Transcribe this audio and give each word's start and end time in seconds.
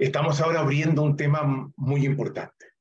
Estamos 0.00 0.40
ahora 0.40 0.60
abriendo 0.60 1.02
un 1.02 1.14
tema 1.14 1.70
muy 1.76 2.06
importante, 2.06 2.72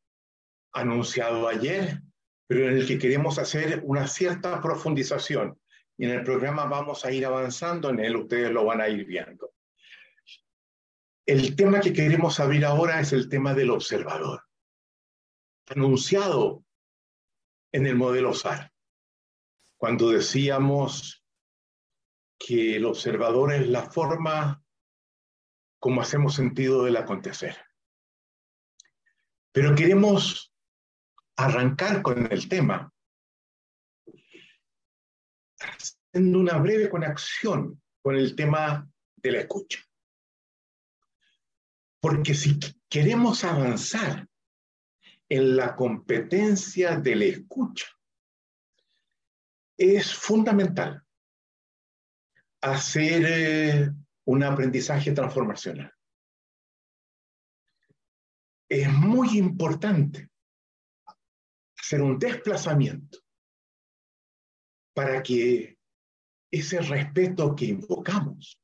anunciado 0.71 1.49
ayer, 1.49 2.01
pero 2.47 2.69
en 2.69 2.77
el 2.77 2.87
que 2.87 2.97
queremos 2.97 3.37
hacer 3.37 3.81
una 3.83 4.07
cierta 4.07 4.61
profundización. 4.61 5.59
Y 5.97 6.05
en 6.05 6.11
el 6.11 6.23
programa 6.23 6.63
vamos 6.63 7.03
a 7.03 7.11
ir 7.11 7.25
avanzando 7.25 7.89
en 7.89 7.99
él, 7.99 8.15
ustedes 8.15 8.49
lo 8.51 8.63
van 8.63 8.79
a 8.79 8.87
ir 8.87 9.03
viendo. 9.03 9.51
El 11.25 11.57
tema 11.57 11.81
que 11.81 11.91
queremos 11.91 12.39
abrir 12.39 12.63
ahora 12.63 13.01
es 13.01 13.11
el 13.11 13.27
tema 13.27 13.53
del 13.53 13.71
observador, 13.71 14.41
anunciado 15.67 16.63
en 17.73 17.85
el 17.85 17.97
modelo 17.97 18.33
SAR. 18.33 18.71
Cuando 19.75 20.09
decíamos 20.09 21.21
que 22.39 22.77
el 22.77 22.85
observador 22.85 23.51
es 23.51 23.67
la 23.67 23.91
forma 23.91 24.63
como 25.79 26.01
hacemos 26.01 26.35
sentido 26.35 26.83
del 26.83 26.97
acontecer. 26.97 27.57
Pero 29.51 29.73
queremos 29.75 30.53
arrancar 31.35 32.01
con 32.01 32.31
el 32.31 32.47
tema 32.47 32.93
haciendo 35.59 36.39
una 36.39 36.57
breve 36.57 36.89
conexión 36.89 37.81
con 38.01 38.15
el 38.15 38.35
tema 38.35 38.89
de 39.15 39.31
la 39.31 39.39
escucha. 39.39 39.79
Porque 42.01 42.33
si 42.33 42.59
queremos 42.87 43.43
avanzar 43.43 44.27
en 45.27 45.55
la 45.55 45.75
competencia 45.75 46.97
de 46.97 47.15
la 47.15 47.25
escucha, 47.25 47.87
es 49.77 50.13
fundamental 50.13 51.03
hacer 52.61 53.23
eh, 53.25 53.91
un 54.29 54.43
aprendizaje 54.43 55.11
transformacional. 55.11 55.91
Es 58.69 58.87
muy 58.93 59.39
importante 59.39 60.29
hacer 61.75 62.03
un 62.03 62.19
desplazamiento 62.19 63.17
para 64.93 65.23
que 65.23 65.79
ese 66.51 66.79
respeto 66.79 67.55
que 67.55 67.65
invocamos, 67.65 68.61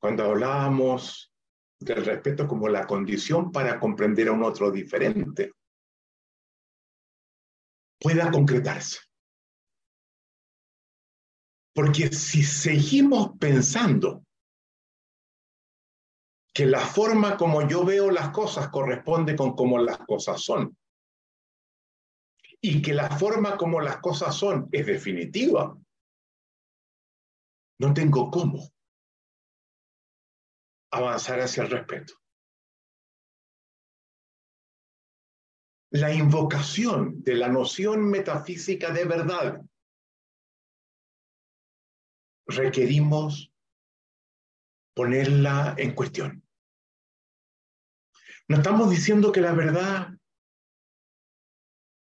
cuando 0.00 0.22
hablábamos 0.22 1.34
del 1.80 2.04
respeto 2.04 2.46
como 2.46 2.68
la 2.68 2.86
condición 2.86 3.50
para 3.50 3.80
comprender 3.80 4.28
a 4.28 4.32
un 4.32 4.44
otro 4.44 4.70
diferente, 4.70 5.52
pueda 7.98 8.30
concretarse. 8.30 9.00
Porque 11.80 12.12
si 12.12 12.42
seguimos 12.42 13.38
pensando 13.38 14.26
que 16.52 16.66
la 16.66 16.80
forma 16.80 17.38
como 17.38 17.66
yo 17.66 17.86
veo 17.86 18.10
las 18.10 18.28
cosas 18.32 18.68
corresponde 18.68 19.34
con 19.34 19.56
cómo 19.56 19.78
las 19.78 19.96
cosas 20.00 20.42
son, 20.42 20.76
y 22.60 22.82
que 22.82 22.92
la 22.92 23.08
forma 23.08 23.56
como 23.56 23.80
las 23.80 23.96
cosas 23.96 24.34
son 24.36 24.68
es 24.70 24.84
definitiva, 24.84 25.74
no 27.78 27.94
tengo 27.94 28.30
cómo 28.30 28.68
avanzar 30.92 31.40
hacia 31.40 31.62
el 31.62 31.70
respeto. 31.70 32.12
La 35.92 36.12
invocación 36.12 37.22
de 37.22 37.36
la 37.36 37.48
noción 37.48 38.04
metafísica 38.04 38.90
de 38.90 39.06
verdad 39.06 39.62
requerimos 42.56 43.52
ponerla 44.94 45.74
en 45.78 45.94
cuestión. 45.94 46.42
No 48.48 48.56
estamos 48.56 48.90
diciendo 48.90 49.30
que 49.32 49.40
la 49.40 49.52
verdad 49.52 50.08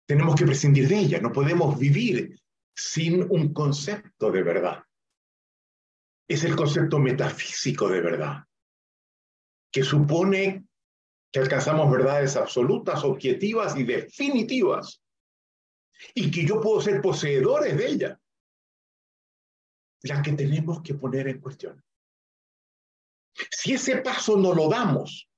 tenemos 0.07 0.35
que 0.35 0.45
prescindir 0.45 0.87
de 0.87 0.99
ella, 0.99 1.19
no 1.19 1.31
podemos 1.31 1.77
vivir 1.77 2.39
sin 2.75 3.23
un 3.29 3.53
concepto 3.53 4.31
de 4.31 4.43
verdad. 4.43 4.83
Es 6.29 6.43
el 6.43 6.55
concepto 6.55 6.99
metafísico 6.99 7.89
de 7.89 8.01
verdad, 8.01 8.45
que 9.71 9.83
supone 9.83 10.67
que 11.31 11.39
alcanzamos 11.39 11.91
verdades 11.91 12.35
absolutas, 12.35 13.03
objetivas 13.03 13.75
y 13.75 13.83
definitivas, 13.83 15.01
y 16.13 16.29
que 16.29 16.45
yo 16.45 16.61
puedo 16.61 16.79
ser 16.81 17.01
poseedores 17.01 17.75
de 17.77 17.87
ella 17.87 18.21
la 20.03 20.21
que 20.21 20.33
tenemos 20.33 20.81
que 20.81 20.93
poner 20.93 21.27
en 21.27 21.39
cuestión. 21.39 21.83
Si 23.51 23.73
ese 23.73 23.97
paso 23.97 24.37
no 24.37 24.53
lo 24.53 24.69
damos, 24.69 25.29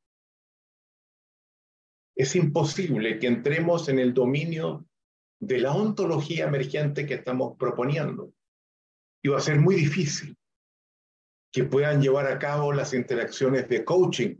es 2.16 2.36
imposible 2.36 3.19
que 3.19 3.28
entremos 3.28 3.88
en 3.90 4.00
el 4.00 4.14
dominio 4.14 4.86
de 5.40 5.59
la 5.59 5.74
ontología 5.74 6.46
emergente 6.46 7.06
que 7.06 7.16
estamos 7.16 7.58
proponiendo. 7.58 8.34
Y 9.24 9.30
va 9.30 9.38
a 9.38 9.42
ser 9.42 9.59
muy 9.59 9.75
difícil 9.75 10.38
que 11.52 11.64
puedan 11.64 12.02
llevar 12.02 12.28
a 12.28 12.38
cabo 12.38 12.74
las 12.74 12.94
interacciones 12.94 13.68
de 13.69 13.84
coaching 13.84 14.36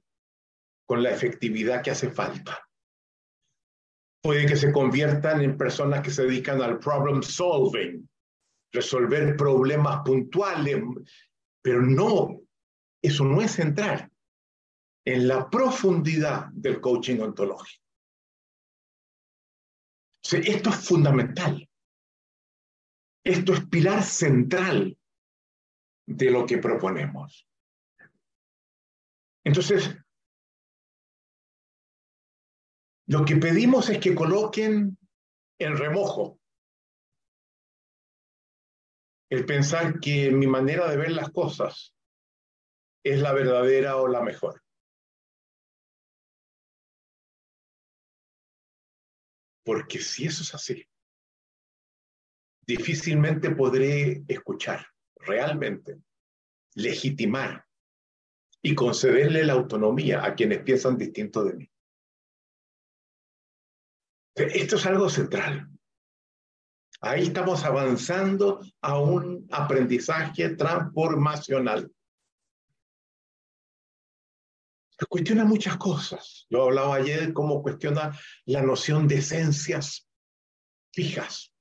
con 0.86 1.02
la 1.04 1.12
efectividad 1.12 1.82
que 1.82 1.92
hace 1.92 2.10
falta. 2.10 2.68
Puede 4.22 4.46
que 4.46 4.58
se 4.58 4.72
conviertan 4.72 5.42
en 5.42 5.58
personas 5.58 6.02
que 6.02 6.12
se 6.12 6.24
dedican 6.24 6.62
al 6.62 6.80
problem 6.80 7.22
solving, 7.22 8.10
resolver 8.72 9.36
problemas 9.36 10.02
puntuales, 10.06 10.82
pero 11.62 11.82
no, 11.82 12.42
eso 13.02 13.26
no 13.26 13.42
es 13.42 13.60
entrar 13.60 14.10
en 15.06 15.28
la 15.28 15.50
profundidad 15.50 16.48
del 16.52 16.80
coaching 16.80 17.20
ontológico. 17.20 17.84
esto 20.22 20.70
es 20.70 20.88
fundamental. 20.88 21.68
Esto 23.24 23.54
es 23.54 23.66
pilar 23.68 24.04
central 24.04 24.98
de 26.08 26.32
lo 26.32 26.46
que 26.46 26.58
proponemos. 26.58 27.48
Entonces, 29.44 29.96
lo 33.08 33.26
que 33.26 33.38
pedimos 33.38 33.90
es 33.90 34.00
que 34.00 34.14
coloquen 34.14 34.98
en 35.60 35.78
remojo 35.78 36.39
el 39.30 39.46
pensar 39.46 40.00
que 40.00 40.32
mi 40.32 40.48
manera 40.48 40.90
de 40.90 40.98
ver 40.98 41.12
las 41.12 41.32
cosas 41.32 41.96
es 43.04 43.20
la 43.20 43.32
verdadera 43.32 43.98
o 43.98 44.08
la 44.08 44.22
mejor. 44.22 44.64
Porque 49.64 50.00
si 50.00 50.26
eso 50.26 50.42
es 50.42 50.56
así, 50.56 50.84
difícilmente 52.66 53.52
podré 53.52 54.24
escuchar 54.28 54.88
realmente, 55.16 56.02
legitimar 56.76 57.66
y 58.62 58.74
concederle 58.74 59.44
la 59.44 59.54
autonomía 59.54 60.26
a 60.26 60.34
quienes 60.34 60.64
piensan 60.64 60.98
distinto 60.98 61.44
de 61.44 61.54
mí. 61.54 61.72
Esto 64.36 64.76
es 64.78 64.86
algo 64.86 65.10
central. 65.10 65.70
Ahí 67.02 67.24
estamos 67.24 67.64
avanzando 67.64 68.60
a 68.82 69.00
un 69.00 69.48
aprendizaje 69.52 70.50
transformacional. 70.56 71.92
cuestiona 75.08 75.46
muchas 75.46 75.78
cosas. 75.78 76.46
Yo 76.50 76.64
hablaba 76.64 76.96
ayer 76.96 77.32
cómo 77.32 77.64
cuestiona 77.64 78.12
la 78.46 78.62
noción 78.62 79.08
de 79.08 79.20
esencias 79.20 80.10
fijas. 80.94 81.54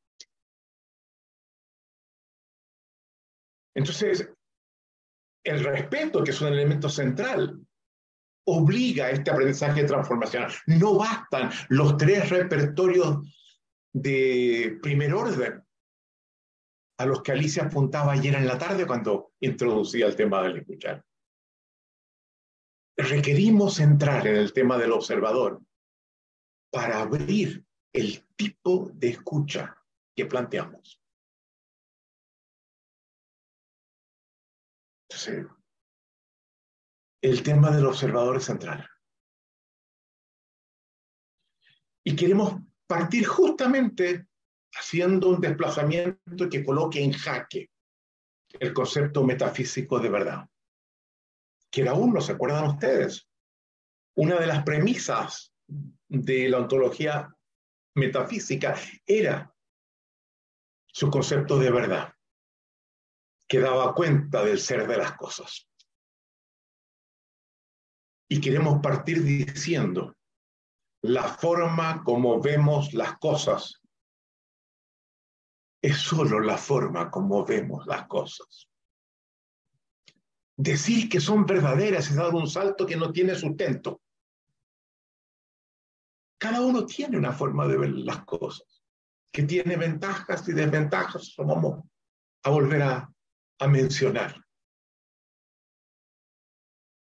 Entonces, 3.75 4.29
el 5.45 5.63
respeto, 5.63 6.25
que 6.25 6.33
es 6.33 6.41
un 6.41 6.49
elemento 6.49 6.89
central, 6.89 7.65
obliga 8.45 9.07
a 9.07 9.11
este 9.11 9.31
aprendizaje 9.31 9.85
transformacional. 9.85 10.53
No 10.67 10.97
bastan 10.97 11.51
los 11.69 11.97
tres 11.97 12.29
repertorios 12.29 13.19
de 13.93 14.79
primer 14.83 15.15
orden 15.15 15.65
a 16.99 17.07
los 17.07 17.23
que 17.23 17.33
Alicia 17.33 17.65
apuntaba 17.65 18.13
ayer 18.13 18.35
en 18.35 18.47
la 18.47 18.59
tarde 18.59 18.87
cuando 18.87 19.33
introducía 19.41 20.07
el 20.07 20.17
tema 20.17 20.43
del 20.43 20.59
escuchar. 20.59 21.05
Requerimos 22.97 23.79
entrar 23.79 24.27
en 24.27 24.37
el 24.37 24.53
tema 24.53 24.77
del 24.77 24.93
observador 24.93 25.63
para 26.71 27.01
abrir 27.01 27.65
el 27.93 28.27
tipo 28.35 28.91
de 28.95 29.11
escucha 29.11 29.81
que 30.15 30.27
planteamos. 30.27 31.01
el 37.23 37.43
tema 37.43 37.71
del 37.71 37.87
observador 37.87 38.37
es 38.37 38.45
central. 38.45 38.89
Y 42.05 42.15
queremos 42.15 42.55
partir 42.89 43.27
justamente 43.27 44.27
haciendo 44.73 45.29
un 45.29 45.41
desplazamiento 45.41 46.49
que 46.51 46.65
coloque 46.65 47.03
en 47.03 47.13
jaque 47.13 47.71
el 48.49 48.73
concepto 48.73 49.23
metafísico 49.23 50.01
de 50.01 50.09
verdad. 50.09 50.49
que 51.71 51.83
era 51.83 51.93
uno, 51.93 52.21
¿se 52.23 52.33
acuerdan 52.33 52.65
ustedes? 52.65 53.29
Una 54.17 54.41
de 54.41 54.47
las 54.47 54.65
premisas 54.65 55.53
de 56.09 56.49
la 56.49 56.61
ontología 56.61 57.31
metafísica 57.95 58.75
era 59.05 59.55
su 60.87 61.11
concepto 61.11 61.59
de 61.59 61.71
verdad, 61.71 62.15
que 63.47 63.61
daba 63.61 63.95
cuenta 63.95 64.43
del 64.43 64.59
ser 64.59 64.89
de 64.89 64.97
las 64.97 65.15
cosas. 65.15 65.69
Y 68.31 68.41
queremos 68.41 68.81
partir 68.81 69.23
diciendo, 69.23 70.18
la 71.03 71.25
forma 71.25 72.03
como 72.03 72.41
vemos 72.41 72.93
las 72.93 73.19
cosas 73.19 73.81
es 75.81 75.97
solo 75.97 76.41
la 76.41 76.59
forma 76.59 77.11
como 77.11 77.45
vemos 77.45 77.87
las 77.87 78.07
cosas. 78.09 78.69
Decir 80.57 81.09
que 81.09 81.21
son 81.21 81.47
verdaderas 81.47 82.11
es 82.11 82.17
dar 82.17 82.35
un 82.35 82.49
salto 82.49 82.85
que 82.85 82.97
no 82.97 83.13
tiene 83.13 83.37
sustento. 83.37 84.01
Cada 86.37 86.61
uno 86.63 86.85
tiene 86.85 87.17
una 87.17 87.33
forma 87.33 87.67
de 87.69 87.79
ver 87.79 87.91
las 87.91 88.25
cosas, 88.25 88.83
que 89.33 89.45
tiene 89.45 89.77
ventajas 89.77 90.49
y 90.49 90.53
desventajas, 90.53 91.35
vamos 91.39 91.85
a 92.43 92.51
volver 92.51 92.83
a, 92.83 93.13
a 93.61 93.69
mencionar. 93.69 94.45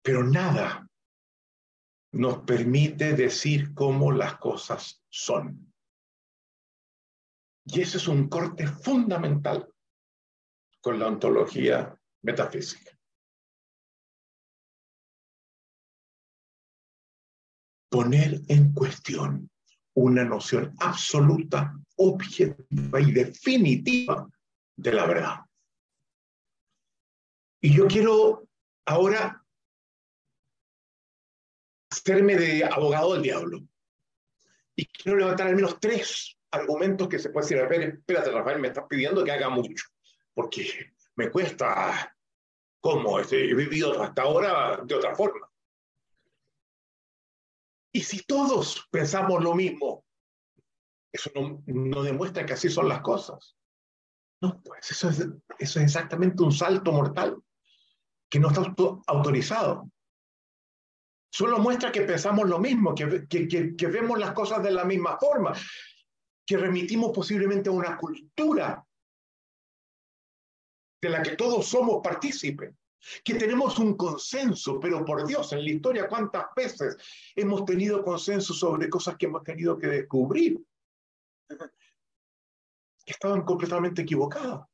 Pero 0.03 0.25
nada 0.25 0.88
nos 2.19 2.39
permite 2.39 3.13
decir 3.13 3.73
cómo 3.75 4.11
las 4.11 4.39
cosas 4.39 5.05
son. 5.09 5.73
Y 7.65 7.81
ese 7.81 7.99
es 7.99 8.09
un 8.09 8.29
corte 8.29 8.67
fundamental 8.67 9.73
con 10.81 10.99
la 10.99 11.07
ontología 11.07 11.97
metafísica. 12.23 12.99
Poner 17.89 18.41
en 18.49 18.73
cuestión 18.75 19.49
una 19.95 20.25
noción 20.25 20.75
absoluta, 20.81 21.73
objetiva 21.99 23.01
y 23.01 23.13
definitiva 23.13 24.29
de 24.77 24.93
la 24.93 25.07
verdad. 25.07 25.37
Y 27.61 27.73
yo 27.77 27.87
quiero 27.87 28.49
ahora 28.87 29.38
hacerme 31.91 32.37
de 32.37 32.65
abogado 32.65 33.15
del 33.15 33.23
diablo. 33.23 33.61
Y 34.77 34.87
quiero 34.87 35.19
levantar 35.19 35.49
al 35.49 35.57
menos 35.57 35.79
tres 35.81 36.37
argumentos 36.51 37.09
que 37.09 37.19
se 37.19 37.31
puede 37.31 37.47
decir, 37.47 37.69
ver, 37.69 37.83
espérate, 37.83 38.31
Rafael, 38.31 38.61
me 38.61 38.69
estás 38.69 38.85
pidiendo 38.89 39.25
que 39.25 39.33
haga 39.33 39.49
mucho, 39.49 39.87
porque 40.35 40.93
me 41.17 41.31
cuesta, 41.31 42.17
¿cómo? 42.81 43.19
Este, 43.19 43.51
he 43.51 43.55
vivido 43.55 44.01
hasta 44.03 44.23
ahora 44.23 44.81
de 44.85 44.95
otra 44.95 45.15
forma. 45.15 45.51
Y 47.93 48.03
si 48.03 48.23
todos 48.23 48.87
pensamos 48.91 49.43
lo 49.43 49.55
mismo, 49.55 50.05
eso 51.11 51.31
no, 51.35 51.63
no 51.67 52.03
demuestra 52.03 52.47
que 52.47 52.53
así 52.53 52.69
son 52.69 52.89
las 52.89 53.01
cosas. 53.01 53.57
No, 54.41 54.63
pues 54.63 54.91
eso 54.91 55.09
es, 55.09 55.19
eso 55.59 55.81
es 55.81 55.85
exactamente 55.85 56.43
un 56.43 56.53
salto 56.53 56.93
mortal 56.93 57.43
que 58.29 58.39
no 58.39 58.49
está 58.49 58.63
autorizado. 59.07 59.91
Solo 61.31 61.59
muestra 61.59 61.93
que 61.93 62.03
pensamos 62.03 62.49
lo 62.49 62.59
mismo, 62.59 62.95
que, 62.95 63.27
que, 63.29 63.77
que, 63.77 63.87
vemos 63.87 64.19
las 64.19 64.33
cosas 64.33 64.63
de 64.63 64.71
la 64.71 64.85
misma 64.85 65.19
forma, 65.19 65.53
que 66.47 66.57
remitimos 66.57 67.13
posiblemente 67.15 67.69
a 67.69 67.73
una 67.73 67.97
cultura 67.97 68.85
de 71.01 71.09
la 71.11 71.23
que 71.23 71.37
todos 71.37 71.67
somos 71.67 72.01
partícipes, 72.03 72.75
que 73.23 73.35
tenemos 73.35 73.79
un 73.79 73.97
consenso, 73.97 74.81
pero 74.81 75.05
por 75.05 75.27
Dios, 75.27 75.53
en 75.53 75.65
la 75.65 75.71
historia, 75.71 76.09
¿cuántas 76.09 76.47
veces 76.57 76.97
hemos 77.37 77.65
tenido 77.65 78.03
consenso 78.03 78.55
sobre 78.55 78.89
cosas 78.89 79.17
que 79.17 79.27
hemos 79.27 79.43
tenido 79.43 79.79
que 79.79 79.87
descubrir? 79.87 80.61
Que 83.05 83.13
estaban 83.13 83.43
completamente 83.43 84.03
equivocadas. 84.03 84.67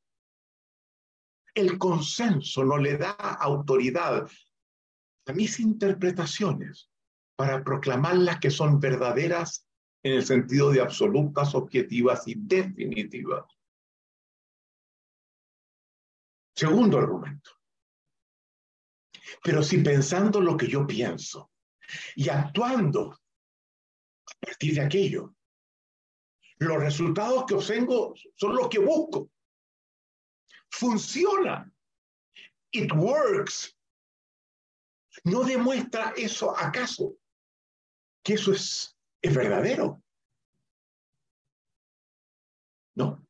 El 1.54 1.78
consenso 1.78 2.64
no 2.64 2.76
le 2.78 2.96
da 2.96 3.12
autoridad 3.12 4.28
a 5.26 5.32
mis 5.32 5.60
interpretaciones 5.60 6.90
para 7.36 7.62
proclamarlas 7.64 8.38
que 8.40 8.50
son 8.50 8.78
verdaderas 8.78 9.66
en 10.02 10.14
el 10.14 10.24
sentido 10.24 10.70
de 10.70 10.80
absolutas, 10.80 11.54
objetivas 11.54 12.28
y 12.28 12.34
definitivas. 12.36 13.44
Segundo 16.54 16.98
argumento. 16.98 17.50
Pero 19.42 19.62
si 19.62 19.78
pensando 19.78 20.40
lo 20.40 20.56
que 20.56 20.68
yo 20.68 20.86
pienso 20.86 21.50
y 22.14 22.28
actuando 22.28 23.12
a 23.12 24.46
partir 24.46 24.74
de 24.74 24.82
aquello, 24.82 25.34
los 26.58 26.78
resultados 26.78 27.44
que 27.46 27.54
obtengo 27.54 28.14
son 28.36 28.54
los 28.54 28.68
que 28.68 28.78
busco. 28.78 29.30
Funciona. 30.70 31.70
It 32.72 32.92
works. 32.92 33.76
¿No 35.22 35.44
demuestra 35.44 36.12
eso 36.16 36.56
acaso 36.56 37.16
que 38.22 38.34
eso 38.34 38.52
es, 38.52 38.96
es 39.22 39.34
verdadero? 39.34 40.02
No, 42.96 43.24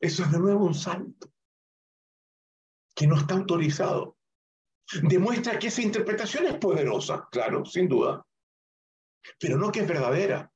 eso 0.00 0.24
es 0.24 0.32
de 0.32 0.38
nuevo 0.38 0.64
un 0.64 0.74
salto 0.74 1.32
que 2.94 3.06
no 3.06 3.16
está 3.16 3.34
autorizado. 3.34 4.16
Demuestra 5.02 5.58
que 5.58 5.68
esa 5.68 5.82
interpretación 5.82 6.46
es 6.46 6.56
poderosa, 6.56 7.28
claro, 7.30 7.64
sin 7.64 7.88
duda, 7.88 8.26
pero 9.38 9.56
no 9.56 9.70
que 9.70 9.80
es 9.80 9.88
verdadera. 9.88 10.52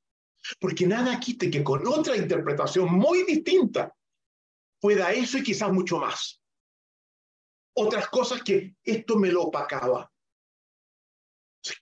Porque 0.59 0.87
nada 0.87 1.21
quite 1.21 1.51
que 1.51 1.63
con 1.63 1.87
otra 1.87 2.17
interpretación 2.17 2.93
muy 2.93 3.25
distinta 3.25 3.95
pueda 4.81 5.13
eso 5.13 5.39
y 5.39 5.43
quizás 5.45 5.71
mucho 5.73 5.99
más. 5.99 6.43
Otras 7.75 8.09
cosas 8.09 8.43
que 8.43 8.75
esto 8.83 9.17
me 9.17 9.31
lo 9.31 9.45
opacaba 9.45 10.12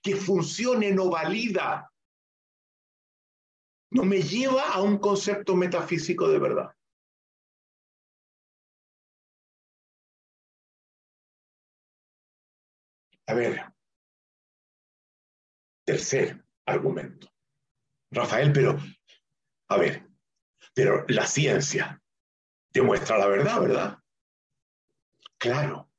que 0.01 0.15
funcione 0.15 0.91
no 0.91 1.09
valida, 1.09 1.91
no 3.91 4.03
me 4.03 4.21
lleva 4.21 4.71
a 4.71 4.81
un 4.81 4.97
concepto 4.99 5.55
metafísico 5.55 6.29
de 6.29 6.39
verdad. 6.39 6.75
A 13.27 13.33
ver, 13.33 13.73
tercer 15.85 16.43
argumento. 16.65 17.27
Rafael, 18.11 18.51
pero, 18.51 18.77
a 19.69 19.77
ver, 19.77 20.07
pero 20.73 21.05
la 21.07 21.25
ciencia 21.25 22.01
demuestra 22.73 23.17
la 23.17 23.27
verdad, 23.27 23.61
¿verdad? 23.61 23.99
Claro, 25.37 25.89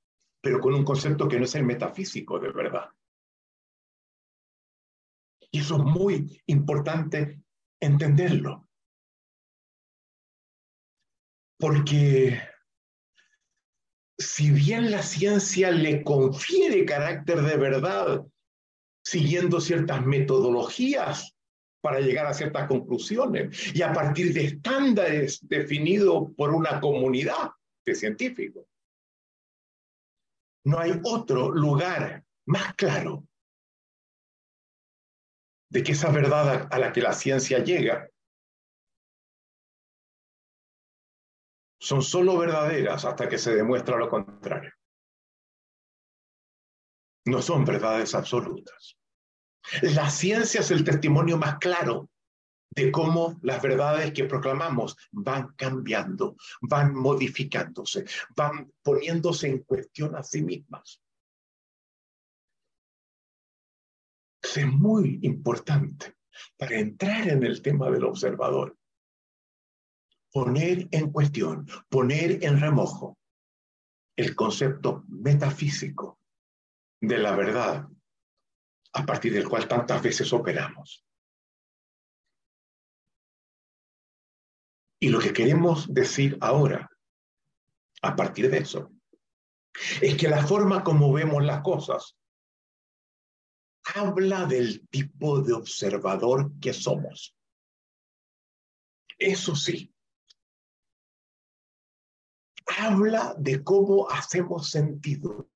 pero 0.41 0.61
con 0.61 0.75
un 0.75 0.85
concepto 0.85 1.27
que 1.27 1.39
no 1.39 1.45
es 1.45 1.55
el 1.55 1.65
metafísico 1.65 2.39
de 2.39 2.53
verdad. 2.53 2.91
Y 5.53 5.61
eso 5.61 5.77
es 5.77 5.83
muy 5.83 6.43
importante 6.47 7.43
entenderlo. 7.81 8.69
Porque 11.59 12.41
si 14.19 14.51
bien 14.51 14.91
la 14.91 15.03
ciencia 15.03 15.71
le 15.71 16.03
confiere 16.03 16.85
carácter 16.87 17.43
de 17.43 17.57
verdad, 17.57 18.27
siguiendo 19.05 19.61
ciertas 19.61 20.05
metodologías 20.07 21.37
para 21.83 22.01
llegar 22.01 22.27
a 22.27 22.35
ciertas 22.35 22.67
conclusiones 22.69 23.75
y 23.75 23.83
a 23.83 23.93
partir 23.93 24.33
de 24.33 24.45
estándares 24.45 25.47
definidos 25.49 26.31
por 26.37 26.51
una 26.51 26.81
comunidad 26.81 27.51
de 27.85 27.95
científicos. 27.95 28.65
No 30.65 30.79
hay 30.79 30.99
otro 31.05 31.51
lugar 31.51 32.25
más 32.47 32.75
claro 32.75 33.27
de 35.73 35.83
que 35.83 35.93
esa 35.93 36.11
verdad 36.11 36.69
a 36.71 36.79
la 36.79 36.93
que 36.93 37.01
la 37.01 37.15
ciencia 37.15 37.61
llega 37.61 38.07
son 41.81 42.03
solo 42.03 42.37
verdaderas 42.37 43.07
hasta 43.07 43.27
que 43.27 43.39
se 43.39 43.55
demuestra 43.55 43.97
lo 43.97 44.11
contrario. 44.11 44.71
No 47.25 47.41
son 47.41 47.65
verdades 47.65 48.15
absolutas. 48.15 48.99
La 49.81 50.11
ciencia 50.11 50.61
es 50.61 50.71
el 50.71 50.85
testimonio 50.85 51.39
más 51.39 51.57
claro 51.59 52.11
de 52.75 52.93
cómo 52.93 53.39
las 53.41 53.63
verdades 53.63 54.13
que 54.13 54.25
proclamamos 54.25 54.95
van 55.11 55.55
cambiando, 55.57 56.37
van 56.61 56.95
modificándose, 56.95 58.05
van 58.37 58.71
poniéndose 58.83 59.49
en 59.49 59.63
cuestión 59.63 60.15
a 60.17 60.23
sí 60.23 60.43
mismas. 60.43 61.01
Es 64.57 64.67
muy 64.67 65.19
importante 65.23 66.17
para 66.57 66.77
entrar 66.77 67.29
en 67.29 67.43
el 67.43 67.63
tema 67.63 67.91
del 67.91 68.05
observador. 68.05 68.77
Poner 70.31 70.89
en 70.91 71.11
cuestión, 71.11 71.67
poner 71.89 72.43
en 72.45 72.59
remojo 72.59 73.19
el 74.17 74.35
concepto 74.35 75.05
metafísico 75.09 76.19
de 77.01 77.19
la 77.19 77.35
verdad 77.37 77.89
a 78.95 79.07
partir 79.07 79.33
del 79.33 79.49
cual 79.49 79.67
tantas 79.67 80.03
veces 80.03 80.33
operamos. 80.33 81.05
Y 85.01 85.09
lo 85.09 85.19
que 85.19 85.33
queremos 85.33 85.93
decir 85.93 86.39
ahora, 86.41 86.89
a 88.03 88.15
partir 88.15 88.51
de 88.51 88.59
eso, 88.59 88.93
es 90.01 90.17
que 90.17 90.29
la 90.29 90.47
forma 90.47 90.85
como 90.85 91.13
vemos 91.13 91.43
las 91.43 91.63
cosas 91.63 92.17
habla 93.95 94.47
del 94.47 94.89
tipo 94.89 95.41
de 95.41 95.53
observador 95.53 96.53
que 96.61 96.73
somos. 96.73 97.37
Eso 99.19 99.55
sí, 99.55 99.95
habla 102.79 103.35
de 103.39 103.63
cómo 103.63 104.09
hacemos 104.11 104.71
sentido 104.71 105.49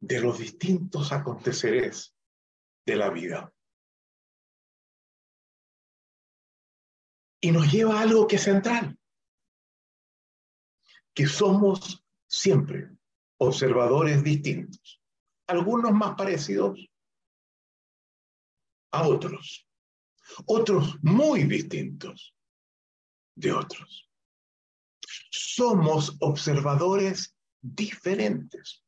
de 0.00 0.20
los 0.20 0.38
distintos 0.38 1.12
aconteceres 1.12 2.14
de 2.84 2.96
la 2.96 3.10
vida. 3.10 3.52
Y 7.40 7.50
nos 7.52 7.70
lleva 7.72 7.98
a 7.98 8.02
algo 8.02 8.26
que 8.26 8.36
es 8.36 8.42
central, 8.42 8.98
que 11.14 11.26
somos 11.26 12.04
siempre 12.26 12.90
observadores 13.38 14.22
distintos, 14.22 15.01
algunos 15.46 15.92
más 15.92 16.14
parecidos 16.16 16.88
a 18.92 19.06
otros, 19.06 19.66
otros 20.46 20.96
muy 21.02 21.44
distintos 21.44 22.34
de 23.34 23.52
otros. 23.52 24.08
Somos 25.30 26.16
observadores 26.20 27.36
diferentes. 27.60 28.84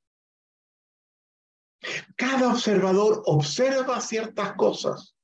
Cada 2.16 2.50
observador 2.50 3.22
observa 3.26 4.00
ciertas 4.00 4.54
cosas, 4.54 5.14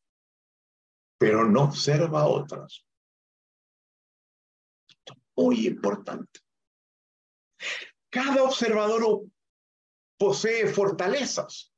pero 1.19 1.47
no 1.47 1.65
observa 1.65 2.27
otras. 2.27 2.87
Muy 5.37 5.67
importante. 5.67 6.41
Cada 8.11 8.43
observador 8.43 9.23
posee 10.21 10.69
fortalezas, 10.69 11.73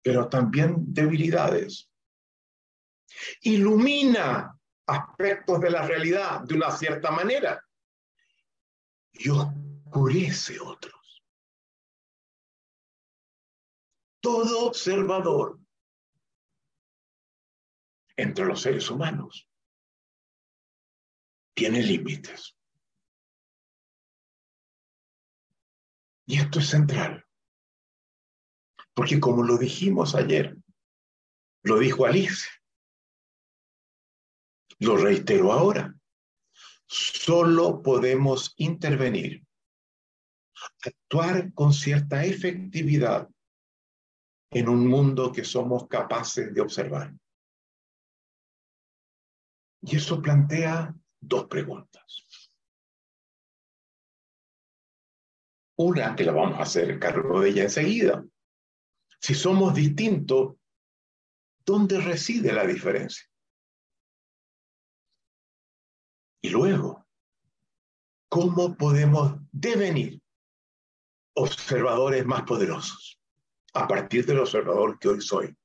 pero 0.00 0.28
también 0.28 0.76
debilidades. 0.94 1.90
Ilumina 3.42 4.56
aspectos 4.86 5.60
de 5.60 5.70
la 5.70 5.82
realidad 5.86 6.42
de 6.42 6.54
una 6.54 6.70
cierta 6.70 7.10
manera 7.10 7.60
y 9.12 9.28
oscurece 9.28 10.60
otros. 10.60 11.00
todo 14.20 14.66
observador 14.66 15.58
entre 18.16 18.44
los 18.44 18.60
seres 18.60 18.90
humanos 18.90 19.48
tiene 21.54 21.82
límites. 21.82 22.56
Y 26.26 26.38
esto 26.38 26.60
es 26.60 26.68
central. 26.68 27.26
Porque 29.00 29.18
como 29.18 29.42
lo 29.42 29.56
dijimos 29.56 30.14
ayer, 30.14 30.58
lo 31.64 31.78
dijo 31.78 32.04
Alice, 32.04 32.46
lo 34.78 34.98
reitero 34.98 35.52
ahora, 35.52 35.98
solo 36.86 37.80
podemos 37.80 38.52
intervenir, 38.58 39.42
actuar 40.84 41.50
con 41.54 41.72
cierta 41.72 42.26
efectividad 42.26 43.26
en 44.50 44.68
un 44.68 44.86
mundo 44.86 45.32
que 45.32 45.44
somos 45.44 45.88
capaces 45.88 46.52
de 46.52 46.60
observar. 46.60 47.14
Y 49.80 49.96
eso 49.96 50.20
plantea 50.20 50.94
dos 51.18 51.46
preguntas. 51.46 52.26
Una 55.78 56.14
que 56.14 56.24
la 56.24 56.32
vamos 56.32 56.58
a 56.58 56.64
hacer 56.64 56.98
cargo 56.98 57.40
de 57.40 57.48
ella 57.48 57.62
enseguida. 57.62 58.22
Si 59.20 59.34
somos 59.34 59.74
distintos, 59.74 60.56
¿dónde 61.64 62.00
reside 62.00 62.52
la 62.52 62.66
diferencia? 62.66 63.26
Y 66.42 66.48
luego, 66.48 67.06
¿cómo 68.28 68.74
podemos 68.76 69.34
devenir 69.52 70.22
observadores 71.34 72.24
más 72.24 72.42
poderosos? 72.42 73.20
a 73.74 73.86
partir 73.86 74.26
del 74.26 74.40
observador 74.40 74.98
que 74.98 75.08
hoy 75.08 75.20
soy? 75.20 75.56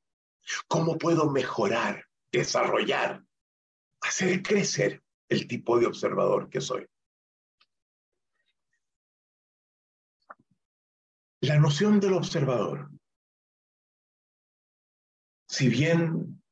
¿Cómo 0.67 0.97
puedo 0.97 1.29
mejorar, 1.29 2.05
desarrollar, 2.31 3.23
hacer 4.01 4.43
crecer 4.43 5.03
el 5.29 5.47
tipo 5.47 5.79
de 5.79 5.87
observador 5.87 6.49
que 6.49 6.61
soy? 6.61 6.85
La 11.41 11.59
noción 11.59 11.99
del 11.99 12.13
observador, 12.13 12.89
si 15.55 15.69
bien 15.69 16.43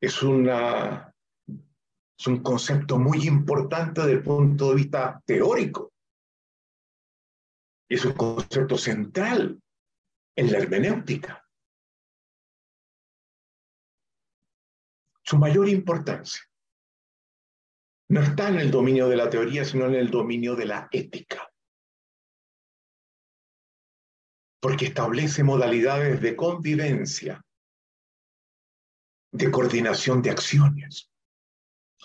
es, 0.00 0.14
es 0.14 0.22
un 0.22 0.46
concepto 2.42 2.96
muy 2.96 3.26
importante 3.26 4.02
desde 4.02 4.12
el 4.12 4.22
punto 4.22 4.68
de 4.68 4.76
vista 4.76 5.20
teórico, 5.26 5.92
es 7.88 8.04
un 8.04 8.12
concepto 8.12 8.78
central 8.78 9.60
en 10.36 10.52
la 10.52 10.58
hermenéutica. 10.58 11.44
Su 15.24 15.36
mayor 15.36 15.68
importancia 15.68 16.42
no 18.10 18.22
está 18.22 18.50
en 18.50 18.60
el 18.60 18.70
dominio 18.70 19.08
de 19.08 19.16
la 19.16 19.28
teoría, 19.28 19.64
sino 19.64 19.86
en 19.86 19.96
el 19.96 20.10
dominio 20.10 20.54
de 20.54 20.66
la 20.66 20.88
ética. 20.92 21.52
Porque 24.60 24.86
establece 24.86 25.42
modalidades 25.42 26.20
de 26.20 26.36
convivencia, 26.36 27.44
de 29.32 29.50
coordinación 29.50 30.22
de 30.22 30.30
acciones, 30.30 31.10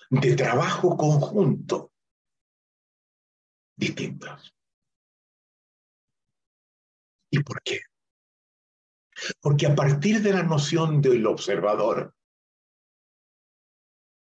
de 0.10 0.36
trabajo 0.36 0.96
conjunto 0.96 1.94
distintas. 3.76 4.54
¿Y 7.30 7.44
por 7.44 7.62
qué? 7.62 7.82
Porque 9.42 9.68
a 9.68 9.76
partir 9.76 10.22
de 10.22 10.32
la 10.34 10.44
noción 10.44 11.02
del 11.02 11.26
observador, 11.28 12.16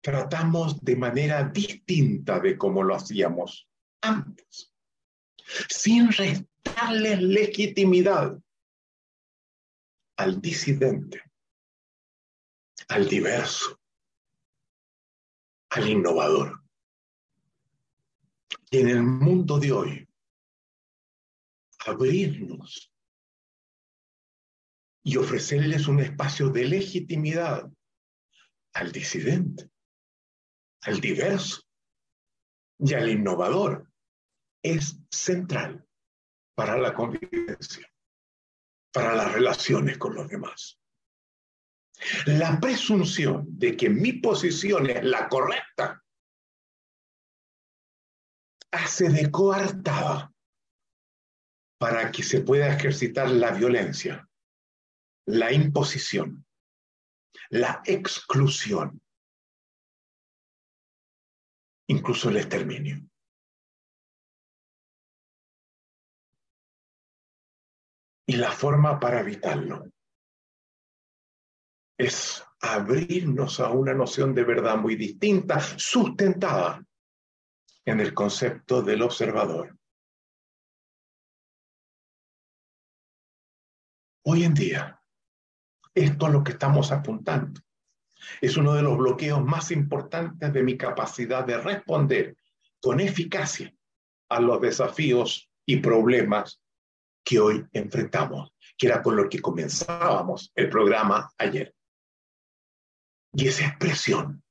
tratamos 0.02 0.84
de 0.84 0.96
manera 0.96 1.44
distinta 1.44 2.40
de 2.40 2.58
como 2.58 2.84
lo 2.84 2.96
hacíamos 2.96 3.70
antes, 4.02 4.74
sin 5.70 6.12
restarle 6.12 7.18
legitimidad 7.18 8.38
al 10.18 10.42
disidente, 10.42 11.31
al 12.92 13.08
diverso, 13.08 13.80
al 15.70 15.88
innovador. 15.88 16.62
Y 18.70 18.80
en 18.80 18.90
el 18.90 19.02
mundo 19.02 19.60
de 19.60 19.72
hoy, 19.72 20.10
abrirnos 21.86 22.94
y 25.04 25.16
ofrecerles 25.16 25.88
un 25.88 26.02
espacio 26.02 26.50
de 26.50 26.66
legitimidad 26.66 27.72
al 28.74 28.92
disidente, 28.92 29.72
al 30.82 31.00
diverso 31.00 31.62
y 32.78 32.94
al 32.94 33.08
innovador 33.08 33.90
es 34.62 35.00
central 35.10 35.88
para 36.56 36.78
la 36.78 36.94
convivencia, 36.94 37.90
para 38.92 39.16
las 39.16 39.32
relaciones 39.32 39.98
con 39.98 40.14
los 40.14 40.28
demás. 40.28 40.81
La 42.25 42.60
presunción 42.60 43.46
de 43.48 43.77
que 43.77 43.89
mi 43.89 44.13
posición 44.13 44.89
es 44.89 45.03
la 45.03 45.29
correcta 45.29 46.03
hace 48.72 49.10
de 49.10 49.29
coartada 49.29 50.34
para 51.77 52.12
que 52.12 52.24
se 52.24 52.41
pueda 52.41 52.74
ejercitar 52.74 53.29
la 53.29 53.51
violencia 53.51 54.27
la 55.25 55.51
imposición, 55.51 56.46
la 57.50 57.81
exclusión, 57.86 59.01
incluso 61.88 62.29
el 62.29 62.38
exterminio. 62.38 63.08
Y 68.25 68.38
la 68.38 68.51
forma 68.51 69.00
para 69.00 69.20
evitarlo 69.22 69.86
es 72.01 72.43
abrirnos 72.62 73.60
a 73.60 73.70
una 73.70 73.93
noción 73.93 74.34
de 74.34 74.43
verdad 74.43 74.75
muy 74.75 74.96
distinta, 74.96 75.60
sustentada 75.60 76.84
en 77.86 78.00
el 78.00 78.15
concepto 78.15 78.81
del 78.81 79.03
observador. 79.03 79.77
Hoy 84.24 84.43
en 84.46 84.55
día, 84.55 85.00
esto 85.93 86.25
es 86.25 86.34
lo 86.34 86.43
que 86.43 86.53
estamos 86.53 86.91
apuntando. 86.91 87.62
Es 88.39 88.58
uno 88.58 88.74
de 88.74 88.81
los 88.81 88.98
bloqueos 88.98 89.43
más 89.43 89.70
importantes 89.70 90.51
de 90.51 90.63
mi 90.63 90.77
capacidad 90.77 91.46
de 91.46 91.60
responder 91.60 92.36
con 92.81 93.00
eficacia 93.00 93.72
a 94.29 94.39
los 94.39 94.60
desafíos 94.60 95.51
y 95.67 95.77
problemas 95.77 96.60
que 97.24 97.39
hoy 97.39 97.63
enfrentamos, 97.74 98.55
que 98.75 98.88
era 98.88 99.03
con 99.03 99.15
lo 99.15 99.29
que 99.29 99.39
comenzábamos 99.39 100.51
el 100.55 100.67
programa 100.67 101.29
ayer. 101.38 101.75
Y 103.34 103.48
esa 103.48 103.68
expresión 103.68 104.44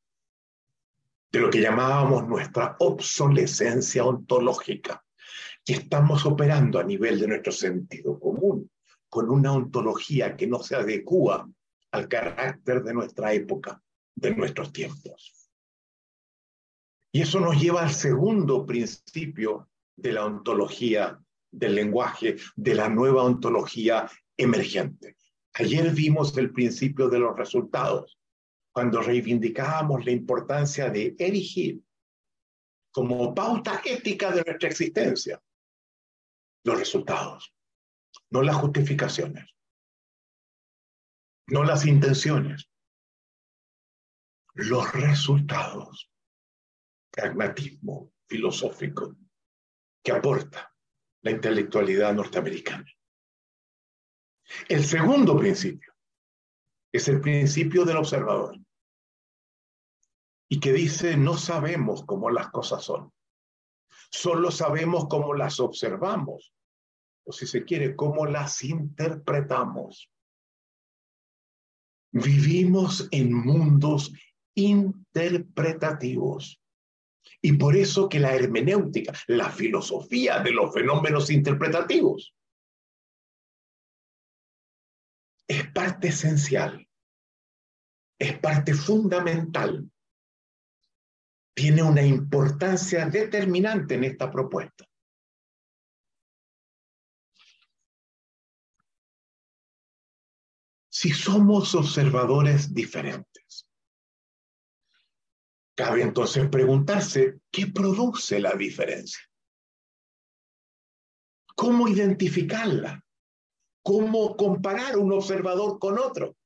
de 1.33 1.41
lo 1.41 1.51
que 1.51 1.61
llamábamos 1.61 2.27
nuestra 2.27 2.77
obsolescencia 2.81 4.05
ontológica, 4.05 5.05
que 5.65 5.75
estamos 5.75 6.27
operando 6.27 6.79
a 6.79 6.85
nivel 6.85 7.21
de 7.21 7.29
nuestro 7.29 7.53
sentido 7.53 8.19
común, 8.19 8.71
con 9.09 9.31
una 9.31 9.53
ontología 9.53 10.37
que 10.37 10.47
no 10.47 10.61
se 10.61 10.77
adecua 10.77 11.49
al 11.93 12.09
carácter 12.09 12.83
de 12.83 12.95
nuestra 12.95 13.33
época, 13.33 13.83
de 14.15 14.35
nuestros 14.35 14.73
tiempos. 14.73 15.51
Y 17.13 17.23
eso 17.23 17.41
nos 17.41 17.61
lleva 17.61 17.83
al 17.83 17.91
segundo 17.91 18.65
principio 18.65 19.69
de 19.97 20.13
la 20.13 20.25
ontología 20.25 21.21
del 21.51 21.75
lenguaje, 21.75 22.37
de 22.55 22.75
la 22.75 22.89
nueva 22.89 23.25
ontología 23.25 24.09
emergente. 24.37 25.17
Ayer 25.55 25.93
vimos 25.93 26.37
el 26.39 26.53
principio 26.53 27.09
de 27.09 27.19
los 27.19 27.37
resultados, 27.37 28.20
cuando 28.73 29.03
reivindicábamos 29.03 30.05
la 30.05 30.13
importancia 30.13 30.91
de 30.91 31.15
erigir 31.19 31.83
como 32.93 33.35
pauta 33.35 33.83
ética 33.85 34.31
de 34.31 34.43
nuestra 34.45 34.69
existencia 34.69 35.43
los 36.65 36.79
resultados, 36.79 37.55
no 38.31 38.43
las 38.43 38.57
justificaciones, 38.57 39.55
no 41.47 41.65
las 41.65 41.87
intenciones, 41.87 42.71
los 44.55 44.93
resultados, 44.93 46.11
pragmatismo 47.11 48.13
filosófico 48.29 49.17
que 50.03 50.13
aporta 50.13 50.75
la 51.23 51.31
intelectualidad 51.31 52.15
norteamericana. 52.15 52.87
El 54.69 54.85
segundo 54.85 55.37
principio 55.37 55.90
es 56.93 57.09
el 57.09 57.21
principio 57.21 57.85
del 57.85 57.99
observador 57.99 58.59
y 60.49 60.59
que 60.59 60.73
dice 60.73 61.17
no 61.17 61.37
sabemos 61.37 62.05
cómo 62.05 62.31
las 62.31 62.51
cosas 62.51 62.85
son, 62.85 63.13
solo 64.11 64.51
sabemos 64.51 65.07
cómo 65.09 65.35
las 65.35 65.61
observamos, 65.61 66.53
o 67.25 67.33
si 67.33 67.47
se 67.47 67.65
quiere, 67.65 67.95
cómo 67.95 68.27
las 68.27 68.65
interpretamos. 68.65 70.11
Vivimos 72.13 73.07
en 73.13 73.33
mundos 73.33 74.13
interpretativos. 74.55 76.61
Y 77.41 77.53
por 77.53 77.77
eso 77.77 78.09
que 78.09 78.19
la 78.19 78.35
hermenéutica, 78.35 79.13
la 79.29 79.49
filosofía 79.51 80.41
de 80.41 80.51
los 80.51 80.75
fenómenos 80.75 81.31
interpretativos, 81.31 82.35
es 85.71 85.73
parte 85.73 86.09
esencial, 86.09 86.89
es 88.19 88.39
parte 88.41 88.75
fundamental, 88.75 89.89
tiene 91.55 91.83
una 91.83 92.03
importancia 92.03 93.07
determinante 93.07 93.95
en 93.95 94.05
esta 94.05 94.31
propuesta. 94.31 94.85
Si 100.89 101.11
somos 101.11 101.75
observadores 101.77 102.75
diferentes, 102.75 103.69
cabe 105.77 106.03
entonces 106.03 106.49
preguntarse, 106.49 107.41
¿qué 107.51 107.69
produce 107.69 108.41
la 108.41 108.55
diferencia? 108.55 109.23
¿Cómo 111.55 111.87
identificarla? 111.87 113.05
Cómo 113.83 114.37
comparar 114.37 114.97
un 114.97 115.13
observador 115.13 115.79
con 115.79 115.99
otro, 115.99 116.37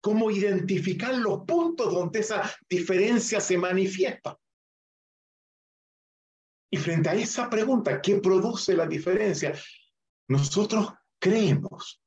cómo 0.00 0.30
identificar 0.30 1.14
los 1.14 1.44
puntos 1.44 1.92
donde 1.92 2.20
esa 2.20 2.42
diferencia 2.68 3.40
se 3.40 3.56
manifiesta. 3.56 4.38
Y 6.70 6.76
frente 6.76 7.08
a 7.08 7.14
esa 7.14 7.48
pregunta, 7.48 8.02
¿qué 8.02 8.16
produce 8.16 8.74
la 8.74 8.86
diferencia? 8.86 9.54
Nosotros 10.28 10.92
creemos, 11.18 12.02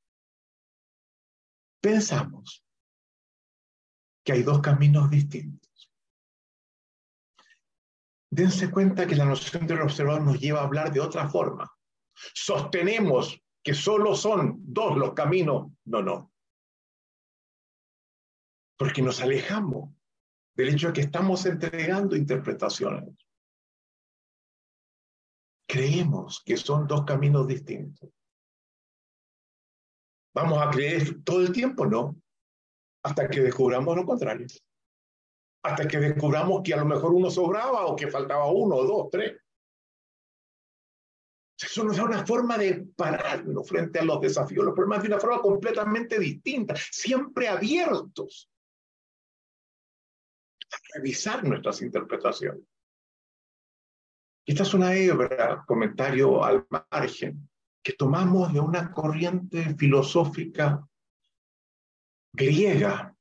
pensamos 1.81 2.63
que 4.23 4.33
hay 4.33 4.43
dos 4.43 4.60
caminos 4.60 5.10
distintos. 5.10 5.89
Dense 8.29 8.69
cuenta 8.69 9.07
que 9.07 9.15
la 9.15 9.25
noción 9.25 9.65
del 9.65 9.81
observador 9.81 10.21
nos 10.21 10.39
lleva 10.39 10.60
a 10.60 10.65
hablar 10.65 10.91
de 10.91 10.99
otra 10.99 11.29
forma. 11.29 11.71
Sostenemos 12.33 13.41
que 13.67 13.73
solo 13.73 14.15
son 14.15 14.62
dos 14.63 14.95
los 14.95 15.13
caminos. 15.13 15.69
No, 15.84 16.01
no. 16.01 16.32
Porque 18.77 19.01
nos 19.01 19.21
alejamos 19.21 19.93
del 20.56 20.69
hecho 20.69 20.88
de 20.88 20.93
que 20.93 21.01
estamos 21.01 21.45
entregando 21.45 22.15
interpretaciones. 22.15 23.13
Creemos 25.67 26.41
que 26.45 26.56
son 26.56 26.88
dos 26.88 27.03
caminos 27.03 27.45
distintos. 27.45 28.10
¿Vamos 30.34 30.65
a 30.65 30.69
creer 30.69 31.21
todo 31.25 31.41
el 31.41 31.51
tiempo? 31.51 31.86
No. 31.86 32.15
Hasta 33.03 33.27
que 33.27 33.41
descubramos 33.41 33.97
lo 33.97 34.06
contrario. 34.06 34.47
Hasta 35.65 35.86
que 35.86 35.97
descubramos 35.97 36.62
que 36.63 36.73
a 36.73 36.77
lo 36.77 36.86
mejor 36.86 37.12
uno 37.12 37.30
sobraba 37.30 37.86
o 37.88 37.97
que 37.97 38.08
faltaba 38.08 38.49
uno, 38.49 38.77
dos, 38.84 39.10
tres. 39.12 39.41
Eso 41.60 41.84
nos 41.84 41.98
da 41.98 42.04
una 42.04 42.26
forma 42.26 42.58
de 42.58 42.86
pararnos 42.96 43.67
frente 43.67 44.00
a 44.00 44.04
los 44.04 44.22
desafíos, 44.22 44.63
los 44.63 44.76
problemas 44.76 45.02
de 45.02 45.10
una 45.10 45.20
forma 45.20 45.41
completamente 45.41 46.20
distinta, 46.20 46.76
siempre 46.76 47.48
abiertos 47.48 48.50
a 50.72 50.78
revisar 50.96 51.43
nuestras 51.43 51.82
interpretaciones. 51.82 52.63
Esta 54.46 54.63
es 54.63 54.74
una 54.74 54.93
hebra, 54.93 55.63
comentario 55.65 56.43
al 56.43 56.67
margen, 56.91 57.50
que 57.84 57.93
tomamos 57.93 58.54
de 58.54 58.60
una 58.60 58.91
corriente 58.91 59.76
filosófica 59.76 60.88
griega, 62.32 63.15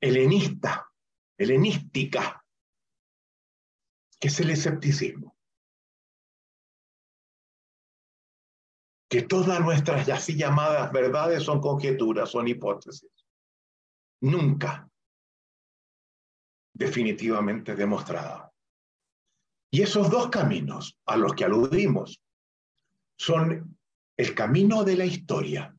helenista, 0.00 0.90
helenística, 1.38 2.44
que 4.18 4.28
es 4.28 4.40
el 4.40 4.50
escepticismo. 4.50 5.35
Que 9.16 9.22
todas 9.22 9.60
nuestras 9.60 10.06
así 10.10 10.36
llamadas 10.36 10.92
verdades 10.92 11.42
son 11.42 11.58
conjeturas, 11.58 12.28
son 12.28 12.48
hipótesis. 12.48 13.10
Nunca 14.20 14.86
definitivamente 16.74 17.74
demostrada. 17.74 18.52
Y 19.70 19.80
esos 19.80 20.10
dos 20.10 20.28
caminos 20.28 20.98
a 21.06 21.16
los 21.16 21.32
que 21.32 21.46
aludimos 21.46 22.20
son 23.18 23.78
el 24.18 24.34
camino 24.34 24.84
de 24.84 24.96
la 24.98 25.06
historia. 25.06 25.74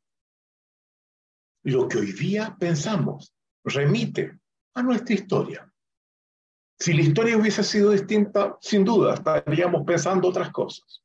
Lo 1.61 1.87
que 1.87 1.99
hoy 1.99 2.13
día 2.13 2.57
pensamos 2.59 3.35
remite 3.63 4.39
a 4.73 4.81
nuestra 4.81 5.13
historia. 5.13 5.71
Si 6.79 6.91
la 6.91 7.01
historia 7.01 7.37
hubiese 7.37 7.63
sido 7.63 7.91
distinta, 7.91 8.57
sin 8.61 8.83
duda 8.83 9.13
estaríamos 9.13 9.83
pensando 9.85 10.27
otras 10.27 10.49
cosas 10.49 11.03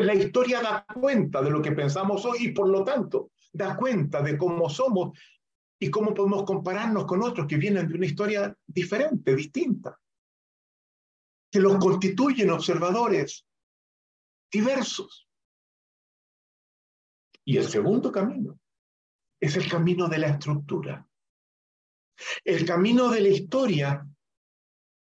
la 0.00 0.14
historia 0.14 0.60
da 0.62 0.84
cuenta 0.84 1.42
de 1.42 1.50
lo 1.50 1.60
que 1.60 1.72
pensamos 1.72 2.24
hoy 2.24 2.46
y 2.46 2.52
por 2.52 2.68
lo 2.68 2.84
tanto 2.84 3.32
da 3.52 3.76
cuenta 3.76 4.22
de 4.22 4.38
cómo 4.38 4.68
somos 4.70 5.18
y 5.78 5.90
cómo 5.90 6.14
podemos 6.14 6.44
compararnos 6.44 7.04
con 7.06 7.22
otros 7.22 7.46
que 7.46 7.56
vienen 7.56 7.88
de 7.88 7.94
una 7.94 8.06
historia 8.06 8.56
diferente, 8.66 9.34
distinta, 9.34 9.98
que 11.50 11.60
los 11.60 11.76
constituyen 11.78 12.50
observadores 12.50 13.44
diversos. 14.50 15.28
Y 17.44 17.56
el 17.56 17.68
segundo 17.68 18.12
camino 18.12 18.58
es 19.40 19.56
el 19.56 19.68
camino 19.68 20.08
de 20.08 20.18
la 20.18 20.28
estructura. 20.28 21.06
El 22.44 22.64
camino 22.64 23.10
de 23.10 23.20
la 23.20 23.28
historia 23.28 24.06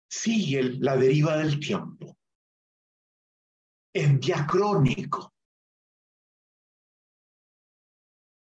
sigue 0.09 0.63
la 0.63 0.97
deriva 0.97 1.37
del 1.37 1.61
tiempo 1.61 2.20
es 3.93 4.21
diacrónico. 4.21 5.35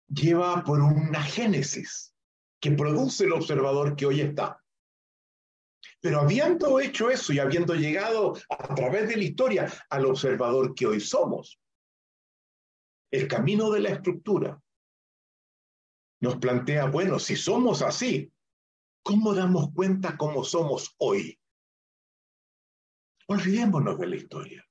Lleva 0.08 0.62
por 0.64 0.80
una 0.80 1.22
génesis 1.22 2.14
que 2.60 2.70
produce 2.72 3.24
el 3.24 3.32
observador 3.32 3.96
que 3.96 4.06
hoy 4.06 4.20
está. 4.20 4.62
Pero 6.00 6.20
habiendo 6.20 6.80
hecho 6.80 7.10
eso 7.10 7.32
y 7.32 7.38
habiendo 7.38 7.74
llegado 7.74 8.34
a 8.48 8.74
través 8.74 9.08
de 9.08 9.16
la 9.16 9.24
historia 9.24 9.72
al 9.90 10.06
observador 10.06 10.74
que 10.74 10.86
hoy 10.86 11.00
somos, 11.00 11.60
el 13.10 13.28
camino 13.28 13.70
de 13.70 13.80
la 13.80 13.90
estructura 13.90 14.60
nos 16.20 16.36
plantea, 16.36 16.86
bueno, 16.86 17.18
si 17.18 17.36
somos 17.36 17.82
así, 17.82 18.32
¿cómo 19.02 19.34
damos 19.34 19.72
cuenta 19.72 20.16
cómo 20.16 20.44
somos 20.44 20.94
hoy? 20.98 21.38
Olvidémonos 23.28 23.98
de 23.98 24.06
la 24.06 24.16
historia. 24.16 24.65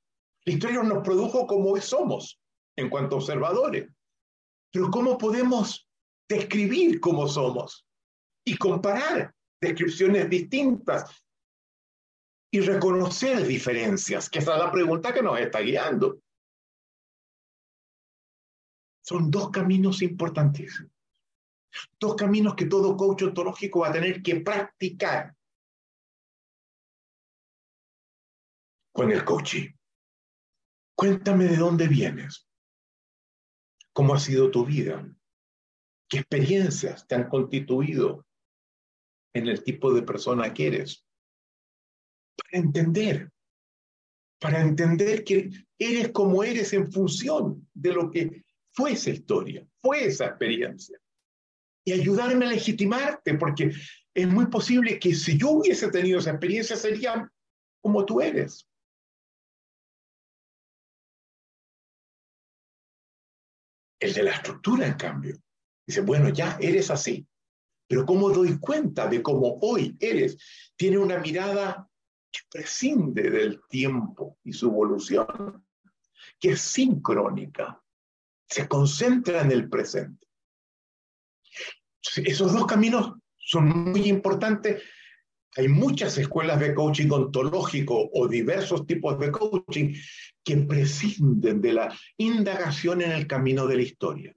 Historia 0.46 0.84
nos 0.84 1.04
produjo 1.04 1.48
como 1.48 1.76
somos 1.82 2.40
en 2.78 2.90
cuanto 2.90 3.16
a 3.16 3.20
observadores. 3.20 3.90
Pero 4.72 4.92
¿cómo 4.92 5.18
podemos 5.18 5.90
describir 6.30 7.00
cómo 7.00 7.28
somos 7.28 7.86
y 8.46 8.56
comparar 8.58 9.34
descripciones 9.60 10.30
distintas 10.30 11.26
y 12.52 12.60
reconocer 12.60 13.46
diferencias? 13.48 14.30
Que 14.30 14.40
esa 14.40 14.54
es 14.54 14.60
la 14.60 14.72
pregunta 14.72 15.14
que 15.14 15.24
nos 15.24 15.40
está 15.40 15.62
guiando. 15.62 16.20
Son 19.04 19.32
dos 19.32 19.50
caminos 19.50 20.02
importantísimos. 20.04 20.92
Dos 22.00 22.16
caminos 22.16 22.56
que 22.56 22.66
todo 22.66 22.96
coach 22.96 23.24
ontológico 23.24 23.80
va 23.80 23.90
a 23.90 23.94
tener 23.94 24.22
que 24.22 24.42
practicar 24.42 25.36
con 28.94 29.12
el 29.12 29.26
coaching. 29.26 29.70
Cuéntame 30.96 31.46
de 31.46 31.58
dónde 31.58 31.88
vienes. 31.88 32.48
¿Cómo 33.94 34.16
ha 34.16 34.20
sido 34.20 34.50
tu 34.50 34.66
vida? 34.66 35.06
¿Qué 36.10 36.20
experiencias 36.20 37.06
te 37.08 37.16
han 37.16 37.28
constituido 37.28 38.26
en 39.34 39.48
el 39.48 39.64
tipo 39.64 39.94
de 39.94 40.04
persona 40.04 40.54
que 40.54 40.68
eres? 40.68 41.06
Para 42.38 42.64
entender, 42.64 43.30
para 44.40 44.62
entender 44.62 45.24
que 45.24 45.50
eres 45.78 46.12
como 46.12 46.44
eres 46.44 46.72
en 46.74 46.92
función 46.92 47.68
de 47.74 47.94
lo 47.94 48.10
que 48.10 48.46
fue 48.72 48.94
esa 48.94 49.10
historia, 49.10 49.68
fue 49.82 50.06
esa 50.06 50.28
experiencia. 50.28 50.98
Y 51.86 51.94
ayudarme 51.94 52.46
a 52.46 52.50
legitimarte, 52.50 53.36
porque 53.36 53.72
es 54.14 54.28
muy 54.28 54.48
posible 54.48 54.98
que 54.98 55.14
si 55.14 55.38
yo 55.38 55.52
hubiese 55.52 55.90
tenido 55.90 56.20
esa 56.20 56.32
experiencia 56.32 56.76
sería 56.76 57.32
como 57.82 58.06
tú 58.06 58.22
eres. 58.22 58.68
El 64.06 64.14
de 64.14 64.22
la 64.22 64.32
estructura, 64.34 64.86
en 64.86 64.94
cambio, 64.94 65.36
dice, 65.88 66.02
bueno, 66.02 66.30
ya 66.30 66.60
eres 66.62 66.92
así, 66.92 67.28
pero 67.88 68.06
¿cómo 68.06 68.30
doy 68.30 68.60
cuenta 68.60 69.08
de 69.08 69.24
cómo 69.24 69.58
hoy 69.62 69.98
eres? 70.00 70.38
Tiene 70.76 71.00
una 71.00 71.18
mirada 71.18 71.90
que 72.32 72.40
prescinde 72.52 73.32
del 73.32 73.62
tiempo 73.68 74.38
y 74.44 74.54
su 74.54 74.68
evolución, 74.68 75.66
que 76.40 76.52
es 76.52 76.62
sincrónica, 76.62 77.82
se 78.48 78.68
concentra 78.68 79.42
en 79.42 79.52
el 79.52 79.70
presente. 79.70 80.28
Esos 82.18 82.54
dos 82.54 82.68
caminos 82.68 83.14
son 83.38 83.70
muy 83.92 84.08
importantes. 84.08 84.84
Hay 85.58 85.70
muchas 85.70 86.18
escuelas 86.18 86.60
de 86.60 86.74
coaching 86.74 87.10
ontológico 87.10 88.10
o 88.14 88.28
diversos 88.28 88.86
tipos 88.86 89.18
de 89.20 89.32
coaching 89.32 89.96
que 90.44 90.58
prescinden 90.58 91.62
de 91.62 91.74
la 91.74 91.98
indagación 92.18 93.02
en 93.02 93.12
el 93.12 93.26
camino 93.26 93.66
de 93.66 93.76
la 93.78 93.82
historia. 93.82 94.36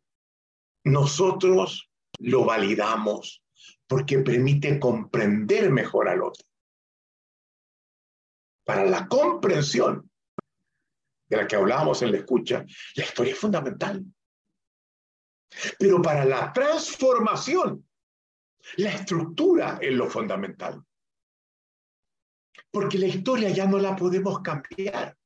Nosotros 0.85 1.91
lo 2.21 2.45
validamos 2.45 3.43
porque 3.87 4.21
permite 4.21 4.79
comprender 4.79 5.71
mejor 5.71 6.09
al 6.09 6.23
otro. 6.23 6.45
Para 8.65 8.85
la 8.85 9.09
comprensión 9.09 10.09
de 11.29 11.37
la 11.37 11.47
que 11.47 11.57
hablábamos 11.57 12.01
en 12.03 12.13
la 12.13 12.19
escucha, 12.19 12.65
la 12.95 13.05
historia 13.05 13.33
es 13.33 13.39
fundamental. 13.39 14.05
Pero 15.79 16.01
para 16.01 16.25
la 16.25 16.53
transformación, 16.53 17.89
la 18.77 18.91
estructura 18.91 19.79
es 19.81 19.93
lo 19.93 20.09
fundamental. 20.09 20.85
Porque 22.79 22.97
la 22.97 23.09
historia 23.09 23.51
ya 23.51 23.67
no 23.67 23.77
la 23.81 23.97
podemos 23.97 24.41
cambiar. 24.41 25.19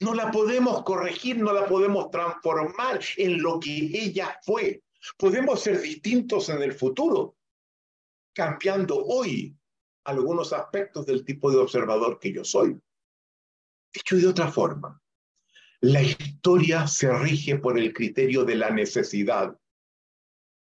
No 0.00 0.12
la 0.12 0.30
podemos 0.30 0.82
corregir, 0.82 1.38
no 1.38 1.50
la 1.50 1.64
podemos 1.64 2.10
transformar 2.10 3.00
en 3.16 3.40
lo 3.40 3.58
que 3.58 3.70
ella 3.74 4.38
fue. 4.42 4.82
Podemos 5.16 5.62
ser 5.62 5.80
distintos 5.80 6.50
en 6.50 6.62
el 6.62 6.74
futuro, 6.74 7.38
cambiando 8.34 9.02
hoy 9.02 9.56
algunos 10.04 10.52
aspectos 10.52 11.06
del 11.06 11.24
tipo 11.24 11.50
de 11.50 11.56
observador 11.56 12.18
que 12.18 12.34
yo 12.34 12.44
soy. 12.44 12.78
Dicho 13.90 14.16
de 14.16 14.26
otra 14.26 14.52
forma, 14.52 15.00
la 15.80 16.02
historia 16.02 16.86
se 16.86 17.10
rige 17.14 17.56
por 17.56 17.78
el 17.78 17.94
criterio 17.94 18.44
de 18.44 18.56
la 18.56 18.68
necesidad. 18.68 19.56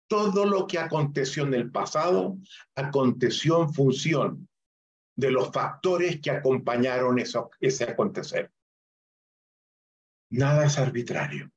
Todo 0.08 0.46
lo 0.46 0.66
que 0.66 0.80
aconteció 0.80 1.44
en 1.44 1.54
el 1.54 1.70
pasado 1.70 2.38
aconteció 2.74 3.62
en 3.62 3.72
función 3.72 4.48
de 5.16 5.30
los 5.30 5.50
factores 5.50 6.20
que 6.20 6.30
acompañaron 6.30 7.18
eso, 7.18 7.50
ese 7.58 7.84
acontecer. 7.84 8.52
Nada 10.30 10.66
es 10.66 10.78
arbitrario. 10.78 11.50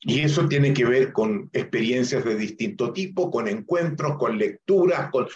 Y 0.00 0.20
eso 0.20 0.48
tiene 0.48 0.72
que 0.72 0.84
ver 0.84 1.12
con 1.12 1.50
experiencias 1.52 2.24
de 2.24 2.36
distinto 2.36 2.92
tipo, 2.92 3.30
con 3.30 3.48
encuentros, 3.48 4.16
con 4.16 4.38
lecturas, 4.38 5.10
con, 5.10 5.26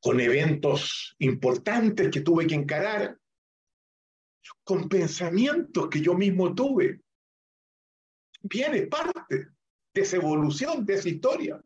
con 0.00 0.20
eventos 0.20 1.14
importantes 1.18 2.10
que 2.10 2.20
tuve 2.20 2.46
que 2.46 2.54
encarar 2.54 3.16
con 4.64 4.88
pensamientos 4.88 5.88
que 5.88 6.00
yo 6.00 6.14
mismo 6.14 6.54
tuve. 6.54 7.00
Viene 8.42 8.86
parte 8.86 9.48
de 9.92 10.00
esa 10.00 10.16
evolución, 10.16 10.84
de 10.86 10.94
esa 10.94 11.08
historia. 11.08 11.62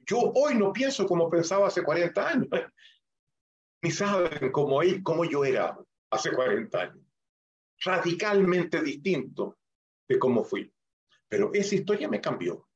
Yo 0.00 0.18
hoy 0.18 0.54
no 0.56 0.72
pienso 0.72 1.06
como 1.06 1.30
pensaba 1.30 1.68
hace 1.68 1.82
40 1.82 2.28
años. 2.28 2.48
Ni 3.82 3.90
saben 3.90 4.52
cómo, 4.52 4.80
cómo 5.02 5.24
yo 5.24 5.44
era 5.44 5.78
hace 6.10 6.32
40 6.32 6.80
años. 6.80 7.04
Radicalmente 7.82 8.82
distinto 8.82 9.58
de 10.08 10.18
cómo 10.18 10.44
fui. 10.44 10.72
Pero 11.28 11.50
esa 11.54 11.74
historia 11.74 12.08
me 12.08 12.20
cambió. 12.20 12.68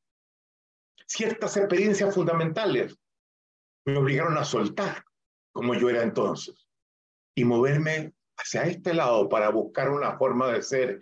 Ciertas 1.07 1.57
experiencias 1.57 2.15
fundamentales 2.15 2.97
me 3.85 3.99
obligaron 3.99 4.39
a 4.39 4.45
soltar 4.45 5.05
como 5.53 5.75
yo 5.75 5.91
era 5.91 6.03
entonces 6.03 6.67
y 7.35 7.45
moverme 7.45 8.15
hacia 8.37 8.63
este 8.65 8.95
lado 8.95 9.29
para 9.29 9.51
buscar 9.51 9.91
una 9.91 10.17
forma 10.17 10.53
de 10.53 10.63
ser 10.63 11.01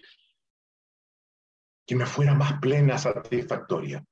que 1.86 1.94
me 1.94 2.06
fuera 2.06 2.34
más 2.34 2.60
plena, 2.60 2.98
satisfactoria. 2.98 4.04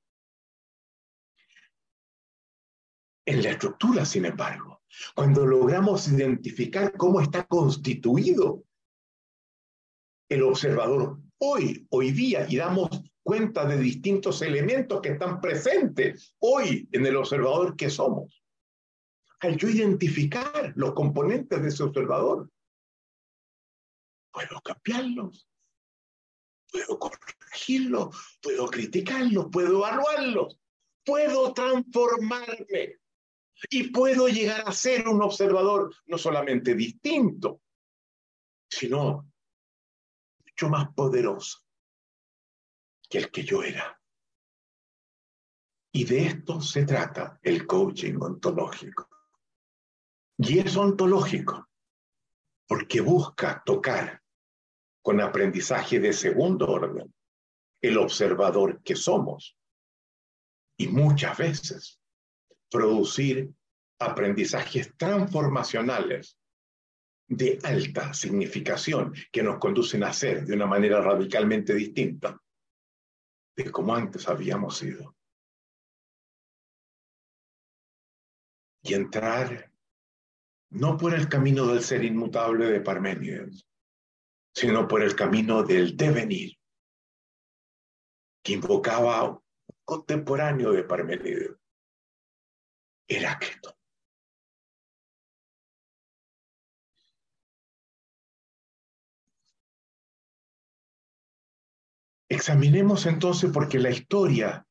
En 3.26 3.42
la 3.42 3.50
estructura, 3.50 4.04
sin 4.04 4.24
embargo, 4.24 4.69
cuando 5.14 5.46
logramos 5.46 6.08
identificar 6.08 6.96
cómo 6.96 7.20
está 7.20 7.46
constituido 7.46 8.64
el 10.28 10.42
observador 10.42 11.18
hoy, 11.38 11.86
hoy 11.90 12.12
día, 12.12 12.46
y 12.48 12.56
damos 12.56 12.88
cuenta 13.22 13.64
de 13.64 13.78
distintos 13.78 14.42
elementos 14.42 15.00
que 15.00 15.10
están 15.10 15.40
presentes 15.40 16.34
hoy 16.38 16.88
en 16.92 17.06
el 17.06 17.16
observador 17.16 17.76
que 17.76 17.90
somos. 17.90 18.42
Al 19.40 19.56
yo 19.56 19.68
identificar 19.68 20.72
los 20.76 20.92
componentes 20.92 21.62
de 21.62 21.68
ese 21.68 21.82
observador, 21.82 22.50
puedo 24.32 24.60
cambiarlos, 24.60 25.48
puedo 26.70 26.98
corregirlos, 26.98 28.38
puedo 28.42 28.66
criticarlos, 28.68 29.46
puedo 29.50 29.78
evaluarlos, 29.78 30.58
puedo 31.04 31.52
transformarme 31.54 33.00
y 33.68 33.90
puedo 33.90 34.28
llegar 34.28 34.62
a 34.66 34.72
ser 34.72 35.06
un 35.08 35.22
observador 35.22 35.94
no 36.06 36.16
solamente 36.16 36.74
distinto, 36.74 37.60
sino 38.68 39.30
mucho 40.44 40.68
más 40.68 40.92
poderoso 40.94 41.58
que 43.08 43.18
el 43.18 43.30
que 43.30 43.44
yo 43.44 43.62
era. 43.62 44.00
Y 45.92 46.04
de 46.04 46.26
esto 46.26 46.60
se 46.60 46.84
trata 46.84 47.38
el 47.42 47.66
coaching 47.66 48.14
ontológico. 48.20 49.08
Y 50.38 50.60
es 50.60 50.76
ontológico 50.76 51.68
porque 52.66 53.00
busca 53.00 53.62
tocar 53.66 54.22
con 55.02 55.20
aprendizaje 55.20 55.98
de 55.98 56.12
segundo 56.12 56.68
orden, 56.70 57.12
el 57.82 57.98
observador 57.98 58.80
que 58.82 58.94
somos. 58.94 59.56
Y 60.76 60.86
muchas 60.86 61.36
veces 61.36 61.99
producir 62.70 63.50
aprendizajes 63.98 64.96
transformacionales 64.96 66.38
de 67.28 67.58
alta 67.62 68.12
significación 68.14 69.14
que 69.30 69.42
nos 69.42 69.58
conducen 69.58 70.02
a 70.04 70.12
ser 70.12 70.44
de 70.44 70.54
una 70.54 70.66
manera 70.66 71.00
radicalmente 71.00 71.74
distinta 71.74 72.40
de 73.56 73.70
como 73.70 73.94
antes 73.94 74.28
habíamos 74.28 74.78
sido. 74.78 75.16
Y 78.82 78.94
entrar 78.94 79.70
no 80.70 80.96
por 80.96 81.14
el 81.14 81.28
camino 81.28 81.66
del 81.66 81.82
ser 81.82 82.04
inmutable 82.04 82.66
de 82.66 82.80
Parménides, 82.80 83.66
sino 84.54 84.88
por 84.88 85.02
el 85.02 85.14
camino 85.14 85.62
del 85.62 85.96
devenir, 85.96 86.56
que 88.42 88.54
invocaba 88.54 89.30
un 89.30 89.40
contemporáneo 89.84 90.72
de 90.72 90.84
Parmenides, 90.84 91.59
Heráclito. 93.10 93.76
Examinemos 102.28 103.06
entonces 103.06 103.50
porque 103.52 103.80
la 103.80 103.90
historia 103.90 104.64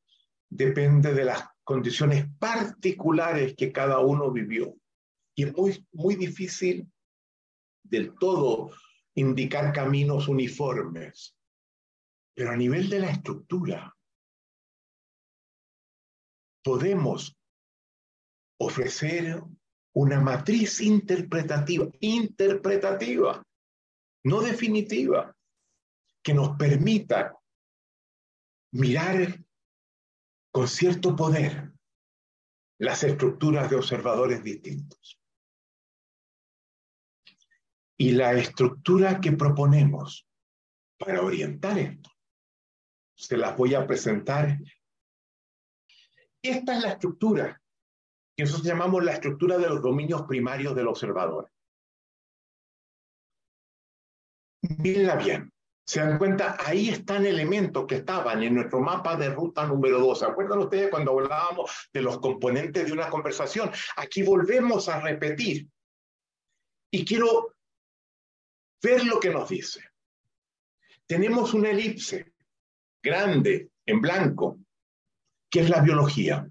depende 0.48 1.12
de 1.12 1.24
las 1.24 1.50
condiciones 1.62 2.26
particulares 2.38 3.54
que 3.54 3.70
cada 3.70 3.98
uno 3.98 4.30
vivió. 4.30 4.74
Y 5.34 5.44
es 5.44 5.54
muy, 5.54 5.86
muy 5.92 6.16
difícil 6.16 6.90
del 7.82 8.14
todo 8.14 8.70
indicar 9.16 9.70
caminos 9.74 10.28
uniformes. 10.28 11.36
Pero 12.34 12.52
a 12.52 12.56
nivel 12.56 12.88
de 12.88 13.00
la 13.00 13.10
estructura, 13.10 13.94
podemos 16.64 17.39
ofrecer 18.60 19.42
una 19.94 20.20
matriz 20.20 20.80
interpretativa, 20.80 21.88
interpretativa, 22.00 23.42
no 24.24 24.40
definitiva, 24.42 25.34
que 26.22 26.34
nos 26.34 26.56
permita 26.56 27.34
mirar 28.72 29.42
con 30.52 30.68
cierto 30.68 31.16
poder 31.16 31.72
las 32.78 33.02
estructuras 33.02 33.70
de 33.70 33.76
observadores 33.76 34.44
distintos. 34.44 35.18
Y 37.98 38.12
la 38.12 38.32
estructura 38.32 39.20
que 39.20 39.32
proponemos 39.32 40.26
para 40.98 41.22
orientar 41.22 41.78
esto, 41.78 42.10
se 43.16 43.36
las 43.36 43.56
voy 43.56 43.74
a 43.74 43.86
presentar. 43.86 44.58
Esta 46.42 46.76
es 46.76 46.82
la 46.82 46.92
estructura 46.92 47.59
que 48.40 48.44
nosotros 48.44 48.68
llamamos 48.68 49.04
la 49.04 49.12
estructura 49.12 49.58
de 49.58 49.68
los 49.68 49.82
dominios 49.82 50.22
primarios 50.22 50.74
del 50.74 50.88
observador. 50.88 51.52
Mírenla 54.78 55.16
bien. 55.16 55.52
Se 55.84 56.00
dan 56.00 56.16
cuenta, 56.16 56.56
ahí 56.58 56.88
están 56.88 57.26
elementos 57.26 57.84
que 57.86 57.96
estaban 57.96 58.42
en 58.42 58.54
nuestro 58.54 58.80
mapa 58.80 59.14
de 59.16 59.28
ruta 59.28 59.66
número 59.66 59.98
2. 59.98 60.18
¿Se 60.18 60.24
acuerdan 60.24 60.60
ustedes 60.60 60.88
cuando 60.88 61.10
hablábamos 61.10 61.90
de 61.92 62.00
los 62.00 62.18
componentes 62.18 62.86
de 62.86 62.92
una 62.92 63.10
conversación? 63.10 63.70
Aquí 63.96 64.22
volvemos 64.22 64.88
a 64.88 65.00
repetir. 65.00 65.68
Y 66.90 67.04
quiero 67.04 67.56
ver 68.82 69.04
lo 69.04 69.20
que 69.20 69.28
nos 69.28 69.50
dice. 69.50 69.90
Tenemos 71.06 71.52
una 71.52 71.72
elipse 71.72 72.32
grande, 73.02 73.70
en 73.84 74.00
blanco, 74.00 74.60
que 75.50 75.60
es 75.60 75.68
la 75.68 75.82
biología. 75.82 76.50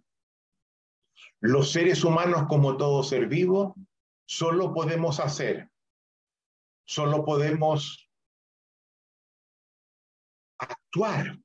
Los 1.42 1.72
seres 1.72 2.04
humanos, 2.04 2.46
como 2.48 2.78
todo 2.78 3.04
ser 3.04 3.28
vivo, 3.28 3.76
solo 4.26 4.74
podemos 4.74 5.20
hacer, 5.20 5.70
solo 6.86 7.24
podemos 7.24 8.10
actuar, 10.58 11.40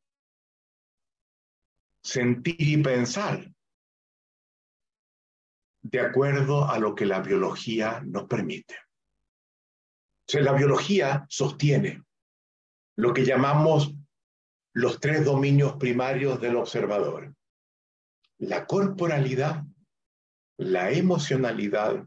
sentir 2.02 2.56
y 2.58 2.82
pensar 2.82 3.54
de 5.82 6.00
acuerdo 6.00 6.68
a 6.68 6.78
lo 6.78 6.94
que 6.94 7.06
la 7.06 7.20
biología 7.20 8.02
nos 8.04 8.24
permite. 8.24 8.74
O 10.34 10.38
la 10.38 10.52
biología 10.52 11.26
sostiene 11.28 12.02
lo 12.96 13.12
que 13.12 13.24
llamamos 13.24 13.94
los 14.72 14.98
tres 14.98 15.24
dominios 15.24 15.76
primarios 15.76 16.40
del 16.40 16.56
observador. 16.56 17.34
La 18.38 18.66
corporalidad, 18.66 19.62
la 20.58 20.90
emocionalidad 20.90 22.04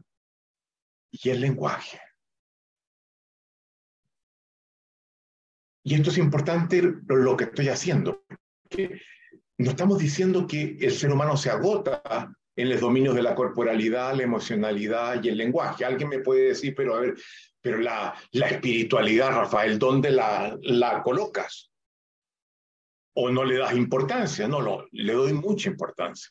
y 1.10 1.30
el 1.30 1.40
lenguaje. 1.40 2.00
Y 5.84 5.94
esto 5.94 6.10
es 6.10 6.18
importante 6.18 6.82
lo 6.82 7.36
que 7.36 7.44
estoy 7.44 7.68
haciendo. 7.68 8.24
no 9.58 9.70
estamos 9.70 9.98
diciendo 9.98 10.46
que 10.46 10.76
el 10.80 10.92
ser 10.92 11.10
humano 11.10 11.36
se 11.36 11.50
agota 11.50 12.02
en 12.56 12.68
los 12.68 12.80
dominios 12.80 13.14
de 13.14 13.22
la 13.22 13.34
corporalidad, 13.34 14.14
la 14.14 14.24
emocionalidad 14.24 15.22
y 15.22 15.28
el 15.28 15.38
lenguaje. 15.38 15.84
Alguien 15.84 16.08
me 16.08 16.18
puede 16.18 16.48
decir, 16.48 16.74
pero 16.74 16.96
a 16.96 17.00
ver, 17.00 17.14
pero 17.60 17.78
la, 17.78 18.14
la 18.32 18.48
espiritualidad, 18.48 19.30
Rafael, 19.30 19.78
¿dónde 19.78 20.10
la, 20.10 20.56
la 20.62 21.02
colocas? 21.02 21.70
¿O 23.14 23.30
no 23.30 23.44
le 23.44 23.58
das 23.58 23.74
importancia? 23.74 24.46
No, 24.46 24.60
no, 24.60 24.84
le 24.90 25.12
doy 25.12 25.32
mucha 25.32 25.70
importancia. 25.70 26.30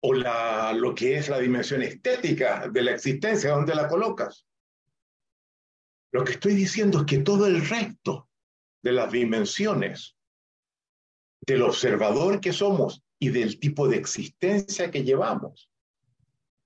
O 0.00 0.12
la, 0.12 0.72
lo 0.72 0.94
que 0.94 1.16
es 1.16 1.28
la 1.28 1.38
dimensión 1.38 1.82
estética 1.82 2.68
de 2.68 2.82
la 2.82 2.92
existencia, 2.92 3.50
¿dónde 3.50 3.74
la 3.74 3.88
colocas? 3.88 4.46
Lo 6.12 6.24
que 6.24 6.32
estoy 6.32 6.54
diciendo 6.54 7.00
es 7.00 7.04
que 7.04 7.18
todo 7.18 7.46
el 7.46 7.66
resto 7.66 8.28
de 8.82 8.92
las 8.92 9.10
dimensiones 9.10 10.16
del 11.46 11.62
observador 11.62 12.40
que 12.40 12.52
somos 12.52 13.02
y 13.18 13.30
del 13.30 13.58
tipo 13.58 13.88
de 13.88 13.96
existencia 13.96 14.90
que 14.90 15.04
llevamos, 15.04 15.70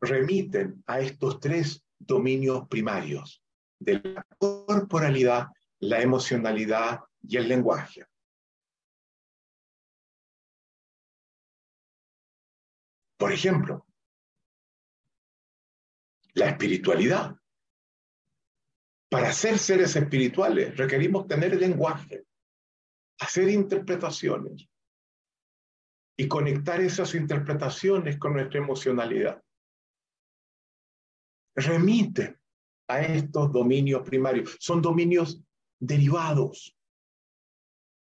remiten 0.01 0.83
a 0.87 1.01
estos 1.01 1.41
tres 1.41 1.85
dominios 1.99 2.67
primarios 2.69 3.43
de 3.79 4.01
la 4.03 4.27
corporalidad, 4.39 5.49
la 5.79 6.01
emocionalidad 6.01 7.01
y 7.23 7.37
el 7.37 7.49
lenguaje. 7.49 8.07
Por 13.21 13.33
ejemplo, 13.33 13.87
la 16.33 16.49
espiritualidad 16.49 17.37
para 19.11 19.31
ser 19.31 19.59
seres 19.59 19.95
espirituales 19.95 20.75
requerimos 20.75 21.27
tener 21.27 21.55
lenguaje, 21.61 22.25
hacer 23.19 23.51
interpretaciones 23.51 24.67
y 26.17 26.29
conectar 26.29 26.81
esas 26.81 27.15
interpretaciones 27.15 28.19
con 28.19 28.33
nuestra 28.33 28.59
emocionalidad. 28.59 29.45
Remite 31.55 32.39
a 32.89 33.03
estos 33.03 33.53
dominios 33.53 34.01
primarios. 34.01 34.57
Son 34.61 34.81
dominios 34.81 35.45
derivados 35.79 36.75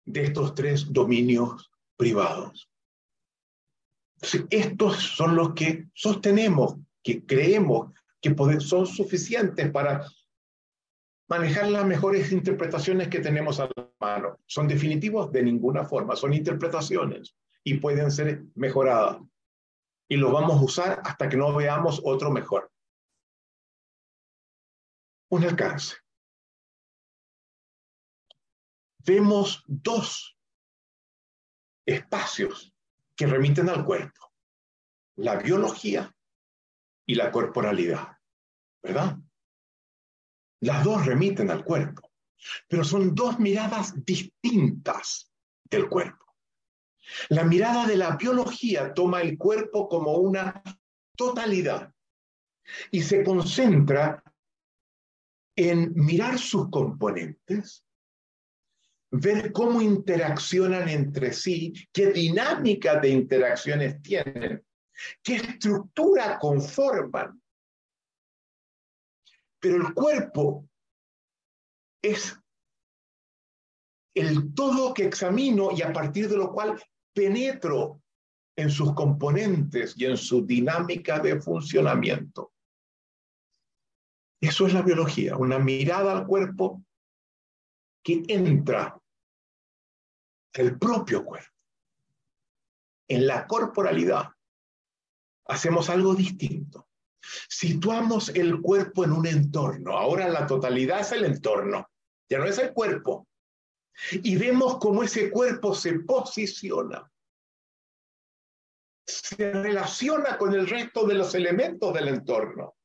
de 0.06 0.24
estos 0.24 0.56
tres 0.56 0.94
dominios 0.94 1.70
privados. 1.98 2.73
Estos 4.50 4.98
son 4.98 5.36
los 5.36 5.54
que 5.54 5.88
sostenemos, 5.94 6.78
que 7.04 7.26
creemos 7.26 7.92
que 8.22 8.34
son 8.62 8.88
suficientes 8.88 9.70
para 9.72 10.08
manejar 11.28 11.68
las 11.70 11.86
mejores 11.86 12.32
interpretaciones 12.32 13.10
que 13.10 13.20
tenemos 13.20 13.60
a 13.60 13.70
la 13.76 13.90
mano. 14.00 14.40
¿Son 14.46 14.68
definitivos? 14.68 15.32
De 15.32 15.44
ninguna 15.44 15.84
forma, 15.84 16.16
son 16.16 16.34
interpretaciones 16.34 17.36
y 17.64 17.76
pueden 17.76 18.12
ser 18.12 18.44
mejoradas. 18.56 19.18
Y 20.08 20.16
los 20.16 20.32
vamos 20.32 20.60
a 20.60 20.64
usar 20.64 21.02
hasta 21.04 21.28
que 21.28 21.38
no 21.38 21.54
veamos 21.54 22.02
otro 22.04 22.32
mejor. 22.32 22.72
Un 25.30 25.44
alcance. 25.44 25.98
Vemos 29.00 29.64
dos 29.68 30.38
espacios 31.86 32.73
que 33.16 33.28
remiten 33.28 33.70
al 33.70 33.86
cuerpo, 33.86 34.34
la 35.18 35.36
biología 35.36 36.14
y 37.06 37.16
la 37.16 37.32
corporalidad, 37.32 38.18
¿verdad? 38.82 39.18
Las 40.62 40.84
dos 40.84 41.06
remiten 41.06 41.52
al 41.52 41.64
cuerpo, 41.64 42.12
pero 42.68 42.84
son 42.84 43.14
dos 43.14 43.40
miradas 43.40 43.94
distintas 44.06 45.32
del 45.70 45.90
cuerpo. 45.90 46.24
La 47.30 47.44
mirada 47.44 47.86
de 47.86 47.98
la 47.98 48.16
biología 48.16 48.94
toma 48.94 49.22
el 49.22 49.38
cuerpo 49.38 49.90
como 49.90 50.14
una 50.14 50.62
totalidad 51.16 51.94
y 52.92 53.02
se 53.02 53.24
concentra 53.24 54.24
en 55.56 55.94
mirar 55.96 56.40
sus 56.40 56.70
componentes, 56.70 57.86
ver 59.14 59.52
cómo 59.52 59.82
interaccionan 59.82 60.90
entre 60.90 61.34
sí, 61.34 61.74
qué 61.92 62.12
dinámica 62.12 63.00
de 63.00 63.10
interacciones 63.10 64.02
tienen, 64.02 64.64
qué 65.24 65.36
estructura 65.36 66.38
conforman 66.40 67.40
pero 69.64 69.78
el 69.78 69.94
cuerpo 69.94 70.68
es 72.04 72.38
el 74.14 74.54
todo 74.54 74.94
que 74.94 75.06
examino 75.06 75.70
y 75.72 75.82
a 75.82 75.94
partir 75.94 76.28
de 76.28 76.36
lo 76.36 76.52
cual 76.52 76.78
penetro 77.16 78.02
en 78.58 78.70
sus 78.70 78.94
componentes 78.94 79.96
y 79.98 80.04
en 80.04 80.18
su 80.18 80.46
dinámica 80.46 81.20
de 81.20 81.40
funcionamiento. 81.40 82.52
Eso 84.42 84.68
es 84.68 84.74
la 84.74 84.82
biología, 84.82 85.38
una 85.38 85.60
mirada 85.60 86.12
al 86.12 86.28
cuerpo 86.28 86.84
que 88.04 88.22
entra 88.28 89.02
el 90.54 90.78
propio 90.78 91.24
cuerpo. 91.26 91.50
en 93.08 93.28
la 93.28 93.46
corporalidad, 93.46 94.30
hacemos 95.46 95.90
algo 95.90 96.16
distinto. 96.16 96.88
Situamos 97.50 98.30
el 98.30 98.62
cuerpo 98.62 99.04
en 99.04 99.12
un 99.12 99.28
entorno. 99.28 99.98
Ahora 99.98 100.28
la 100.30 100.48
totalidad 100.48 101.02
es 101.02 101.12
el 101.12 101.26
entorno, 101.26 101.90
ya 102.30 102.40
no 102.40 102.46
es 102.46 102.58
el 102.58 102.74
cuerpo. 102.74 103.28
Y 104.12 104.38
vemos 104.38 104.80
cómo 104.80 105.04
ese 105.04 105.30
cuerpo 105.30 105.76
se 105.76 106.00
posiciona, 106.00 107.12
se 109.06 109.52
relaciona 109.52 110.38
con 110.38 110.54
el 110.54 110.68
resto 110.68 111.06
de 111.06 111.16
los 111.16 111.36
elementos 111.36 111.94
del 111.94 112.08
entorno, 112.08 112.76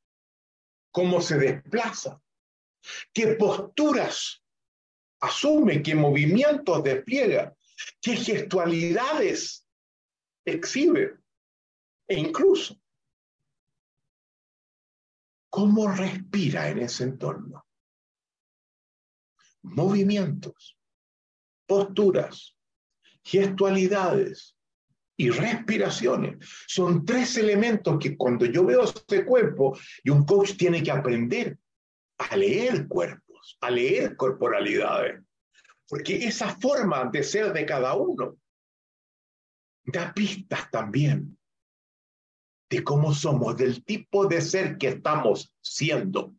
cómo 0.91 1.23
se 1.23 1.39
desplaza, 1.39 2.21
qué 3.13 3.29
posturas 3.37 4.43
asume, 5.21 5.83
qué 5.83 5.95
movimientos 5.95 6.83
despliega, 6.83 7.57
qué 8.01 8.17
gestualidades 8.17 9.67
exhibe 10.45 11.19
e 12.09 12.19
incluso 12.19 12.81
cómo 15.51 15.91
respira 15.91 16.69
en 16.69 16.81
ese 16.81 17.05
entorno. 17.05 17.67
Movimientos, 19.63 20.79
posturas, 21.67 22.57
gestualidades 23.23 24.57
y 25.17 25.31
respiraciones 25.31 26.39
son 26.67 27.05
tres 27.05 27.37
elementos 27.37 27.99
que 27.99 28.17
cuando 28.17 28.47
yo 28.47 28.65
veo 28.65 28.85
este 28.85 29.25
cuerpo 29.25 29.77
y 30.05 30.11
un 30.11 30.25
coach 30.25 30.57
tiene 30.57 30.83
que 30.83 30.93
aprender 30.93 31.59
a 32.19 32.37
leer 32.37 32.87
cuerpos, 32.87 33.59
a 33.61 33.71
leer 33.71 34.17
corporalidades, 34.17 35.23
porque 35.89 36.27
esa 36.27 36.55
forma 36.61 37.07
de 37.07 37.23
ser 37.23 37.53
de 37.53 37.65
cada 37.65 37.95
uno 37.95 38.37
da 39.85 40.13
pistas 40.13 40.71
también 40.71 41.39
de 42.71 42.85
cómo 42.85 43.15
somos, 43.15 43.57
del 43.57 43.83
tipo 43.83 44.27
de 44.27 44.43
ser 44.43 44.77
que 44.77 44.89
estamos 44.89 45.55
siendo. 45.63 46.35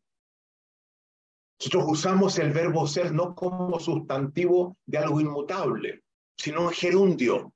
Nosotros 1.60 1.86
usamos 1.88 2.38
el 2.38 2.54
verbo 2.54 2.88
ser 2.88 3.12
no 3.12 3.34
como 3.34 3.80
sustantivo 3.80 4.78
de 4.86 5.00
algo 5.00 5.20
inmutable, 5.20 6.04
sino 6.38 6.68
un 6.68 6.72
gerundio. 6.72 7.52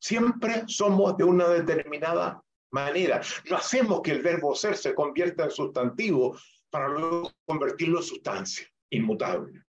Siempre 0.00 0.64
somos 0.66 1.16
de 1.16 1.24
una 1.24 1.48
determinada 1.48 2.42
manera. 2.72 3.20
No 3.48 3.56
hacemos 3.56 4.00
que 4.02 4.12
el 4.12 4.22
verbo 4.22 4.54
ser 4.56 4.76
se 4.76 4.94
convierta 4.94 5.44
en 5.44 5.50
sustantivo 5.50 6.36
para 6.68 6.88
luego 6.88 7.30
convertirlo 7.46 7.98
en 7.98 8.04
sustancia 8.04 8.66
inmutable. 8.90 9.64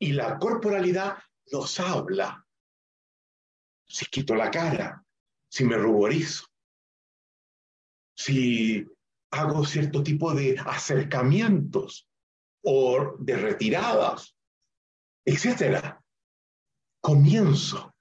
Y 0.00 0.12
la 0.12 0.38
corporalidad 0.38 1.18
nos 1.52 1.80
habla. 1.80 2.44
Si 3.86 4.06
quito 4.06 4.34
la 4.34 4.50
cara, 4.50 5.02
si 5.50 5.64
me 5.64 5.76
ruborizo, 5.76 6.46
si 8.16 8.86
hago 9.30 9.64
cierto 9.64 10.02
tipo 10.02 10.34
de 10.34 10.56
acercamientos 10.58 12.08
o 12.62 13.16
de 13.18 13.36
retiradas, 13.36 14.36
etcétera, 15.24 16.02
comienzo 17.00 17.94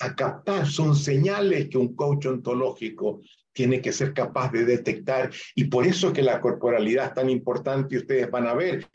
a 0.00 0.14
captar, 0.14 0.66
son 0.66 0.96
señales 0.96 1.68
que 1.68 1.78
un 1.78 1.94
coach 1.94 2.26
ontológico 2.26 3.20
tiene 3.52 3.80
que 3.80 3.92
ser 3.92 4.14
capaz 4.14 4.50
de 4.50 4.64
detectar 4.64 5.30
y 5.54 5.64
por 5.64 5.86
eso 5.86 6.08
es 6.08 6.12
que 6.14 6.22
la 6.22 6.40
corporalidad 6.40 7.08
es 7.08 7.14
tan 7.14 7.30
importante 7.30 7.94
y 7.94 7.98
ustedes 7.98 8.30
van 8.30 8.46
a 8.46 8.54
ver 8.54 8.88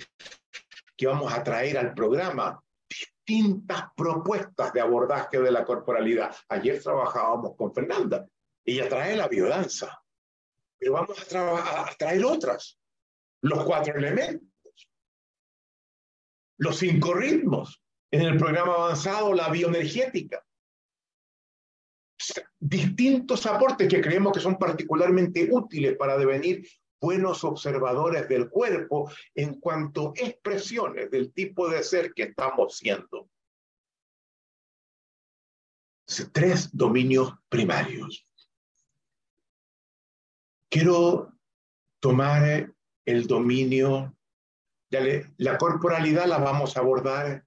que 0.97 1.07
vamos 1.07 1.33
a 1.33 1.43
traer 1.43 1.77
al 1.77 1.93
programa 1.93 2.61
distintas 2.87 3.85
propuestas 3.95 4.71
de 4.73 4.81
abordaje 4.81 5.39
de 5.39 5.51
la 5.51 5.65
corporalidad. 5.65 6.35
Ayer 6.49 6.81
trabajábamos 6.81 7.55
con 7.55 7.73
Fernanda, 7.73 8.27
ella 8.63 8.87
trae 8.87 9.15
la 9.15 9.27
biodanza, 9.27 10.01
pero 10.77 10.93
vamos 10.93 11.33
a, 11.33 11.81
a 11.89 11.95
traer 11.95 12.23
otras. 12.23 12.79
Los 13.41 13.63
cuatro 13.63 13.95
elementos, 13.95 14.89
los 16.57 16.77
cinco 16.77 17.13
ritmos, 17.13 17.81
en 18.11 18.21
el 18.21 18.37
programa 18.37 18.73
avanzado 18.73 19.33
la 19.33 19.49
bioenergética. 19.49 20.43
Distintos 22.59 23.45
aportes 23.45 23.87
que 23.87 24.01
creemos 24.01 24.31
que 24.33 24.39
son 24.39 24.57
particularmente 24.57 25.47
útiles 25.51 25.95
para 25.97 26.17
devenir 26.17 26.65
buenos 26.99 27.43
observadores 27.43 28.27
del 28.27 28.49
cuerpo 28.49 29.11
en 29.33 29.59
cuanto 29.59 30.09
a 30.09 30.13
expresiones 30.15 31.11
del 31.11 31.33
tipo 31.33 31.69
de 31.69 31.83
ser 31.83 32.13
que 32.13 32.23
estamos 32.23 32.77
siendo. 32.77 33.29
Tres 36.31 36.69
dominios 36.71 37.33
primarios 37.49 38.25
quiero 40.75 41.31
tomar 42.01 42.69
el 43.05 43.27
dominio, 43.27 44.13
de 44.89 45.31
la 45.37 45.57
corporalidad 45.57 46.25
la 46.27 46.37
vamos 46.37 46.75
a 46.75 46.81
abordar 46.81 47.45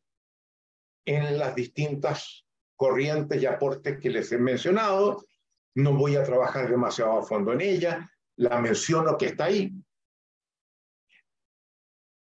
en 1.05 1.39
las 1.39 1.55
distintas 1.55 2.47
corrientes 2.75 3.43
y 3.43 3.45
aportes 3.45 3.99
que 4.01 4.09
les 4.09 4.33
he 4.33 4.39
mencionado. 4.39 5.27
No 5.75 5.93
voy 5.93 6.17
a 6.17 6.25
trabajar 6.25 6.71
demasiado 6.71 7.19
a 7.19 7.23
fondo 7.23 7.53
en 7.53 7.61
ella, 7.61 8.11
la 8.39 8.61
menciono 8.61 9.19
que 9.19 9.27
está 9.27 9.47
ahí. 9.47 9.73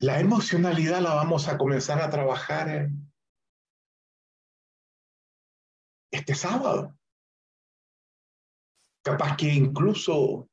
La 0.00 0.20
emocionalidad 0.20 1.00
la 1.00 1.14
vamos 1.14 1.48
a 1.48 1.58
comenzar 1.58 2.00
a 2.00 2.08
trabajar 2.08 2.88
este 6.10 6.34
sábado. 6.34 6.96
Capaz 9.04 9.36
que 9.36 9.52
incluso 9.52 10.48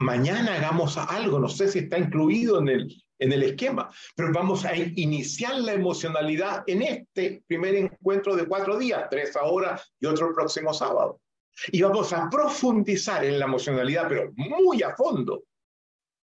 mañana 0.00 0.54
hagamos 0.54 0.96
algo, 0.96 1.38
no 1.38 1.48
sé 1.48 1.68
si 1.68 1.80
está 1.80 1.98
incluido 1.98 2.58
en 2.58 2.68
el, 2.68 3.04
en 3.18 3.32
el 3.32 3.42
esquema, 3.44 3.90
pero 4.16 4.32
vamos 4.32 4.64
a 4.64 4.74
iniciar 4.74 5.60
la 5.60 5.72
emocionalidad 5.72 6.64
en 6.66 6.82
este 6.82 7.44
primer 7.46 7.76
encuentro 7.76 8.34
de 8.34 8.46
cuatro 8.46 8.76
días, 8.76 9.06
tres 9.08 9.36
ahora 9.36 9.80
y 10.00 10.06
otro 10.06 10.28
el 10.28 10.34
próximo 10.34 10.74
sábado. 10.74 11.20
Y 11.68 11.82
vamos 11.82 12.12
a 12.12 12.28
profundizar 12.28 13.24
en 13.24 13.38
la 13.38 13.46
emocionalidad, 13.46 14.08
pero 14.08 14.32
muy 14.36 14.82
a 14.82 14.94
fondo, 14.94 15.44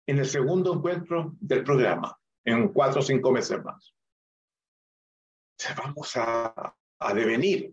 en 0.06 0.18
el 0.18 0.26
segundo 0.26 0.74
encuentro 0.74 1.36
del 1.40 1.62
programa, 1.62 2.18
en 2.44 2.68
cuatro 2.68 3.00
o 3.00 3.04
cinco 3.04 3.30
meses 3.30 3.62
más. 3.62 3.94
Vamos 5.76 6.16
a, 6.16 6.74
a 6.98 7.14
devenir 7.14 7.72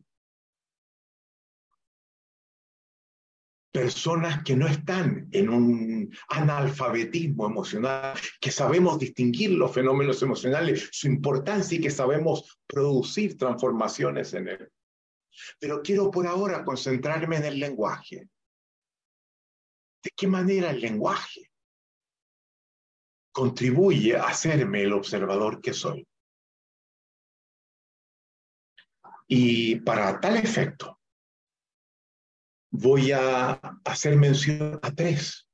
personas 3.72 4.44
que 4.44 4.56
no 4.56 4.68
están 4.68 5.28
en 5.32 5.50
un 5.50 6.16
analfabetismo 6.30 7.46
emocional, 7.48 8.18
que 8.40 8.52
sabemos 8.52 9.00
distinguir 9.00 9.52
los 9.52 9.74
fenómenos 9.74 10.22
emocionales, 10.22 10.90
su 10.92 11.08
importancia 11.08 11.78
y 11.78 11.82
que 11.82 11.92
sabemos 11.92 12.60
producir 12.68 13.38
transformaciones 13.38 14.34
en 14.34 14.48
él. 14.50 14.72
Pero 15.60 15.82
quiero 15.82 16.10
por 16.12 16.28
ahora 16.28 16.64
concentrarme 16.64 17.38
en 17.38 17.46
el 17.46 17.60
lenguaje. 17.60 18.30
¿De 20.04 20.12
qué 20.16 20.28
manera 20.28 20.72
el 20.72 20.80
lenguaje 20.80 21.52
contribuye 23.32 24.16
a 24.16 24.28
hacerme 24.28 24.84
el 24.84 24.94
observador 24.94 25.62
que 25.62 25.74
soy? 25.74 26.08
Y 29.28 29.76
para 29.82 30.20
tal 30.20 30.38
efecto, 30.38 31.00
voy 32.72 33.12
a 33.12 33.52
hacer 33.86 34.16
mención 34.16 34.80
a 34.82 34.92
tres 34.92 35.48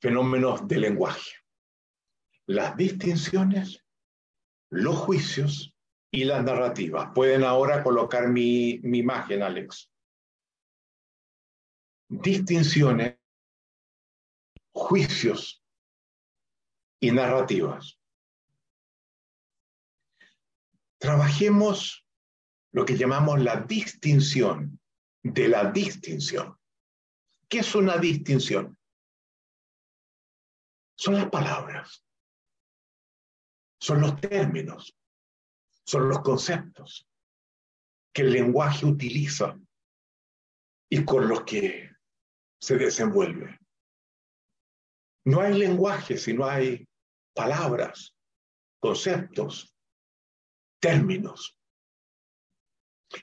fenómenos 0.00 0.66
de 0.66 0.78
lenguaje. 0.78 1.32
Las 2.46 2.76
distinciones, 2.76 3.84
los 4.70 4.96
juicios 4.96 5.69
y 6.10 6.24
las 6.24 6.44
narrativas. 6.44 7.10
Pueden 7.14 7.44
ahora 7.44 7.82
colocar 7.82 8.28
mi, 8.28 8.80
imagen, 8.82 9.42
Alex. 9.42 9.90
Distinciones, 12.08 13.16
juicios 14.72 15.62
y 17.00 17.12
narrativas. 17.12 17.98
Trabajemos 20.98 22.04
lo 22.72 22.84
que 22.84 22.96
llamamos 22.96 23.40
la 23.40 23.56
distinción 23.56 24.80
de 25.22 25.48
la 25.48 25.70
distinción. 25.70 26.58
¿Qué 27.48 27.60
es 27.60 27.74
una 27.74 27.96
distinción? 27.96 28.76
Son 30.96 31.14
las 31.14 31.30
palabras, 31.30 32.04
son 33.80 34.02
los 34.02 34.20
términos, 34.20 34.99
son 35.90 36.08
los 36.08 36.20
conceptos 36.20 37.04
que 38.14 38.22
el 38.22 38.30
lenguaje 38.30 38.86
utiliza 38.86 39.58
y 40.88 41.04
con 41.04 41.28
los 41.28 41.42
que 41.42 41.90
se 42.60 42.76
desenvuelve. 42.76 43.58
No 45.24 45.40
hay 45.40 45.58
lenguaje 45.58 46.16
si 46.16 46.32
no 46.32 46.46
hay 46.46 46.88
palabras, 47.34 48.16
conceptos, 48.78 49.74
términos. 50.80 51.58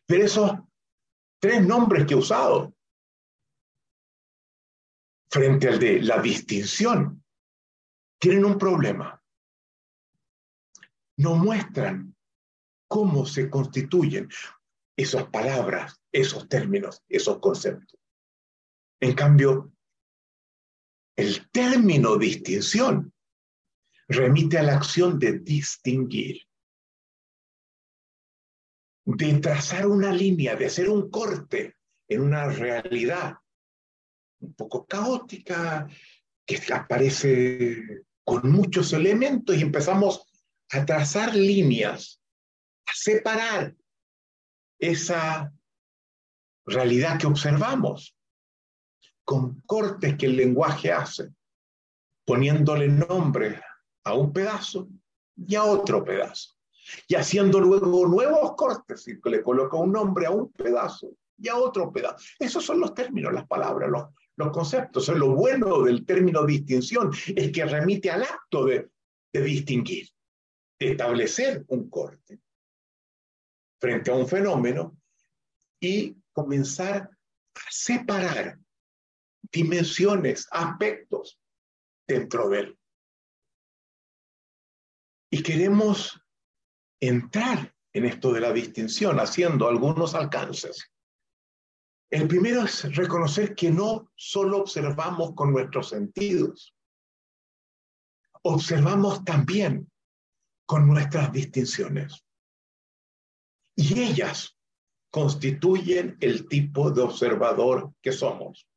Pero 0.05 0.25
esos 0.25 0.51
tres 1.39 1.65
nombres 1.65 2.05
que 2.05 2.15
he 2.15 2.17
usado, 2.17 2.75
frente 5.31 5.69
al 5.69 5.79
de 5.79 6.01
la 6.01 6.21
distinción, 6.21 7.23
tienen 8.19 8.43
un 8.43 8.57
problema. 8.57 9.23
No 11.15 11.35
muestran 11.37 12.16
cómo 12.87 13.25
se 13.25 13.49
constituyen 13.49 14.29
esas 14.95 15.25
palabras, 15.29 16.01
esos 16.11 16.47
términos, 16.47 17.03
esos 17.07 17.39
conceptos. 17.39 17.99
En 18.99 19.13
cambio, 19.13 19.71
el 21.15 21.49
término 21.51 22.17
distinción 22.17 23.13
remite 24.07 24.57
a 24.57 24.63
la 24.63 24.75
acción 24.75 25.19
de 25.19 25.39
distinguir, 25.39 26.41
de 29.05 29.39
trazar 29.39 29.87
una 29.87 30.11
línea, 30.11 30.55
de 30.55 30.65
hacer 30.65 30.89
un 30.89 31.09
corte 31.09 31.75
en 32.07 32.21
una 32.21 32.47
realidad 32.47 33.37
un 34.39 34.53
poco 34.53 34.85
caótica, 34.85 35.87
que 36.45 36.61
aparece 36.73 38.05
con 38.23 38.49
muchos 38.51 38.93
elementos 38.93 39.57
y 39.57 39.61
empezamos 39.61 40.25
a 40.71 40.85
trazar 40.85 41.35
líneas, 41.35 42.21
separar 42.93 43.75
esa 44.79 45.51
realidad 46.65 47.19
que 47.19 47.27
observamos 47.27 48.15
con 49.23 49.61
cortes 49.61 50.17
que 50.17 50.27
el 50.27 50.37
lenguaje 50.37 50.91
hace, 50.91 51.29
poniéndole 52.25 52.87
nombre 52.87 53.61
a 54.03 54.13
un 54.13 54.31
pedazo 54.31 54.87
y 55.35 55.55
a 55.55 55.63
otro 55.63 56.03
pedazo, 56.03 56.55
y 57.07 57.15
haciendo 57.15 57.59
luego 57.59 58.07
nuevos 58.07 58.55
cortes, 58.55 59.07
y 59.07 59.17
le 59.29 59.43
coloca 59.43 59.77
un 59.77 59.91
nombre 59.91 60.25
a 60.25 60.31
un 60.31 60.51
pedazo 60.51 61.09
y 61.37 61.49
a 61.49 61.55
otro 61.57 61.91
pedazo. 61.91 62.17
Esos 62.39 62.65
son 62.65 62.79
los 62.79 62.93
términos, 62.93 63.33
las 63.33 63.47
palabras, 63.47 63.89
los, 63.89 64.51
conceptos. 64.51 65.07
lo 65.09 65.31
bueno 65.31 65.81
del 65.81 66.05
término 66.05 66.45
distinción 66.45 67.11
es 67.35 67.51
que 67.51 67.65
remite 67.65 68.11
al 68.11 68.23
acto 68.23 68.65
de 68.65 68.89
distinguir, 69.33 70.07
de 70.79 70.91
establecer 70.91 71.65
un 71.67 71.89
corte 71.89 72.39
frente 73.79 74.11
a 74.11 74.15
un 74.15 74.27
fenómeno 74.27 74.97
y 75.79 76.15
comenzar 76.31 77.03
a 77.03 77.61
separar 77.69 78.59
dimensiones, 79.51 80.47
aspectos 80.51 81.39
dentro 82.07 82.49
de 82.49 82.59
él. 82.59 82.79
Y 85.31 85.43
queremos 85.43 86.19
entrar 86.99 87.75
en 87.93 88.05
esto 88.05 88.31
de 88.31 88.41
la 88.41 88.53
distinción 88.53 89.19
haciendo 89.19 89.67
algunos 89.67 90.15
alcances. 90.15 90.91
El 92.09 92.27
primero 92.27 92.63
es 92.63 92.95
reconocer 92.95 93.53
que 93.53 93.69
no 93.69 94.11
solo 94.15 94.59
observamos 94.59 95.33
con 95.35 95.51
nuestros 95.51 95.89
sentidos, 95.89 96.73
observamos 98.43 99.25
también 99.25 99.91
con 100.65 100.87
nuestras 100.87 101.31
distinciones. 101.33 102.23
Y 103.77 104.01
ellas 104.01 104.57
constituyen 105.11 106.17
el 106.19 106.47
tipo 106.47 106.91
de 106.91 107.01
observador 107.03 107.93
que 108.01 108.11
somos. 108.11 108.67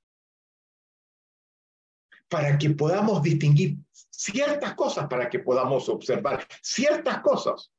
Para 2.28 2.56
que 2.58 2.70
podamos 2.70 3.22
distinguir 3.22 3.78
ciertas 3.90 4.74
cosas, 4.74 5.08
para 5.08 5.28
que 5.28 5.40
podamos 5.40 5.88
observar 5.88 6.46
ciertas 6.62 7.20
cosas, 7.22 7.72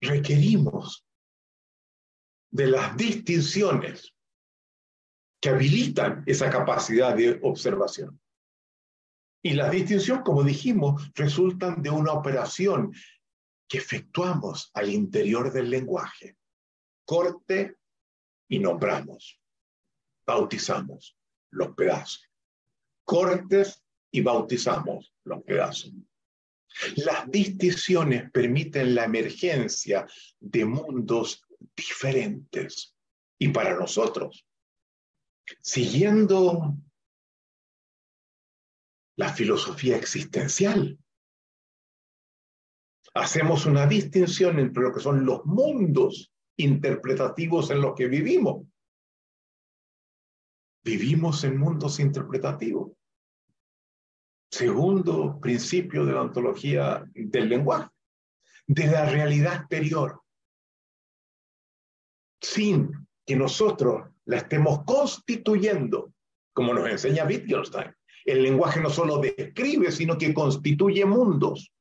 requerimos 0.00 1.04
de 2.50 2.66
las 2.66 2.96
distinciones 2.96 4.12
que 5.40 5.50
habilitan 5.50 6.24
esa 6.26 6.48
capacidad 6.50 7.14
de 7.14 7.38
observación. 7.42 8.18
Y 9.44 9.52
las 9.52 9.70
distinciones, 9.70 10.24
como 10.24 10.42
dijimos, 10.42 11.10
resultan 11.14 11.82
de 11.82 11.90
una 11.90 12.12
operación 12.12 12.92
que 13.72 13.78
efectuamos 13.78 14.70
al 14.74 14.90
interior 14.90 15.50
del 15.50 15.70
lenguaje. 15.70 16.36
Corte 17.06 17.78
y 18.46 18.58
nombramos. 18.58 19.40
Bautizamos 20.26 21.16
los 21.52 21.74
pedazos. 21.74 22.28
Cortes 23.02 23.82
y 24.10 24.20
bautizamos 24.20 25.14
los 25.24 25.42
pedazos. 25.44 25.94
Las 26.96 27.30
distinciones 27.30 28.30
permiten 28.30 28.94
la 28.94 29.04
emergencia 29.04 30.06
de 30.38 30.66
mundos 30.66 31.42
diferentes. 31.74 32.94
Y 33.38 33.48
para 33.48 33.74
nosotros, 33.74 34.46
siguiendo 35.62 36.76
la 39.16 39.32
filosofía 39.32 39.96
existencial, 39.96 40.98
hacemos 43.14 43.66
una 43.66 43.86
distinción 43.86 44.58
entre 44.58 44.82
lo 44.82 44.92
que 44.92 45.00
son 45.00 45.24
los 45.24 45.44
mundos 45.44 46.32
interpretativos 46.56 47.70
en 47.70 47.80
los 47.80 47.94
que 47.94 48.08
vivimos. 48.08 48.66
Vivimos 50.84 51.44
en 51.44 51.58
mundos 51.58 52.00
interpretativos. 52.00 52.92
Segundo 54.50 55.38
principio 55.40 56.04
de 56.04 56.12
la 56.12 56.22
ontología 56.22 57.04
del 57.14 57.48
lenguaje, 57.48 57.88
de 58.66 58.86
la 58.86 59.06
realidad 59.06 59.54
exterior 59.54 60.22
sin 62.42 63.06
que 63.24 63.36
nosotros 63.36 64.10
la 64.24 64.38
estemos 64.38 64.84
constituyendo, 64.84 66.12
como 66.52 66.74
nos 66.74 66.88
enseña 66.90 67.24
Wittgenstein. 67.24 67.94
El 68.24 68.42
lenguaje 68.42 68.80
no 68.80 68.90
solo 68.90 69.18
describe, 69.18 69.90
sino 69.90 70.18
que 70.18 70.34
constituye 70.34 71.04
mundos. 71.04 71.71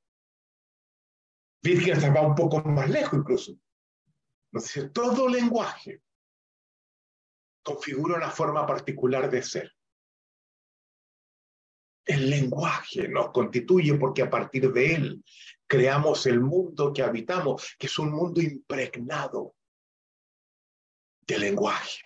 Wittgenstein 1.63 2.13
va 2.15 2.21
un 2.21 2.35
poco 2.35 2.61
más 2.63 2.89
lejos 2.89 3.19
incluso. 3.19 3.57
Todo 4.93 5.27
lenguaje 5.29 6.01
configura 7.63 8.17
una 8.17 8.31
forma 8.31 8.65
particular 8.65 9.29
de 9.29 9.43
ser. 9.43 9.71
El 12.03 12.29
lenguaje 12.29 13.07
nos 13.07 13.31
constituye 13.31 13.93
porque 13.93 14.23
a 14.23 14.29
partir 14.29 14.71
de 14.73 14.95
él 14.95 15.23
creamos 15.67 16.25
el 16.25 16.41
mundo 16.41 16.91
que 16.91 17.03
habitamos, 17.03 17.75
que 17.77 17.85
es 17.87 17.99
un 17.99 18.11
mundo 18.11 18.41
impregnado 18.41 19.55
de 21.27 21.37
lenguaje, 21.37 22.01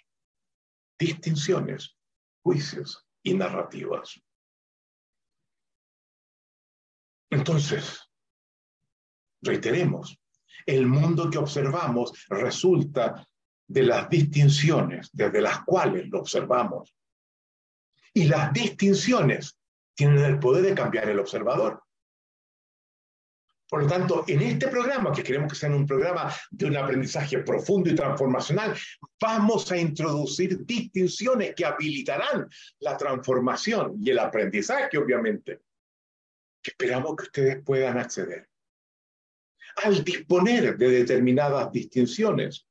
distinciones, 1.00 1.98
juicios 2.44 3.08
y 3.24 3.34
narrativas. 3.34 4.22
Entonces, 7.32 8.05
reiteremos, 9.46 10.18
el 10.66 10.86
mundo 10.88 11.30
que 11.30 11.38
observamos 11.38 12.12
resulta 12.30 13.28
de 13.68 13.84
las 13.84 14.10
distinciones 14.10 15.10
desde 15.14 15.42
las 15.42 15.64
cuales 15.64 16.08
lo 16.10 16.20
observamos. 16.20 16.96
Y 18.14 18.26
las 18.26 18.52
distinciones 18.54 19.58
tienen 19.96 20.20
el 20.20 20.40
poder 20.40 20.64
de 20.64 20.76
cambiar 20.76 21.10
el 21.10 21.20
observador. 21.20 21.82
Por 23.68 23.84
lo 23.84 23.90
tanto, 23.90 24.24
en 24.28 24.42
este 24.42 24.68
programa, 24.68 25.12
que 25.12 25.24
queremos 25.24 25.52
que 25.52 25.58
sea 25.58 25.70
un 25.70 25.88
programa 25.88 26.32
de 26.52 26.68
un 26.68 26.78
aprendizaje 26.78 27.40
profundo 27.40 27.90
y 27.90 27.96
transformacional, 27.96 28.78
vamos 29.20 29.72
a 29.72 29.78
introducir 29.78 30.64
distinciones 30.66 31.56
que 31.56 31.66
habilitarán 31.66 32.48
la 32.80 32.96
transformación 32.96 33.96
y 34.00 34.12
el 34.12 34.20
aprendizaje, 34.20 34.98
obviamente, 34.98 35.62
que 36.62 36.72
esperamos 36.72 37.16
que 37.16 37.24
ustedes 37.24 37.64
puedan 37.64 37.98
acceder. 37.98 38.48
Al 39.84 40.04
disponer 40.04 40.78
de 40.78 40.90
determinadas 40.90 41.72
distinciones, 41.72 42.68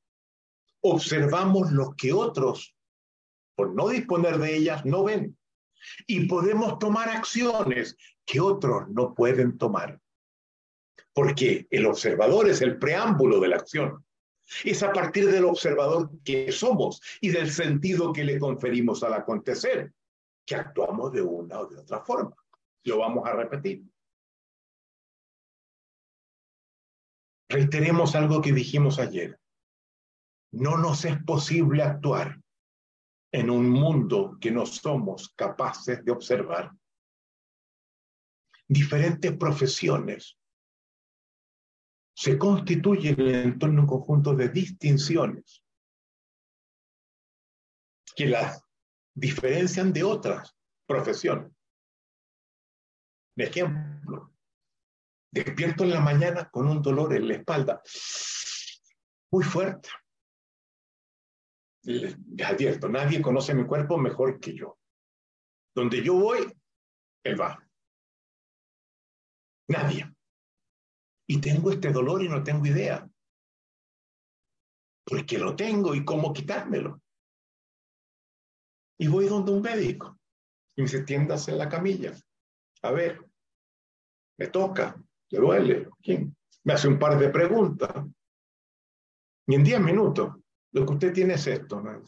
observamos 0.81 1.71
lo 1.71 1.95
que 1.95 2.13
otros, 2.13 2.75
por 3.55 3.73
no 3.73 3.89
disponer 3.89 4.37
de 4.37 4.55
ellas, 4.55 4.85
no 4.85 5.03
ven. 5.03 5.37
Y 6.07 6.25
podemos 6.25 6.79
tomar 6.79 7.09
acciones 7.09 7.95
que 8.25 8.39
otros 8.39 8.89
no 8.89 9.13
pueden 9.13 9.57
tomar 9.57 9.99
porque 11.15 11.65
el 11.71 11.85
observador 11.85 12.49
es 12.49 12.61
el 12.61 12.77
preámbulo 12.77 13.39
de 13.39 13.47
la 13.47 13.55
acción. 13.55 14.05
Es 14.65 14.83
a 14.83 14.91
partir 14.91 15.31
del 15.31 15.45
observador 15.45 16.11
que 16.25 16.51
somos 16.51 17.01
y 17.21 17.29
del 17.29 17.49
sentido 17.49 18.11
que 18.11 18.25
le 18.25 18.37
conferimos 18.37 19.01
al 19.01 19.13
acontecer 19.13 19.93
que 20.45 20.55
actuamos 20.55 21.13
de 21.13 21.21
una 21.21 21.61
o 21.61 21.67
de 21.67 21.77
otra 21.77 22.01
forma. 22.01 22.35
Lo 22.83 22.99
vamos 22.99 23.25
a 23.25 23.31
repetir. 23.31 23.83
Reiteremos 27.55 28.15
algo 28.15 28.41
que 28.41 28.51
dijimos 28.51 28.99
ayer. 28.99 29.39
No 30.51 30.77
nos 30.77 31.05
es 31.05 31.23
posible 31.23 31.83
actuar 31.83 32.37
en 33.31 33.49
un 33.49 33.69
mundo 33.69 34.37
que 34.41 34.51
no 34.51 34.65
somos 34.65 35.33
capaces 35.37 36.03
de 36.03 36.11
observar. 36.11 36.73
Diferentes 38.67 39.37
profesiones 39.37 40.37
se 42.13 42.37
constituyen 42.37 43.21
en 43.21 43.57
torno 43.57 43.79
a 43.79 43.83
un 43.83 43.89
conjunto 43.89 44.35
de 44.35 44.49
distinciones 44.49 45.63
que 48.17 48.25
las 48.25 48.61
diferencian 49.13 49.93
de 49.93 50.03
otras 50.03 50.53
profesiones. 50.85 51.53
De 53.37 53.45
ejemplo, 53.45 54.34
despierto 55.43 55.83
en 55.83 55.91
la 55.91 55.99
mañana 55.99 56.49
con 56.49 56.67
un 56.67 56.81
dolor 56.81 57.13
en 57.13 57.27
la 57.27 57.35
espalda 57.35 57.81
muy 59.31 59.43
fuerte. 59.43 59.89
Les 61.83 62.15
advierto, 62.43 62.87
nadie 62.87 63.21
conoce 63.21 63.53
mi 63.53 63.65
cuerpo 63.65 63.97
mejor 63.97 64.39
que 64.39 64.55
yo. 64.55 64.79
Donde 65.75 66.01
yo 66.01 66.13
voy, 66.15 66.51
él 67.23 67.39
va. 67.39 67.61
Nadie. 69.67 70.11
Y 71.27 71.41
tengo 71.41 71.71
este 71.71 71.91
dolor 71.91 72.23
y 72.23 72.29
no 72.29 72.43
tengo 72.43 72.65
idea. 72.65 73.07
Porque 75.05 75.37
lo 75.37 75.55
tengo 75.55 75.93
y 75.93 76.05
cómo 76.05 76.33
quitármelo. 76.33 77.01
Y 78.97 79.07
voy 79.07 79.27
donde 79.27 79.51
un 79.51 79.61
médico. 79.61 80.17
Y 80.75 80.81
me 80.81 80.87
dice, 80.87 81.03
tiendas 81.03 81.47
en 81.49 81.57
la 81.57 81.67
camilla. 81.67 82.13
A 82.81 82.91
ver, 82.91 83.23
me 84.37 84.47
toca, 84.47 84.99
le 85.35 85.41
duele. 85.41 85.89
Me 86.63 86.73
hace 86.73 86.87
un 86.87 86.97
par 86.97 87.17
de 87.19 87.29
preguntas. 87.29 87.91
Y 89.47 89.55
en 89.55 89.63
10 89.63 89.81
minutos, 89.81 90.35
lo 90.71 90.85
que 90.85 90.93
usted 90.93 91.13
tiene 91.13 91.35
es 91.35 91.45
esto. 91.47 91.81
¿no? 91.81 92.01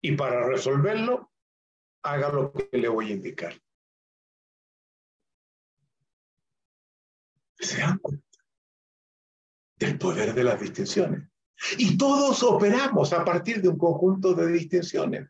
Y 0.00 0.12
para 0.12 0.46
resolverlo, 0.46 1.32
haga 2.02 2.30
lo 2.30 2.52
que 2.52 2.78
le 2.78 2.88
voy 2.88 3.10
a 3.10 3.14
indicar. 3.14 3.54
Se 7.58 7.78
dan 7.78 8.00
del 9.76 9.98
poder 9.98 10.34
de 10.34 10.44
las 10.44 10.60
distinciones. 10.60 11.28
Y 11.76 11.98
todos 11.98 12.42
operamos 12.44 13.12
a 13.12 13.24
partir 13.24 13.60
de 13.60 13.68
un 13.68 13.78
conjunto 13.78 14.32
de 14.32 14.46
distinciones. 14.52 15.28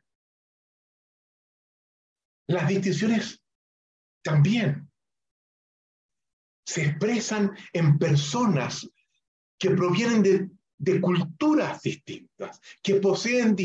Las 2.46 2.68
distinciones 2.68 3.42
también 4.22 4.87
se 6.68 6.82
expresan 6.82 7.56
en 7.72 7.98
personas 7.98 8.86
que 9.58 9.70
provienen 9.70 10.60
de, 10.76 11.00
culturas 11.00 11.80
distintas, 11.80 12.60
que 12.82 12.96
poseen 12.96 13.56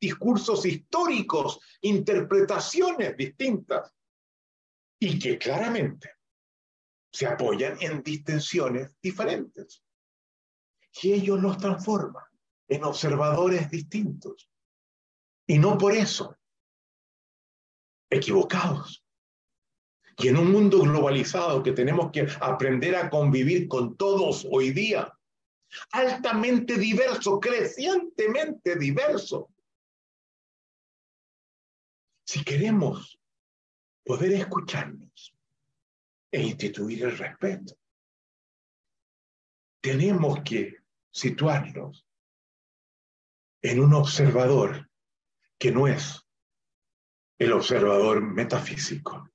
discursos 0.00 0.66
históricos, 0.66 1.60
interpretaciones 1.82 3.16
distintas, 3.16 3.94
y 4.98 5.20
que 5.20 5.38
claramente 5.38 6.16
se 7.12 7.28
apoyan 7.28 7.80
en 7.80 8.02
distinciones 8.02 8.96
diferentes. 9.00 9.84
Y 11.02 11.12
ellos 11.12 11.40
los 11.40 11.58
transforman 11.58 12.24
en 12.66 12.82
observadores 12.82 13.70
distintos. 13.70 14.50
Y 15.46 15.60
no 15.60 15.78
por 15.78 15.92
eso 15.92 16.36
equivocados. 18.10 19.04
Y 20.22 20.28
en 20.28 20.36
un 20.36 20.52
mundo 20.52 20.80
globalizado 20.82 21.62
que 21.62 21.72
tenemos 21.72 22.10
que 22.10 22.26
aprender 22.40 22.94
a 22.94 23.08
convivir 23.08 23.66
con 23.68 23.96
todos 23.96 24.46
hoy 24.50 24.70
día, 24.70 25.16
altamente 25.92 26.76
diverso, 26.76 27.40
crecientemente 27.40 28.76
diverso. 28.76 29.48
Si 32.26 32.44
queremos 32.44 33.18
poder 34.04 34.32
escucharnos 34.32 35.34
e 36.30 36.42
instituir 36.42 37.04
el 37.04 37.16
respeto, 37.16 37.76
tenemos 39.80 40.40
que 40.44 40.76
situarnos 41.10 42.06
en 43.62 43.80
un 43.80 43.94
observador 43.94 44.90
que 45.58 45.72
no 45.72 45.88
es 45.88 46.26
el 47.38 47.52
observador 47.52 48.20
metafísico. 48.20 49.30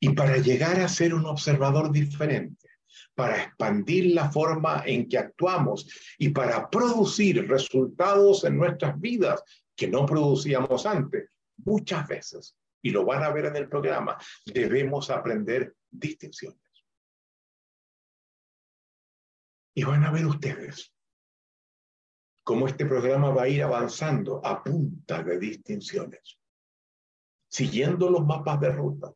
Y 0.00 0.10
para 0.10 0.38
llegar 0.38 0.80
a 0.80 0.88
ser 0.88 1.14
un 1.14 1.26
observador 1.26 1.92
diferente, 1.92 2.68
para 3.14 3.42
expandir 3.42 4.14
la 4.14 4.30
forma 4.30 4.82
en 4.86 5.08
que 5.08 5.18
actuamos 5.18 5.86
y 6.18 6.30
para 6.30 6.70
producir 6.70 7.46
resultados 7.46 8.44
en 8.44 8.56
nuestras 8.56 8.98
vidas 8.98 9.42
que 9.76 9.88
no 9.88 10.06
producíamos 10.06 10.86
antes, 10.86 11.30
muchas 11.58 12.08
veces, 12.08 12.56
y 12.82 12.90
lo 12.90 13.04
van 13.04 13.22
a 13.22 13.30
ver 13.30 13.46
en 13.46 13.56
el 13.56 13.68
programa, 13.68 14.16
debemos 14.46 15.10
aprender 15.10 15.74
distinciones. 15.90 16.58
Y 19.74 19.84
van 19.84 20.04
a 20.04 20.10
ver 20.10 20.26
ustedes 20.26 20.92
cómo 22.42 22.66
este 22.66 22.86
programa 22.86 23.30
va 23.30 23.42
a 23.42 23.48
ir 23.48 23.62
avanzando 23.62 24.44
a 24.44 24.62
punta 24.62 25.22
de 25.22 25.38
distinciones, 25.38 26.38
siguiendo 27.48 28.10
los 28.10 28.24
mapas 28.24 28.60
de 28.60 28.72
ruta, 28.72 29.12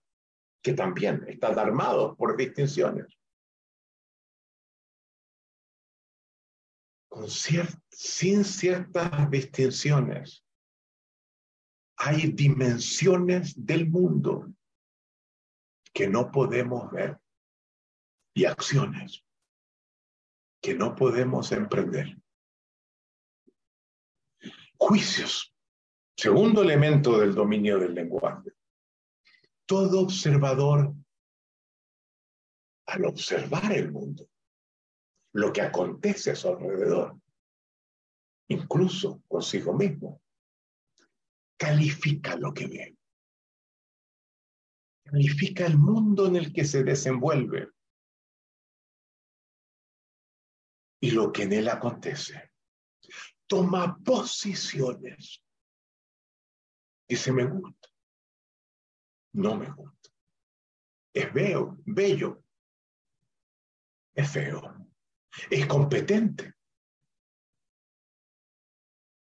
que 0.64 0.72
también 0.72 1.22
están 1.28 1.58
armados 1.58 2.16
por 2.16 2.36
distinciones. 2.38 3.06
Sin 7.28 8.44
ciertas 8.44 9.30
distinciones, 9.30 10.42
hay 11.96 12.32
dimensiones 12.32 13.54
del 13.54 13.88
mundo 13.88 14.52
que 15.92 16.08
no 16.08 16.32
podemos 16.32 16.90
ver 16.90 17.20
y 18.34 18.46
acciones 18.46 19.22
que 20.60 20.74
no 20.74 20.96
podemos 20.96 21.52
emprender. 21.52 22.16
Juicios. 24.78 25.54
Segundo 26.16 26.62
elemento 26.62 27.18
del 27.18 27.34
dominio 27.34 27.78
del 27.78 27.94
lenguaje. 27.94 28.50
Todo 29.66 30.00
observador, 30.00 30.94
al 32.86 33.04
observar 33.06 33.72
el 33.72 33.90
mundo, 33.90 34.28
lo 35.32 35.52
que 35.52 35.62
acontece 35.62 36.32
a 36.32 36.36
su 36.36 36.48
alrededor, 36.48 37.18
incluso 38.48 39.22
consigo 39.26 39.72
mismo, 39.72 40.22
califica 41.56 42.36
lo 42.36 42.52
que 42.52 42.66
ve. 42.66 42.96
Califica 45.04 45.66
el 45.66 45.78
mundo 45.78 46.26
en 46.26 46.36
el 46.36 46.52
que 46.52 46.64
se 46.64 46.82
desenvuelve 46.82 47.70
y 51.00 51.10
lo 51.10 51.30
que 51.32 51.42
en 51.42 51.52
él 51.52 51.68
acontece 51.68 52.50
toma 53.46 53.98
posiciones. 53.98 55.42
Dice, 57.06 57.32
me 57.32 57.44
gusta. 57.44 57.93
No 59.34 59.56
me 59.56 59.70
gusta. 59.70 60.10
Es 61.12 61.32
veo, 61.32 61.76
bello. 61.84 62.42
Es 64.14 64.30
feo. 64.30 64.88
Es 65.50 65.66
competente. 65.66 66.54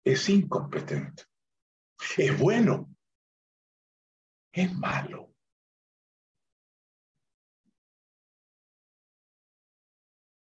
Es 0.05 0.29
incompetente. 0.29 1.25
Es 2.17 2.39
bueno. 2.39 2.95
Es 4.53 4.73
malo. 4.73 5.35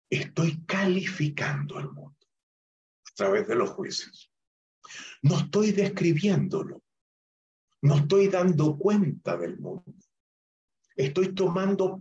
Estoy 0.10 0.64
calificando 0.66 1.80
el 1.80 1.90
mundo 1.92 2.18
través 3.18 3.48
de 3.48 3.56
los 3.56 3.72
juicios. 3.72 4.32
No 5.24 5.40
estoy 5.40 5.74
describiéndolo, 5.74 6.82
no 7.82 7.96
estoy 7.96 8.28
dando 8.28 8.78
cuenta 8.78 9.38
del 9.38 9.58
mundo, 9.60 9.94
estoy 10.96 11.34
tomando 11.34 12.00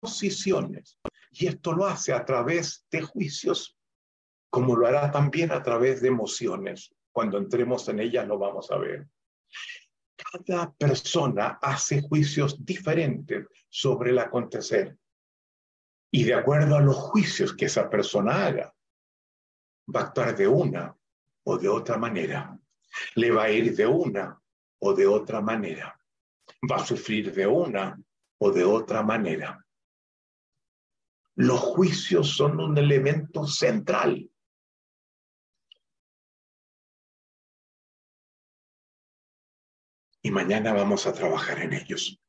posiciones 0.00 0.98
y 1.30 1.46
esto 1.46 1.72
lo 1.72 1.86
hace 1.86 2.12
a 2.12 2.24
través 2.24 2.86
de 2.90 3.02
juicios, 3.02 3.76
como 4.50 4.76
lo 4.76 4.86
hará 4.86 5.10
también 5.10 5.52
a 5.52 5.62
través 5.62 6.00
de 6.00 6.08
emociones. 6.08 6.94
Cuando 7.12 7.38
entremos 7.38 7.88
en 7.88 8.00
ellas 8.00 8.26
lo 8.26 8.38
vamos 8.38 8.70
a 8.70 8.78
ver. 8.78 9.06
Cada 10.16 10.72
persona 10.72 11.58
hace 11.60 12.02
juicios 12.02 12.64
diferentes 12.64 13.46
sobre 13.68 14.10
el 14.10 14.18
acontecer. 14.18 14.96
Y 16.10 16.24
de 16.24 16.34
acuerdo 16.34 16.76
a 16.76 16.80
los 16.80 16.96
juicios 16.96 17.54
que 17.54 17.66
esa 17.66 17.90
persona 17.90 18.46
haga, 18.46 18.74
va 19.94 20.00
a 20.00 20.04
actuar 20.04 20.36
de 20.36 20.48
una 20.48 20.96
o 21.44 21.58
de 21.58 21.68
otra 21.68 21.98
manera. 21.98 22.58
Le 23.14 23.30
va 23.30 23.44
a 23.44 23.50
ir 23.50 23.76
de 23.76 23.86
una 23.86 24.40
o 24.80 24.94
de 24.94 25.06
otra 25.06 25.40
manera. 25.40 26.00
Va 26.70 26.76
a 26.76 26.86
sufrir 26.86 27.32
de 27.34 27.46
una 27.46 28.00
o 28.38 28.50
de 28.50 28.64
otra 28.64 29.02
manera. 29.02 29.64
Los 31.34 31.60
juicios 31.60 32.36
son 32.36 32.60
un 32.60 32.76
elemento 32.76 33.46
central. 33.46 34.28
Y 40.22 40.30
mañana 40.30 40.72
vamos 40.72 41.06
a 41.06 41.12
trabajar 41.12 41.60
en 41.60 41.74
ellos, 41.74 42.20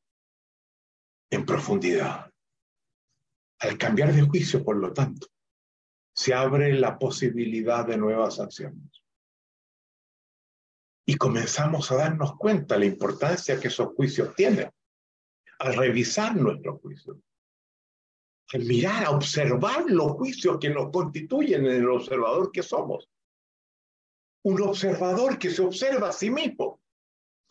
en 1.31 1.45
profundidad. 1.45 2.31
Al 3.59 3.77
cambiar 3.77 4.13
de 4.13 4.21
juicio, 4.21 4.63
por 4.63 4.77
lo 4.77 4.93
tanto, 4.93 5.27
se 6.13 6.33
abre 6.33 6.73
la 6.73 6.97
posibilidad 6.99 7.85
de 7.85 7.97
nuevas 7.97 8.39
acciones. 8.39 8.98
Y 11.09 11.15
comenzamos 11.15 11.91
a 11.91 11.95
darnos 11.95 12.37
cuenta 12.37 12.75
de 12.75 12.81
la 12.81 12.85
importancia 12.85 13.59
que 13.59 13.69
esos 13.69 13.95
juicios 13.95 14.35
tienen 14.35 14.69
al 15.57 15.73
revisar 15.73 16.35
nuestros 16.35 16.79
juicios, 16.81 17.17
al 18.53 18.63
mirar, 18.65 19.05
a 19.05 19.09
observar 19.09 19.85
los 19.87 20.11
juicios 20.11 20.59
que 20.59 20.69
nos 20.69 20.91
constituyen 20.91 21.65
en 21.65 21.77
el 21.77 21.89
observador 21.89 22.51
que 22.51 22.61
somos. 22.61 23.09
Un 24.43 24.61
observador 24.61 25.39
que 25.39 25.49
se 25.49 25.63
observa 25.63 26.09
a 26.09 26.13
sí 26.13 26.29
mismo. 26.29 26.79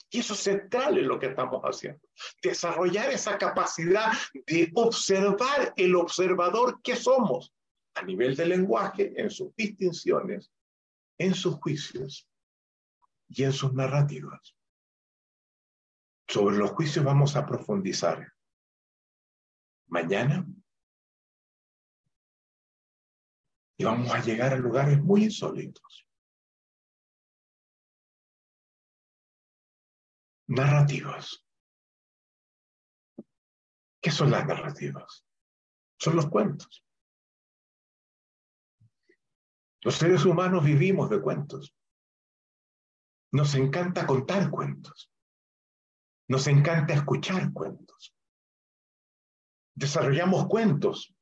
Y 0.08 0.20
eso 0.20 0.34
es 0.34 0.38
central 0.38 0.96
en 0.96 1.08
lo 1.08 1.18
que 1.18 1.26
estamos 1.26 1.60
haciendo. 1.64 1.98
Desarrollar 2.40 3.10
esa 3.10 3.36
capacidad 3.38 4.12
de 4.46 4.70
observar 4.74 5.74
el 5.76 5.96
observador 5.96 6.80
que 6.80 6.94
somos 6.94 7.52
a 7.94 8.02
nivel 8.02 8.36
de 8.36 8.46
lenguaje, 8.46 9.20
en 9.20 9.28
sus 9.30 9.52
distinciones, 9.56 10.48
en 11.18 11.34
sus 11.34 11.56
juicios 11.56 12.27
y 13.28 13.44
en 13.44 13.52
sus 13.52 13.72
narrativas. 13.72 14.56
Sobre 16.26 16.56
los 16.56 16.70
juicios 16.70 17.04
vamos 17.04 17.36
a 17.36 17.46
profundizar 17.46 18.32
mañana 19.86 20.46
y 23.78 23.84
vamos 23.84 24.10
a 24.10 24.20
llegar 24.20 24.52
a 24.52 24.56
lugares 24.56 25.00
muy 25.00 25.24
insólitos. 25.24 26.06
Narrativas. 30.48 31.44
¿Qué 34.00 34.10
son 34.10 34.30
las 34.30 34.46
narrativas? 34.46 35.24
Son 35.98 36.16
los 36.16 36.28
cuentos. 36.28 36.84
Los 39.82 39.94
seres 39.94 40.24
humanos 40.24 40.64
vivimos 40.64 41.08
de 41.10 41.20
cuentos. 41.20 41.77
Nos 43.32 43.54
encanta 43.54 44.06
contar 44.06 44.50
cuentos. 44.50 45.10
Nos 46.28 46.46
encanta 46.46 46.94
escuchar 46.94 47.52
cuentos. 47.52 48.14
Desarrollamos 49.74 50.46
cuentos 50.46 51.14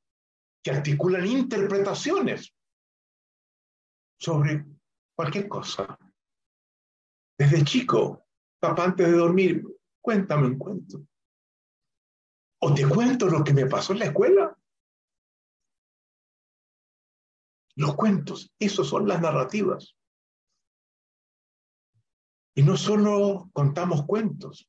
que 0.63 0.71
articulan 0.71 1.27
interpretaciones 1.27 2.55
sobre 4.19 4.65
cualquier 5.15 5.49
cosa. 5.49 5.99
Desde 7.39 7.65
chico, 7.65 8.27
papá, 8.59 8.85
antes 8.85 9.07
de 9.07 9.13
dormir, 9.13 9.65
cuéntame 10.01 10.47
un 10.47 10.59
cuento. 10.59 11.07
O 12.61 12.75
te 12.75 12.89
cuento 12.89 13.27
lo 13.27 13.45
que 13.45 13.53
me 13.53 13.67
pasó 13.67 13.93
en 13.93 13.99
la 13.99 14.07
escuela. 14.07 14.59
Los 17.77 17.95
cuentos, 17.95 18.51
esos 18.59 18.89
son 18.89 19.07
las 19.07 19.21
narrativas. 19.21 19.95
Y 22.59 22.63
no 22.63 22.77
solo 22.79 23.51
contamos 23.53 24.07
cuentos, 24.07 24.67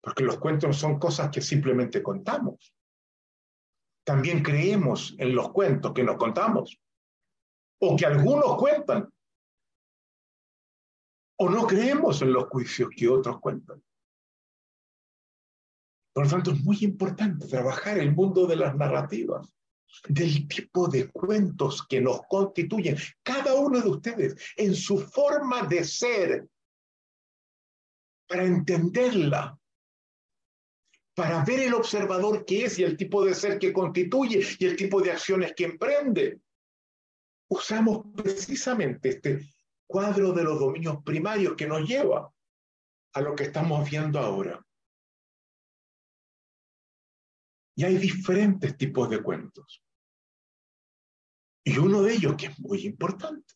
porque 0.00 0.22
los 0.22 0.38
cuentos 0.38 0.76
son 0.76 0.96
cosas 0.96 1.28
que 1.28 1.42
simplemente 1.42 2.04
contamos. 2.04 2.72
También 4.06 4.40
creemos 4.40 5.16
en 5.18 5.34
los 5.34 5.50
cuentos 5.50 5.92
que 5.92 6.04
nos 6.04 6.16
contamos, 6.16 6.80
o 7.80 7.96
que 7.96 8.06
algunos 8.06 8.56
cuentan, 8.56 9.12
o 11.36 11.50
no 11.50 11.66
creemos 11.66 12.22
en 12.22 12.32
los 12.32 12.44
juicios 12.44 12.90
que 12.96 13.08
otros 13.08 13.40
cuentan. 13.40 13.82
Por 16.12 16.24
lo 16.24 16.30
tanto, 16.30 16.52
es 16.52 16.62
muy 16.62 16.78
importante 16.82 17.48
trabajar 17.48 17.98
el 17.98 18.14
mundo 18.14 18.46
de 18.46 18.54
las 18.54 18.76
narrativas 18.76 19.52
del 20.08 20.48
tipo 20.48 20.88
de 20.88 21.08
cuentos 21.08 21.86
que 21.86 22.00
nos 22.00 22.22
constituyen, 22.28 22.96
cada 23.22 23.54
uno 23.54 23.80
de 23.80 23.88
ustedes, 23.88 24.36
en 24.56 24.74
su 24.74 24.98
forma 24.98 25.62
de 25.62 25.84
ser, 25.84 26.48
para 28.26 28.44
entenderla, 28.44 29.58
para 31.14 31.44
ver 31.44 31.60
el 31.60 31.74
observador 31.74 32.44
que 32.44 32.64
es 32.64 32.78
y 32.78 32.84
el 32.84 32.96
tipo 32.96 33.24
de 33.24 33.34
ser 33.34 33.58
que 33.58 33.72
constituye 33.72 34.46
y 34.58 34.64
el 34.64 34.76
tipo 34.76 35.00
de 35.02 35.12
acciones 35.12 35.52
que 35.54 35.64
emprende. 35.64 36.40
Usamos 37.48 38.06
precisamente 38.16 39.10
este 39.10 39.40
cuadro 39.86 40.32
de 40.32 40.44
los 40.44 40.58
dominios 40.58 41.02
primarios 41.04 41.56
que 41.56 41.66
nos 41.66 41.86
lleva 41.86 42.32
a 43.12 43.20
lo 43.20 43.34
que 43.34 43.44
estamos 43.44 43.90
viendo 43.90 44.20
ahora. 44.20 44.64
Y 47.76 47.84
hay 47.84 47.96
diferentes 47.98 48.76
tipos 48.76 49.08
de 49.08 49.22
cuentos. 49.22 49.82
Y 51.64 51.78
uno 51.78 52.02
de 52.02 52.14
ellos 52.14 52.34
que 52.36 52.46
es 52.46 52.58
muy 52.58 52.86
importante, 52.86 53.54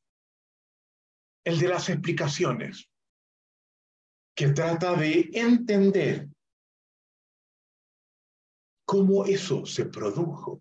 el 1.45 1.59
de 1.59 1.69
las 1.69 1.89
explicaciones, 1.89 2.91
que 4.37 4.49
trata 4.49 4.95
de 4.95 5.31
entender 5.33 6.29
cómo 8.85 9.25
eso 9.25 9.65
se 9.65 9.87
produjo. 9.87 10.61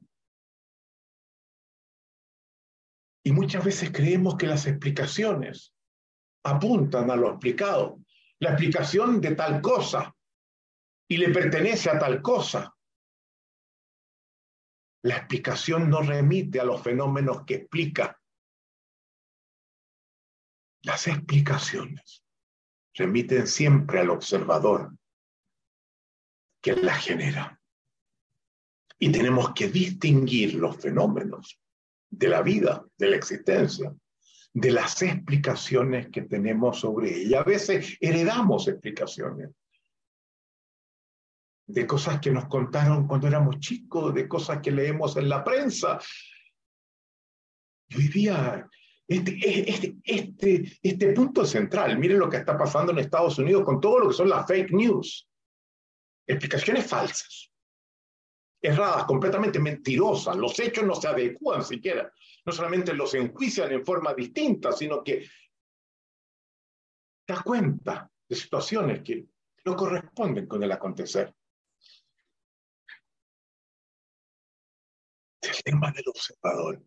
Y 3.26 3.32
muchas 3.32 3.64
veces 3.64 3.92
creemos 3.92 4.36
que 4.36 4.48
las 4.48 4.68
explicaciones 4.68 5.74
apuntan 6.44 7.10
a 7.10 7.16
lo 7.16 7.30
explicado. 7.30 8.00
La 8.40 8.50
explicación 8.50 9.22
de 9.22 9.36
tal 9.36 9.62
cosa 9.62 10.14
y 11.08 11.18
le 11.18 11.30
pertenece 11.30 11.90
a 11.90 11.98
tal 11.98 12.22
cosa. 12.22 12.76
La 15.04 15.18
explicación 15.18 15.90
no 15.90 16.02
remite 16.02 16.60
a 16.60 16.64
los 16.64 16.82
fenómenos 16.82 17.44
que 17.46 17.56
explica. 17.56 18.20
Las 20.82 21.08
explicaciones 21.08 22.24
remiten 22.94 23.48
siempre 23.48 24.00
al 24.00 24.10
observador 24.10 24.96
que 26.62 26.76
las 26.78 27.04
genera. 27.04 27.60
Y 28.98 29.12
tenemos 29.12 29.54
que 29.54 29.68
distinguir 29.68 30.56
los 30.56 30.78
fenómenos 30.78 31.60
de 32.10 32.30
la 32.30 32.42
vida, 32.42 32.86
de 32.98 33.10
la 33.10 33.18
existencia, 33.18 33.94
de 34.54 34.72
las 34.72 35.02
explicaciones 35.02 36.08
que 36.10 36.22
tenemos 36.22 36.80
sobre 36.80 37.24
ella. 37.24 37.42
A 37.42 37.44
veces 37.44 37.98
heredamos 38.00 38.70
explicaciones 38.70 39.50
de 41.74 41.88
cosas 41.88 42.20
que 42.20 42.30
nos 42.30 42.46
contaron 42.46 43.08
cuando 43.08 43.28
éramos 43.28 43.60
chicos, 43.60 44.14
de 44.14 44.28
cosas 44.28 44.60
que 44.62 44.70
leemos 44.70 45.18
en 45.18 45.28
la 45.28 45.44
prensa. 45.44 46.00
Y 47.90 47.96
hoy 47.96 48.08
día, 48.10 48.70
este, 49.08 49.40
este, 49.70 49.96
este, 50.04 50.80
este 50.84 51.14
punto 51.14 51.44
central, 51.46 51.98
miren 51.98 52.20
lo 52.20 52.30
que 52.30 52.38
está 52.38 52.56
pasando 52.56 52.92
en 52.92 53.00
Estados 53.00 53.40
Unidos 53.40 53.64
con 53.64 53.82
todo 53.82 54.00
lo 54.00 54.08
que 54.08 54.14
son 54.14 54.30
las 54.30 54.46
fake 54.46 54.72
news, 54.72 55.28
explicaciones 56.28 56.86
falsas, 56.86 57.52
erradas, 58.62 59.06
completamente 59.06 59.60
mentirosas, 59.60 60.38
los 60.38 60.58
hechos 60.60 60.86
no 60.86 60.94
se 60.94 61.08
adecúan 61.08 61.64
siquiera, 61.64 62.14
no 62.46 62.52
solamente 62.52 62.94
los 62.94 63.16
enjuician 63.16 63.72
en 63.72 63.84
forma 63.84 64.14
distinta, 64.14 64.72
sino 64.72 65.04
que 65.04 65.28
da 67.28 67.42
cuenta 67.42 68.12
de 68.30 68.36
situaciones 68.36 69.02
que 69.02 69.26
no 69.66 69.76
corresponden 69.76 70.46
con 70.46 70.62
el 70.62 70.72
acontecer. 70.72 71.34
El 75.44 75.64
tema 75.64 75.92
del 75.92 76.06
observador 76.08 76.82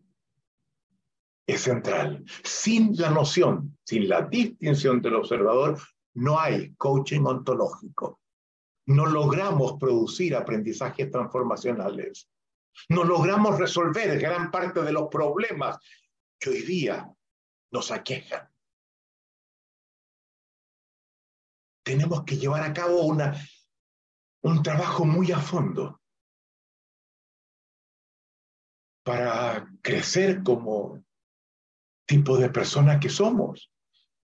es 1.45 1.61
central. 1.61 2.25
Sin 2.43 2.95
la 2.97 3.09
noción, 3.09 3.77
sin 3.85 4.09
la 4.09 4.23
distinción 4.23 5.01
del 5.01 5.15
observador, 5.15 5.79
no 6.15 6.39
hay 6.39 6.73
coaching 6.75 7.21
ontológico. 7.21 8.19
No 8.87 9.05
logramos 9.05 9.73
producir 9.79 10.35
aprendizajes 10.35 11.11
transformacionales. 11.11 12.29
No 12.89 13.03
logramos 13.03 13.59
resolver 13.59 14.19
gran 14.19 14.49
parte 14.49 14.81
de 14.81 14.91
los 14.91 15.07
problemas 15.09 15.77
que 16.39 16.49
hoy 16.49 16.61
día 16.63 17.09
nos 17.71 17.91
aquejan. 17.91 18.49
Tenemos 21.83 22.23
que 22.23 22.37
llevar 22.37 22.63
a 22.63 22.73
cabo 22.73 23.03
una, 23.03 23.39
un 24.41 24.61
trabajo 24.61 25.05
muy 25.05 25.31
a 25.31 25.39
fondo 25.39 26.01
para 29.07 29.65
crecer 29.81 30.43
como 30.43 31.01
tipo 32.05 32.37
de 32.37 32.49
persona 32.49 32.99
que 32.99 33.07
somos 33.07 33.71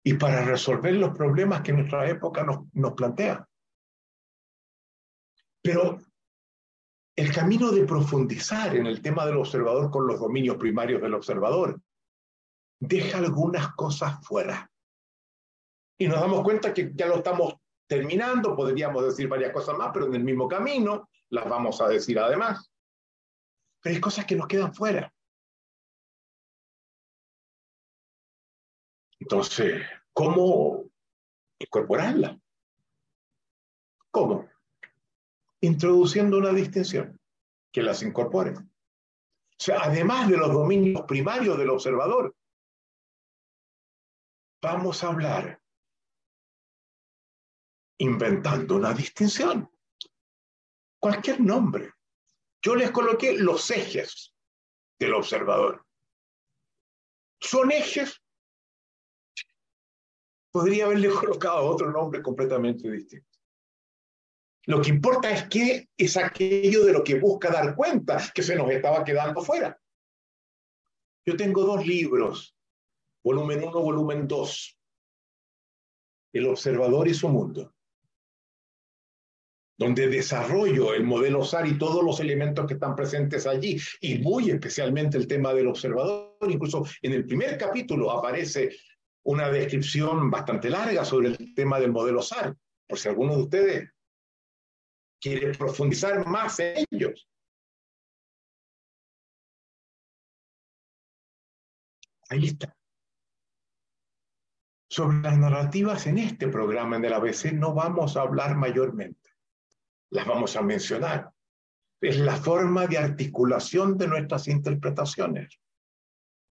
y 0.03 0.15
para 0.15 0.43
resolver 0.43 0.93
los 0.95 1.15
problemas 1.15 1.61
que 1.61 1.71
nuestra 1.71 2.09
época 2.09 2.43
nos, 2.43 2.65
nos 2.73 2.91
plantea. 2.91 3.47
Pero 5.61 6.01
el 7.15 7.31
camino 7.31 7.71
de 7.71 7.85
profundizar 7.85 8.75
en 8.75 8.85
el 8.85 9.01
tema 9.01 9.25
del 9.25 9.37
observador 9.37 9.89
con 9.89 10.05
los 10.05 10.19
dominios 10.19 10.57
primarios 10.57 11.01
del 11.01 11.13
observador 11.13 11.79
deja 12.77 13.19
algunas 13.19 13.73
cosas 13.75 14.19
fuera. 14.27 14.69
Y 15.97 16.09
nos 16.09 16.19
damos 16.19 16.43
cuenta 16.43 16.73
que 16.73 16.91
ya 16.93 17.07
lo 17.07 17.19
estamos 17.19 17.53
terminando, 17.87 18.53
podríamos 18.53 19.05
decir 19.05 19.29
varias 19.29 19.53
cosas 19.53 19.77
más, 19.77 19.91
pero 19.93 20.07
en 20.07 20.15
el 20.15 20.25
mismo 20.25 20.45
camino 20.49 21.07
las 21.29 21.47
vamos 21.47 21.79
a 21.79 21.87
decir 21.87 22.19
además. 22.19 22.72
Pero 23.83 23.95
hay 23.95 24.01
cosas 24.01 24.25
que 24.25 24.35
nos 24.35 24.47
quedan 24.47 24.73
fuera. 24.73 25.13
Entonces, 29.19 29.83
¿cómo 30.13 30.85
incorporarla? 31.59 32.39
¿Cómo? 34.09 34.49
Introduciendo 35.61 36.37
una 36.37 36.53
distinción 36.53 37.19
que 37.73 37.83
las 37.83 38.01
incorpore. 38.03 38.51
O 38.51 38.63
sea, 39.57 39.81
además 39.83 40.29
de 40.29 40.37
los 40.37 40.51
dominios 40.51 41.03
primarios 41.05 41.57
del 41.57 41.69
observador, 41.69 42.35
vamos 44.61 45.03
a 45.03 45.07
hablar 45.09 45.61
inventando 47.97 48.75
una 48.75 48.93
distinción. 48.93 49.69
Cualquier 50.99 51.41
nombre. 51.41 51.93
Yo 52.63 52.75
les 52.75 52.91
coloqué 52.91 53.37
los 53.37 53.69
ejes 53.71 54.33
del 54.99 55.13
observador. 55.13 55.85
Son 57.41 57.71
ejes. 57.71 58.21
Podría 60.51 60.85
haberle 60.85 61.09
colocado 61.19 61.65
otro 61.65 61.91
nombre 61.91 62.21
completamente 62.21 62.89
distinto. 62.89 63.27
Lo 64.65 64.81
que 64.81 64.89
importa 64.89 65.29
es 65.29 65.49
que 65.49 65.89
es 65.97 66.15
aquello 66.15 66.85
de 66.85 66.93
lo 66.93 67.03
que 67.03 67.19
busca 67.19 67.51
dar 67.51 67.75
cuenta 67.75 68.17
que 68.33 68.41
se 68.41 68.55
nos 68.55 68.69
estaba 68.71 69.03
quedando 69.03 69.41
fuera. 69.41 69.77
Yo 71.25 71.35
tengo 71.35 71.63
dos 71.65 71.85
libros, 71.85 72.55
volumen 73.25 73.61
1, 73.61 73.71
volumen 73.71 74.25
2, 74.25 74.79
El 76.33 76.47
observador 76.47 77.09
y 77.09 77.13
su 77.13 77.27
mundo, 77.27 77.72
donde 79.77 80.07
desarrollo 80.07 80.93
el 80.93 81.03
modelo 81.03 81.43
SAR 81.43 81.67
y 81.67 81.77
todos 81.77 82.03
los 82.03 82.19
elementos 82.19 82.65
que 82.67 82.75
están 82.75 82.95
presentes 82.95 83.47
allí, 83.47 83.79
y 84.01 84.19
muy 84.19 84.49
especialmente 84.51 85.17
el 85.17 85.27
tema 85.27 85.53
del 85.53 85.67
observador. 85.67 86.37
Incluso 86.47 86.85
en 87.01 87.13
el 87.13 87.25
primer 87.25 87.57
capítulo 87.57 88.11
aparece 88.11 88.75
una 89.23 89.49
descripción 89.49 90.29
bastante 90.29 90.69
larga 90.69 91.05
sobre 91.05 91.29
el 91.29 91.53
tema 91.55 91.79
del 91.79 91.91
modelo 91.91 92.21
SAR, 92.21 92.55
por 92.87 92.99
si 92.99 93.09
alguno 93.09 93.35
de 93.35 93.43
ustedes 93.43 93.89
quiere 95.19 95.53
profundizar 95.53 96.27
más 96.27 96.59
en 96.59 96.85
ellos. 96.91 97.27
Ahí 102.29 102.47
está. 102.47 102.75
Sobre 104.89 105.21
las 105.21 105.37
narrativas 105.37 106.05
en 106.07 106.17
este 106.17 106.47
programa 106.47 106.97
en 106.97 107.05
el 107.05 107.13
ABC 107.13 107.53
no 107.53 107.73
vamos 107.73 108.17
a 108.17 108.21
hablar 108.21 108.55
mayormente. 108.55 109.22
Las 110.13 110.27
vamos 110.27 110.55
a 110.55 110.61
mencionar. 110.61 111.31
Es 111.99 112.17
la 112.17 112.37
forma 112.37 112.85
de 112.87 112.97
articulación 112.97 113.97
de 113.97 114.07
nuestras 114.07 114.47
interpretaciones, 114.47 115.59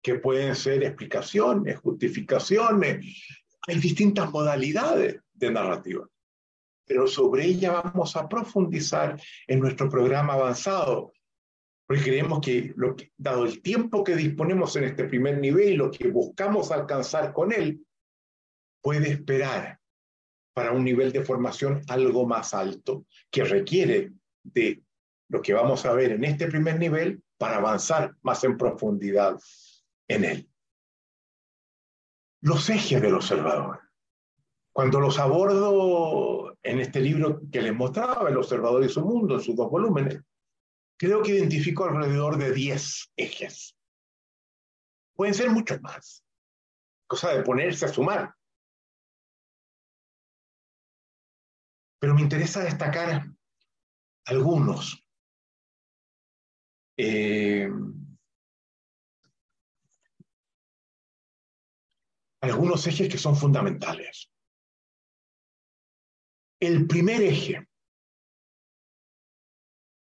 que 0.02 0.16
pueden 0.16 0.54
ser 0.56 0.82
explicaciones, 0.82 1.78
justificaciones. 1.78 3.06
Hay 3.68 3.78
distintas 3.78 4.30
modalidades 4.30 5.20
de 5.32 5.50
narrativa 5.50 6.06
pero 6.92 7.06
sobre 7.06 7.46
ella 7.46 7.80
vamos 7.80 8.16
a 8.16 8.28
profundizar 8.28 9.18
en 9.46 9.60
nuestro 9.60 9.88
programa 9.88 10.34
avanzado, 10.34 11.12
porque 11.86 12.02
creemos 12.02 12.40
que, 12.40 12.74
que, 12.96 13.12
dado 13.16 13.46
el 13.46 13.62
tiempo 13.62 14.04
que 14.04 14.16
disponemos 14.16 14.76
en 14.76 14.84
este 14.84 15.04
primer 15.04 15.38
nivel 15.38 15.70
y 15.70 15.76
lo 15.76 15.90
que 15.90 16.08
buscamos 16.08 16.70
alcanzar 16.70 17.32
con 17.32 17.52
él, 17.52 17.86
puede 18.82 19.10
esperar 19.10 19.78
para 20.54 20.72
un 20.72 20.84
nivel 20.84 21.12
de 21.12 21.24
formación 21.24 21.82
algo 21.88 22.26
más 22.26 22.54
alto, 22.54 23.06
que 23.30 23.44
requiere 23.44 24.12
de 24.42 24.82
lo 25.28 25.40
que 25.40 25.54
vamos 25.54 25.84
a 25.86 25.92
ver 25.92 26.12
en 26.12 26.24
este 26.24 26.46
primer 26.46 26.78
nivel 26.78 27.22
para 27.38 27.56
avanzar 27.56 28.14
más 28.22 28.44
en 28.44 28.56
profundidad 28.56 29.38
en 30.08 30.24
él. 30.24 30.50
Los 32.42 32.68
ejes 32.70 33.00
del 33.00 33.14
observador. 33.14 33.80
Cuando 34.72 35.00
los 35.00 35.18
abordo 35.18 36.56
en 36.62 36.80
este 36.80 37.00
libro 37.00 37.40
que 37.50 37.62
les 37.62 37.74
mostraba, 37.74 38.28
El 38.28 38.36
observador 38.36 38.84
y 38.84 38.88
su 38.88 39.02
mundo, 39.02 39.34
en 39.34 39.40
sus 39.40 39.54
dos 39.54 39.70
volúmenes, 39.70 40.20
creo 40.96 41.22
que 41.22 41.32
identifico 41.32 41.84
alrededor 41.84 42.36
de 42.38 42.52
10 42.52 43.12
ejes. 43.16 43.76
Pueden 45.14 45.34
ser 45.34 45.50
muchos 45.50 45.80
más. 45.82 46.24
Cosa 47.06 47.34
de 47.34 47.42
ponerse 47.42 47.86
a 47.86 47.88
sumar. 47.88 48.34
Pero 52.02 52.14
me 52.14 52.22
interesa 52.22 52.64
destacar 52.64 53.32
algunos. 54.26 55.06
Eh, 56.98 57.70
algunos 62.40 62.84
ejes 62.88 63.08
que 63.08 63.18
son 63.18 63.36
fundamentales. 63.36 64.32
El 66.60 66.88
primer 66.88 67.22
eje, 67.22 67.68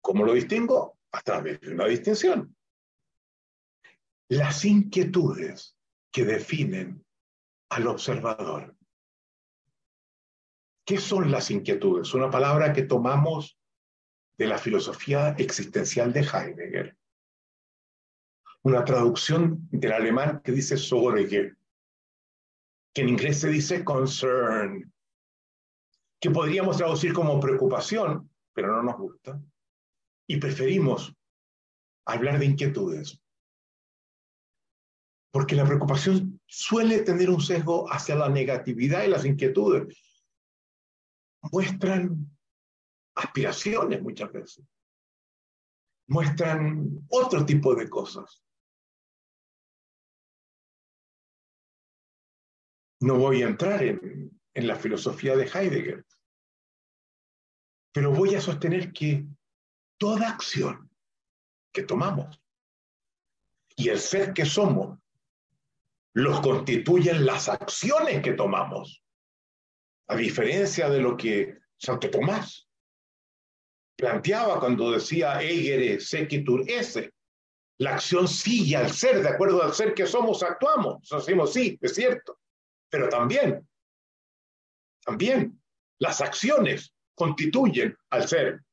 ¿cómo 0.01 0.25
lo 0.25 0.33
distingo? 0.33 0.99
A 1.13 1.21
través 1.21 1.61
de 1.61 1.75
una 1.75 1.85
distinción. 1.85 2.57
Las 4.31 4.65
inquietudes 4.65 5.77
que 6.11 6.25
definen 6.25 7.05
al 7.69 7.89
observador. 7.89 8.75
¿Qué 10.91 10.99
son 10.99 11.31
las 11.31 11.53
inquietudes? 11.53 12.15
Una 12.15 12.29
palabra 12.33 12.73
que 12.73 12.83
tomamos 12.83 13.57
de 14.37 14.49
la 14.49 14.59
filosofía 14.59 15.37
existencial 15.39 16.13
de 16.13 16.23
Heidegger. 16.23 16.97
Una 18.63 18.85
traducción 18.85 19.69
del 19.71 19.93
alemán 19.93 20.41
que 20.43 20.51
dice 20.51 20.77
Sorge, 20.77 21.55
que 22.93 23.03
en 23.03 23.09
inglés 23.09 23.39
se 23.39 23.51
dice 23.51 23.85
concern, 23.85 24.93
que 26.21 26.31
podríamos 26.33 26.79
traducir 26.79 27.13
como 27.13 27.39
preocupación, 27.39 28.29
pero 28.53 28.75
no 28.75 28.83
nos 28.83 28.97
gusta, 28.97 29.41
y 30.27 30.39
preferimos 30.39 31.15
hablar 32.05 32.41
de 32.41 32.47
inquietudes. 32.47 33.23
Porque 35.31 35.55
la 35.55 35.67
preocupación 35.67 36.41
suele 36.47 37.03
tener 37.03 37.31
un 37.31 37.41
sesgo 37.41 37.89
hacia 37.93 38.17
la 38.17 38.29
negatividad 38.29 39.05
y 39.05 39.09
las 39.09 39.25
inquietudes. 39.25 40.10
Muestran 41.43 42.31
aspiraciones 43.15 44.03
muchas 44.03 44.33
veces. 44.33 44.65
Muestran 46.09 47.07
otro 47.09 47.45
tipo 47.47 47.75
de 47.75 47.89
cosas. 47.89 48.45
No 53.01 53.17
voy 53.17 53.43
a 53.43 53.47
entrar 53.47 53.83
en, 53.83 54.31
la 54.55 54.77
filosofía 54.77 55.35
de 55.37 55.47
Heidegger. 55.47 56.05
Pero 57.93 58.13
voy 58.13 58.35
a 58.35 58.41
sostener 58.41 58.93
que 58.93 59.27
toda 59.97 60.29
acción 60.29 60.91
que 61.73 61.83
tomamos 61.83 62.43
y 63.77 63.89
el 63.89 63.99
ser 63.99 64.35
que 64.35 64.45
somos 64.45 64.99
los 66.13 66.41
constituyen 66.41 67.25
las 67.25 67.49
acciones 67.49 68.23
que 68.23 68.33
tomamos, 68.33 69.03
a 70.11 70.17
diferencia 70.17 70.91
de 70.91 71.01
lo 71.01 71.17
que 71.17 71.57
Santo 71.77 72.11
Tomás 72.11 72.69
planteaba 73.97 74.59
cuando 74.59 74.91
decía 74.91 75.41
Egere 75.41 76.01
sequitur 76.01 76.65
esse, 76.67 77.15
la 77.79 77.95
acción 77.95 78.27
sigue 78.27 78.77
al 78.77 78.91
ser, 78.91 79.23
de 79.23 79.29
acuerdo 79.29 79.63
al 79.63 79.73
ser 79.73 79.95
que 79.95 80.07
somos, 80.07 80.43
actuamos. 80.43 81.09
Decimos, 81.09 81.53
sí, 81.53 81.79
es 81.81 81.95
cierto, 81.95 82.41
pero 82.91 83.09
también 83.09 83.67
también 85.05 85.63
las 86.01 86.21
acciones 86.21 86.93
constituyen 87.15 87.97
al 88.11 88.27
ser. 88.27 88.65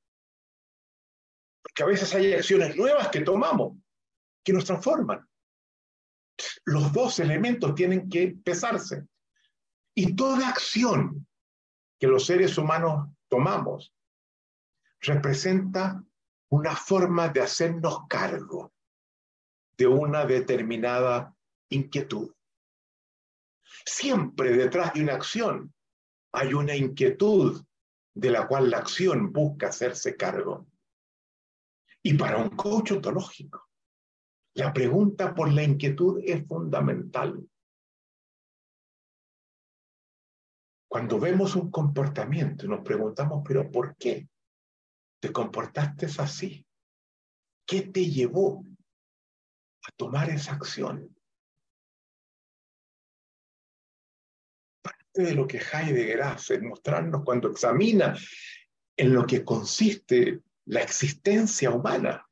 Porque 1.62 1.84
a 1.84 1.86
veces 1.86 2.14
hay 2.16 2.34
acciones 2.34 2.76
nuevas 2.76 3.10
que 3.10 3.22
tomamos 3.22 3.78
que 4.44 4.54
nos 4.54 4.66
transforman. 4.66 5.24
Los 6.66 6.92
dos 6.92 7.20
elementos 7.20 7.76
tienen 7.76 8.10
que 8.10 8.36
pesarse. 8.44 9.06
Y 10.00 10.16
toda 10.16 10.50
acción 10.50 11.28
que 12.00 12.06
los 12.06 12.28
seres 12.28 12.60
humanos 12.60 13.10
tomamos 13.28 13.96
representa 15.02 16.04
una 16.52 16.76
forma 16.76 17.30
de 17.30 17.42
hacernos 17.42 18.02
cargo 18.08 18.72
de 19.76 19.88
una 19.88 20.24
determinada 20.24 21.36
inquietud. 21.70 22.32
Siempre 23.88 24.56
detrás 24.56 24.94
de 24.94 25.02
una 25.02 25.16
acción 25.16 25.74
hay 26.32 26.54
una 26.54 26.76
inquietud 26.76 27.66
de 28.14 28.30
la 28.30 28.48
cual 28.48 28.70
la 28.70 28.78
acción 28.78 29.34
busca 29.34 29.70
hacerse 29.70 30.16
cargo. 30.16 30.68
Y 32.04 32.14
para 32.14 32.38
un 32.38 32.50
coach 32.50 32.92
ontológico, 32.92 33.68
la 34.54 34.72
pregunta 34.72 35.34
por 35.34 35.52
la 35.52 35.64
inquietud 35.64 36.22
es 36.24 36.46
fundamental. 36.46 37.50
Cuando 40.98 41.20
vemos 41.20 41.56
un 41.56 41.70
comportamiento 41.70 42.68
nos 42.68 42.84
preguntamos, 42.84 43.44
pero 43.48 43.70
¿por 43.70 43.96
qué 43.98 44.28
te 45.22 45.32
comportaste 45.32 46.08
así? 46.18 46.66
¿Qué 47.68 47.84
te 47.84 48.10
llevó 48.10 48.66
a 49.84 49.92
tomar 49.96 50.32
esa 50.32 50.54
acción? 50.54 51.16
Parte 54.82 55.22
de 55.22 55.36
lo 55.36 55.46
que 55.46 55.60
Heidegger 55.60 56.24
hace 56.24 56.56
es 56.56 56.64
mostrarnos 56.64 57.24
cuando 57.24 57.52
examina 57.52 58.18
en 58.98 59.14
lo 59.14 59.24
que 59.28 59.46
consiste 59.46 60.42
la 60.66 60.82
existencia 60.82 61.70
humana. 61.70 62.28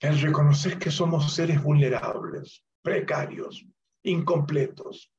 El 0.00 0.20
reconocer 0.20 0.76
que 0.76 0.90
somos 0.90 1.32
seres 1.32 1.62
vulnerables, 1.62 2.64
precarios, 2.82 3.64
incompletos, 4.02 5.12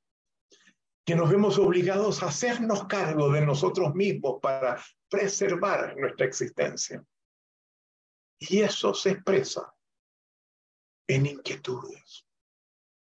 que 1.05 1.15
nos 1.15 1.29
vemos 1.29 1.57
obligados 1.57 2.23
a 2.23 2.27
hacernos 2.27 2.85
cargo 2.87 3.31
de 3.31 3.45
nosotros 3.45 3.93
mismos 3.93 4.39
para 4.41 4.81
preservar 5.09 5.97
nuestra 5.97 6.25
existencia. 6.25 7.03
Y 8.39 8.61
eso 8.61 8.93
se 8.93 9.11
expresa 9.11 9.73
en 11.07 11.25
inquietudes, 11.25 12.25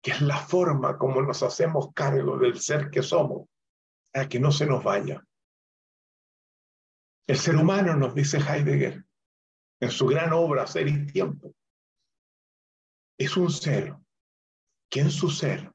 que 0.02 0.12
es 0.12 0.22
la 0.22 0.38
forma 0.38 0.96
como 0.96 1.20
nos 1.20 1.42
hacemos 1.42 1.92
cargo 1.94 2.38
del 2.38 2.58
ser 2.60 2.90
que 2.90 3.02
somos, 3.02 3.48
para 4.10 4.28
que 4.28 4.40
no 4.40 4.50
se 4.50 4.66
nos 4.66 4.82
vaya. 4.82 5.22
El 7.26 7.38
ser 7.38 7.56
humano, 7.56 7.94
nos 7.94 8.14
dice 8.14 8.38
Heidegger, 8.38 9.04
en 9.80 9.90
su 9.90 10.06
gran 10.06 10.32
obra 10.32 10.66
Ser 10.66 10.88
y 10.88 11.06
Tiempo, 11.06 11.54
es 13.18 13.36
un 13.36 13.50
ser 13.50 13.96
que 14.90 15.00
en 15.00 15.10
su 15.10 15.30
ser 15.30 15.72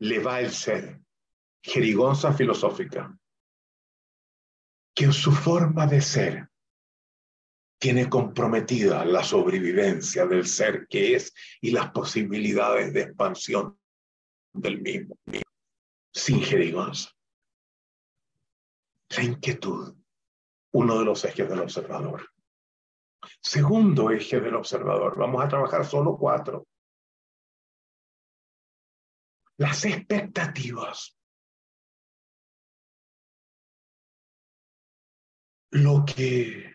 le 0.00 0.18
va 0.18 0.40
el 0.40 0.50
ser, 0.50 1.03
jerigonza 1.64 2.32
filosófica, 2.34 3.18
que 4.94 5.04
en 5.04 5.12
su 5.12 5.32
forma 5.32 5.86
de 5.86 6.00
ser 6.02 6.48
tiene 7.78 8.08
comprometida 8.08 9.04
la 9.04 9.24
sobrevivencia 9.24 10.26
del 10.26 10.46
ser 10.46 10.86
que 10.88 11.16
es 11.16 11.34
y 11.60 11.70
las 11.70 11.90
posibilidades 11.90 12.92
de 12.92 13.02
expansión 13.02 13.78
del 14.52 14.80
mismo, 14.80 15.16
sin 16.12 16.42
jerigonza. 16.42 17.10
La 19.16 19.22
inquietud, 19.22 19.96
uno 20.72 20.98
de 20.98 21.04
los 21.04 21.24
ejes 21.24 21.48
del 21.48 21.60
observador. 21.60 22.28
Segundo 23.40 24.10
eje 24.10 24.38
del 24.38 24.54
observador, 24.54 25.16
vamos 25.16 25.42
a 25.42 25.48
trabajar 25.48 25.86
solo 25.86 26.16
cuatro. 26.16 26.66
Las 29.56 29.84
expectativas. 29.84 31.13
Lo 35.74 36.04
que 36.04 36.74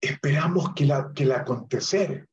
esperamos 0.00 0.74
que, 0.74 0.84
la, 0.84 1.12
que 1.14 1.22
el 1.22 1.32
acontecer 1.32 2.28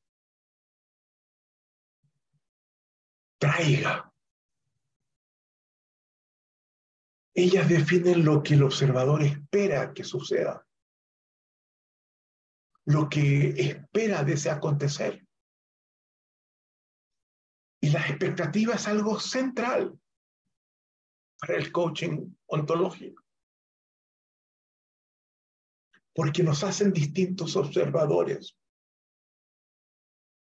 traiga. 3.39 4.13
Ellas 7.33 7.67
definen 7.69 8.25
lo 8.25 8.43
que 8.43 8.55
el 8.55 8.63
observador 8.63 9.23
espera 9.23 9.93
que 9.93 10.03
suceda 10.03 10.65
lo 12.85 13.09
que 13.09 13.49
espera 13.49 14.23
de 14.23 14.33
ese 14.33 14.49
acontecer. 14.49 15.25
Y 17.81 17.89
la 17.89 18.01
expectativa 18.07 18.75
es 18.75 18.87
algo 18.87 19.19
central 19.19 19.99
para 21.39 21.57
el 21.57 21.71
coaching 21.71 22.33
ontológico. 22.47 23.20
Porque 26.13 26.43
nos 26.43 26.63
hacen 26.63 26.91
distintos 26.91 27.55
observadores 27.55 28.55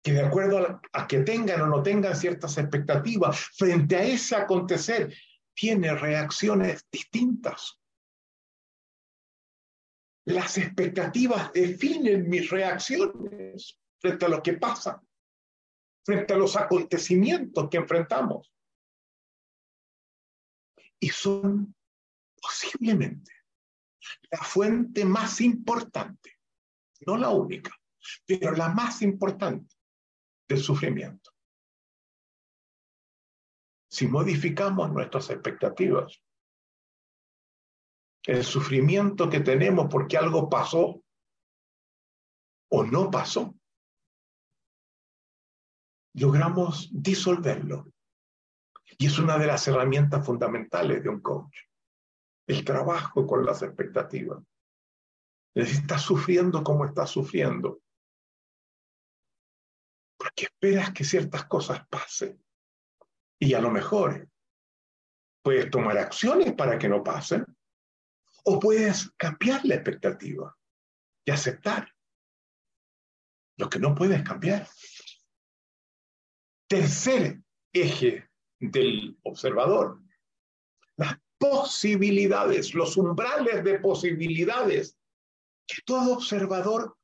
que 0.07 0.13
de 0.13 0.21
acuerdo 0.21 0.79
a, 0.93 1.05
que 1.05 1.19
tengan 1.19 1.59
o 1.59 1.67
no 1.67 1.83
tengan 1.83 2.15
ciertas 2.15 2.57
expectativas 2.57 3.37
frente 3.57 3.97
a 3.97 4.03
ese 4.03 4.37
acontecer, 4.37 5.13
tiene 5.53 5.93
reacciones 5.95 6.85
distintas. 6.89 7.77
Las 10.27 10.57
expectativas 10.57 11.51
definen 11.51 12.29
mis 12.29 12.49
reacciones 12.49 13.77
frente 13.99 14.25
a 14.25 14.29
lo 14.29 14.41
que 14.41 14.53
pasa, 14.53 15.01
frente 16.05 16.33
a 16.33 16.37
los 16.37 16.55
acontecimientos 16.55 17.67
que 17.69 17.75
enfrentamos. 17.75 18.53
Y 21.01 21.09
son 21.09 21.75
posiblemente 22.41 23.36
la 24.31 24.39
fuente 24.39 25.05
más 25.05 25.41
importante, 25.41 26.39
no 27.05 27.17
la 27.17 27.29
única, 27.29 27.71
pero 28.25 28.51
la 28.53 28.69
más 28.69 29.01
importante 29.01 29.75
del 30.47 30.59
sufrimiento. 30.59 31.31
Si 33.89 34.07
modificamos 34.07 34.91
nuestras 34.91 35.29
expectativas, 35.29 36.21
el 38.25 38.43
sufrimiento 38.43 39.29
que 39.29 39.39
tenemos 39.39 39.87
porque 39.89 40.17
algo 40.17 40.49
pasó 40.49 41.01
o 42.69 42.83
no 42.83 43.09
pasó, 43.09 43.55
logramos 46.13 46.89
disolverlo. 46.91 47.91
Y 48.97 49.05
es 49.05 49.19
una 49.19 49.37
de 49.37 49.47
las 49.47 49.67
herramientas 49.67 50.25
fundamentales 50.25 51.03
de 51.03 51.09
un 51.09 51.21
coach, 51.21 51.55
el 52.47 52.63
trabajo 52.63 53.27
con 53.27 53.45
las 53.45 53.61
expectativas. 53.61 54.41
Estás 55.53 56.01
sufriendo 56.01 56.63
como 56.63 56.85
estás 56.85 57.09
sufriendo. 57.09 57.81
Porque 60.17 60.45
esperas 60.45 60.93
que 60.93 61.03
ciertas 61.03 61.45
cosas 61.45 61.85
pasen. 61.87 62.43
Y 63.39 63.53
a 63.53 63.61
lo 63.61 63.69
mejor 63.69 64.29
puedes 65.43 65.69
tomar 65.69 65.97
acciones 65.97 66.53
para 66.53 66.77
que 66.77 66.89
no 66.89 67.03
pasen, 67.03 67.45
o 68.43 68.59
puedes 68.59 69.11
cambiar 69.11 69.63
la 69.65 69.75
expectativa 69.75 70.57
y 71.25 71.31
aceptar 71.31 71.93
lo 73.57 73.69
que 73.69 73.79
no 73.79 73.93
puedes 73.93 74.23
cambiar. 74.23 74.67
Tercer 76.67 77.41
eje 77.73 78.29
del 78.59 79.17
observador, 79.23 80.01
posibilidades, 81.37 82.73
los 82.73 82.97
umbrales 82.97 83.63
de 83.63 83.79
posibilidades 83.79 84.97
que 85.67 85.81
todo 85.85 86.13
observador 86.13 86.97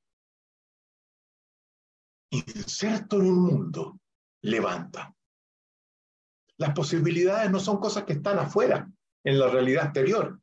inserto 2.32 3.18
en 3.18 3.26
un 3.28 3.42
mundo 3.42 4.00
levanta. 4.42 5.14
Las 6.58 6.74
posibilidades 6.74 7.52
no 7.52 7.60
son 7.60 7.78
cosas 7.78 8.04
que 8.06 8.14
están 8.14 8.40
afuera, 8.40 8.90
en 9.24 9.40
la 9.40 9.48
realidad 9.48 9.86
exterior. 9.86 10.40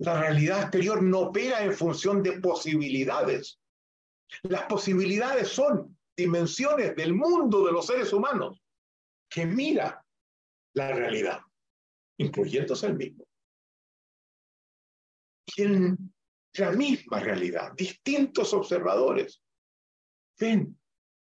La 0.00 0.20
realidad 0.20 0.62
exterior 0.62 1.02
no 1.02 1.20
opera 1.20 1.62
en 1.62 1.72
función 1.72 2.22
de 2.22 2.40
posibilidades. 2.40 3.60
Las 4.42 4.62
posibilidades 4.64 5.48
son 5.48 5.98
dimensiones 6.16 6.94
del 6.94 7.14
mundo 7.14 7.64
de 7.64 7.72
los 7.72 7.86
seres 7.86 8.12
humanos 8.12 8.62
que 9.28 9.46
mira 9.46 10.04
la 10.74 10.92
realidad, 10.92 11.40
incluyéndose 12.18 12.86
el 12.86 12.96
mismo. 12.96 13.24
Y 15.56 15.62
en 15.62 16.12
la 16.54 16.72
misma 16.72 17.20
realidad, 17.20 17.72
distintos 17.74 18.52
observadores 18.52 19.42
ven 20.38 20.78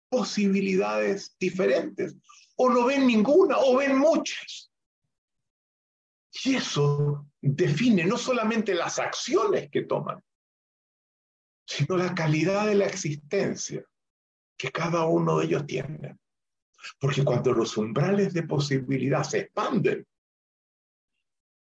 posibilidades 0.09 1.37
diferentes, 1.39 2.17
o 2.57 2.71
no 2.71 2.87
ven 2.87 3.07
ninguna, 3.07 3.59
o 3.59 3.77
ven 3.77 3.99
muchas. 3.99 4.71
Y 6.45 6.57
eso 6.57 7.27
define 7.41 8.05
no 8.05 8.17
solamente 8.17 8.75
las 8.75 8.99
acciones 8.99 9.71
que 9.71 9.83
toman, 9.83 10.23
sino 11.67 11.97
la 11.97 12.15
calidad 12.15 12.67
de 12.67 12.75
la 12.77 12.87
existencia 12.87 13.85
que 14.57 14.71
cada 14.71 15.07
uno 15.07 15.39
de 15.39 15.47
ellos 15.47 15.67
tiene. 15.67 16.17
Porque 17.01 17.25
cuando 17.25 17.53
los 17.53 17.77
umbrales 17.77 18.35
de 18.35 18.43
posibilidad 18.45 19.25
se 19.25 19.39
expanden, 19.41 20.07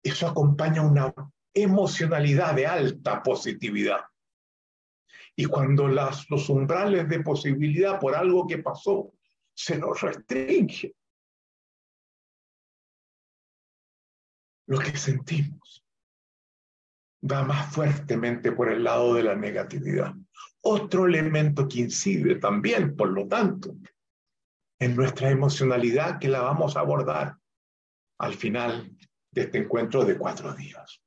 eso 0.03 0.26
acompaña 0.26 0.82
una 0.82 1.12
emocionalidad 1.55 2.55
de 2.55 2.66
alta 2.66 3.22
positividad. 3.22 4.00
Y 5.36 5.46
cuando 5.46 5.88
las, 5.88 6.28
los 6.30 6.48
umbrales 6.48 7.09
de 7.09 7.20
posibilidad 7.20 7.98
por 7.98 8.14
algo 8.14 8.46
que 8.46 8.59
pasó 8.59 9.12
se 9.55 9.78
nos 9.78 10.00
restringen, 10.00 10.92
lo 14.66 14.78
que 14.78 14.96
sentimos 14.96 15.84
va 17.30 17.44
más 17.44 17.72
fuertemente 17.72 18.53
por 18.53 18.70
el 18.70 18.84
lado 18.84 19.14
de 19.14 19.22
la 19.22 19.34
negatividad. 19.34 20.14
Otro 20.62 21.07
elemento 21.07 21.68
que 21.68 21.80
incide 21.80 22.36
también, 22.36 22.96
por 22.96 23.11
lo 23.11 23.28
tanto, 23.28 23.76
en 24.78 24.96
nuestra 24.96 25.30
emocionalidad 25.30 26.18
que 26.18 26.28
la 26.28 26.40
vamos 26.40 26.76
a 26.76 26.80
abordar 26.80 27.36
al 28.18 28.34
final 28.34 28.96
de 29.33 29.43
este 29.43 29.59
encuentro 29.59 30.05
de 30.05 30.16
cuatro 30.16 30.55
días. 30.55 31.03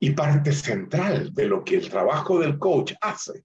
Y 0.00 0.10
parte 0.10 0.52
central 0.52 1.32
de 1.32 1.46
lo 1.46 1.64
que 1.64 1.76
el 1.76 1.88
trabajo 1.88 2.38
del 2.38 2.58
coach 2.58 2.92
hace 3.00 3.44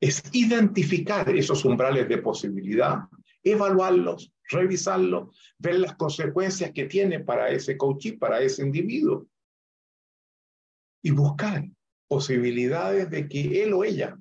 es 0.00 0.22
identificar 0.32 1.28
esos 1.28 1.64
umbrales 1.64 2.08
de 2.08 2.18
posibilidad, 2.18 3.00
evaluarlos, 3.42 4.32
revisarlos, 4.48 5.36
ver 5.58 5.80
las 5.80 5.94
consecuencias 5.96 6.72
que 6.72 6.86
tiene 6.86 7.20
para 7.20 7.50
ese 7.50 7.76
coach 7.76 8.06
y 8.06 8.12
para 8.12 8.40
ese 8.40 8.62
individuo. 8.62 9.26
Y 11.02 11.10
buscar 11.10 11.64
posibilidades 12.08 13.10
de 13.10 13.28
que 13.28 13.62
él 13.62 13.72
o 13.74 13.84
ella 13.84 14.18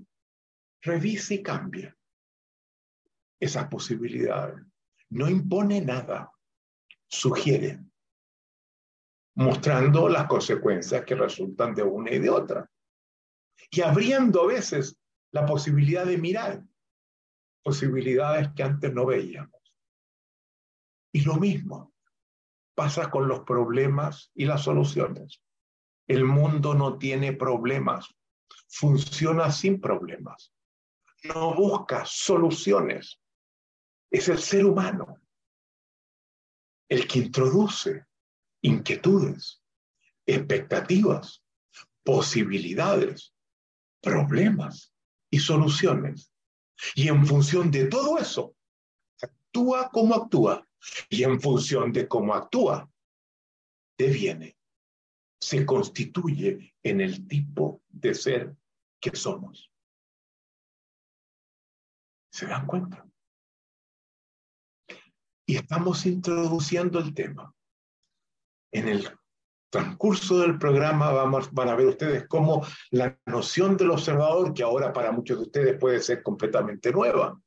revise 0.81 1.35
y 1.35 1.43
cambie 1.43 1.93
esas 3.39 3.67
posibilidades. 3.67 4.61
No 5.09 5.29
impone 5.29 5.81
nada, 5.81 6.31
sugiere, 7.07 7.79
mostrando 9.39 10.09
las 10.09 10.27
consecuencias 10.27 11.05
que 11.05 11.15
resultan 11.15 11.73
de 11.73 11.81
una 11.81 12.11
y 12.11 12.19
de 12.19 12.29
otra. 12.29 12.69
Y 13.71 13.79
abriendo 13.79 14.43
a 14.43 14.47
veces 14.47 14.97
la 15.31 15.45
posibilidad 15.45 16.05
de 16.05 16.17
mirar 16.17 16.61
posibilidades 17.63 18.49
que 18.53 18.63
antes 18.63 18.93
no 18.93 19.05
veíamos. 19.05 19.61
Y 21.13 21.21
lo 21.21 21.35
mismo 21.35 21.93
pasa 22.75 23.09
con 23.09 23.29
los 23.29 23.41
problemas 23.41 24.29
y 24.35 24.43
las 24.43 24.63
soluciones. 24.63 25.41
El 26.05 26.25
mundo 26.25 26.73
no 26.73 26.97
tiene 26.97 27.31
problemas, 27.31 28.13
funciona 28.67 29.53
sin 29.53 29.79
problemas. 29.79 30.53
No 31.23 31.53
busca 31.55 32.03
soluciones. 32.05 33.21
Es 34.11 34.27
el 34.27 34.39
ser 34.39 34.65
humano 34.65 35.21
el 36.89 37.07
que 37.07 37.19
introduce 37.19 38.08
inquietudes, 38.61 39.61
expectativas, 40.25 41.43
posibilidades, 42.03 43.33
problemas 44.01 44.93
y 45.29 45.39
soluciones. 45.39 46.31
Y 46.95 47.09
en 47.09 47.25
función 47.25 47.71
de 47.71 47.85
todo 47.87 48.17
eso, 48.17 48.55
actúa 49.21 49.89
como 49.91 50.15
actúa. 50.15 50.65
Y 51.09 51.23
en 51.23 51.41
función 51.41 51.91
de 51.91 52.07
cómo 52.07 52.33
actúa, 52.33 52.89
deviene, 53.97 54.57
se 55.41 55.65
constituye 55.65 56.73
en 56.83 57.01
el 57.01 57.27
tipo 57.27 57.81
de 57.89 58.13
ser 58.13 58.55
que 58.99 59.15
somos. 59.15 59.69
¿Se 62.31 62.45
dan 62.45 62.65
cuenta? 62.65 63.05
Y 65.45 65.57
estamos 65.57 66.05
introduciendo 66.05 66.99
el 66.99 67.13
tema. 67.13 67.53
En 68.71 68.87
el 68.87 69.09
transcurso 69.69 70.39
del 70.39 70.57
programa 70.57 71.11
vamos, 71.11 71.51
van 71.51 71.69
a 71.69 71.75
ver 71.75 71.87
ustedes 71.87 72.27
cómo 72.27 72.65
la 72.91 73.17
noción 73.25 73.77
del 73.77 73.91
observador, 73.91 74.53
que 74.53 74.63
ahora 74.63 74.91
para 74.91 75.11
muchos 75.11 75.37
de 75.37 75.43
ustedes 75.43 75.79
puede 75.79 76.01
ser 76.01 76.23
completamente 76.23 76.91
nueva, 76.91 77.39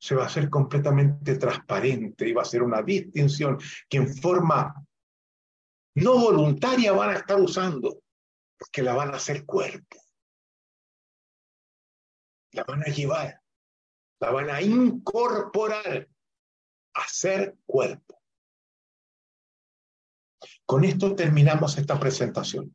se 0.00 0.14
va 0.14 0.24
a 0.24 0.26
hacer 0.26 0.48
completamente 0.48 1.36
transparente 1.36 2.28
y 2.28 2.32
va 2.32 2.42
a 2.42 2.46
ser 2.46 2.62
una 2.62 2.82
distinción 2.82 3.58
que 3.88 3.98
en 3.98 4.14
forma 4.14 4.74
no 5.96 6.18
voluntaria 6.18 6.92
van 6.92 7.10
a 7.10 7.18
estar 7.18 7.38
usando, 7.38 8.02
porque 8.58 8.82
la 8.82 8.94
van 8.94 9.12
a 9.12 9.16
hacer 9.16 9.44
cuerpo. 9.44 9.98
La 12.52 12.64
van 12.64 12.82
a 12.82 12.86
llevar, 12.86 13.40
la 14.20 14.30
van 14.30 14.50
a 14.50 14.62
incorporar 14.62 16.08
a 16.94 17.08
ser 17.08 17.56
cuerpo. 17.66 18.19
Con 20.64 20.84
esto 20.84 21.14
terminamos 21.14 21.76
esta 21.78 21.98
presentación. 21.98 22.74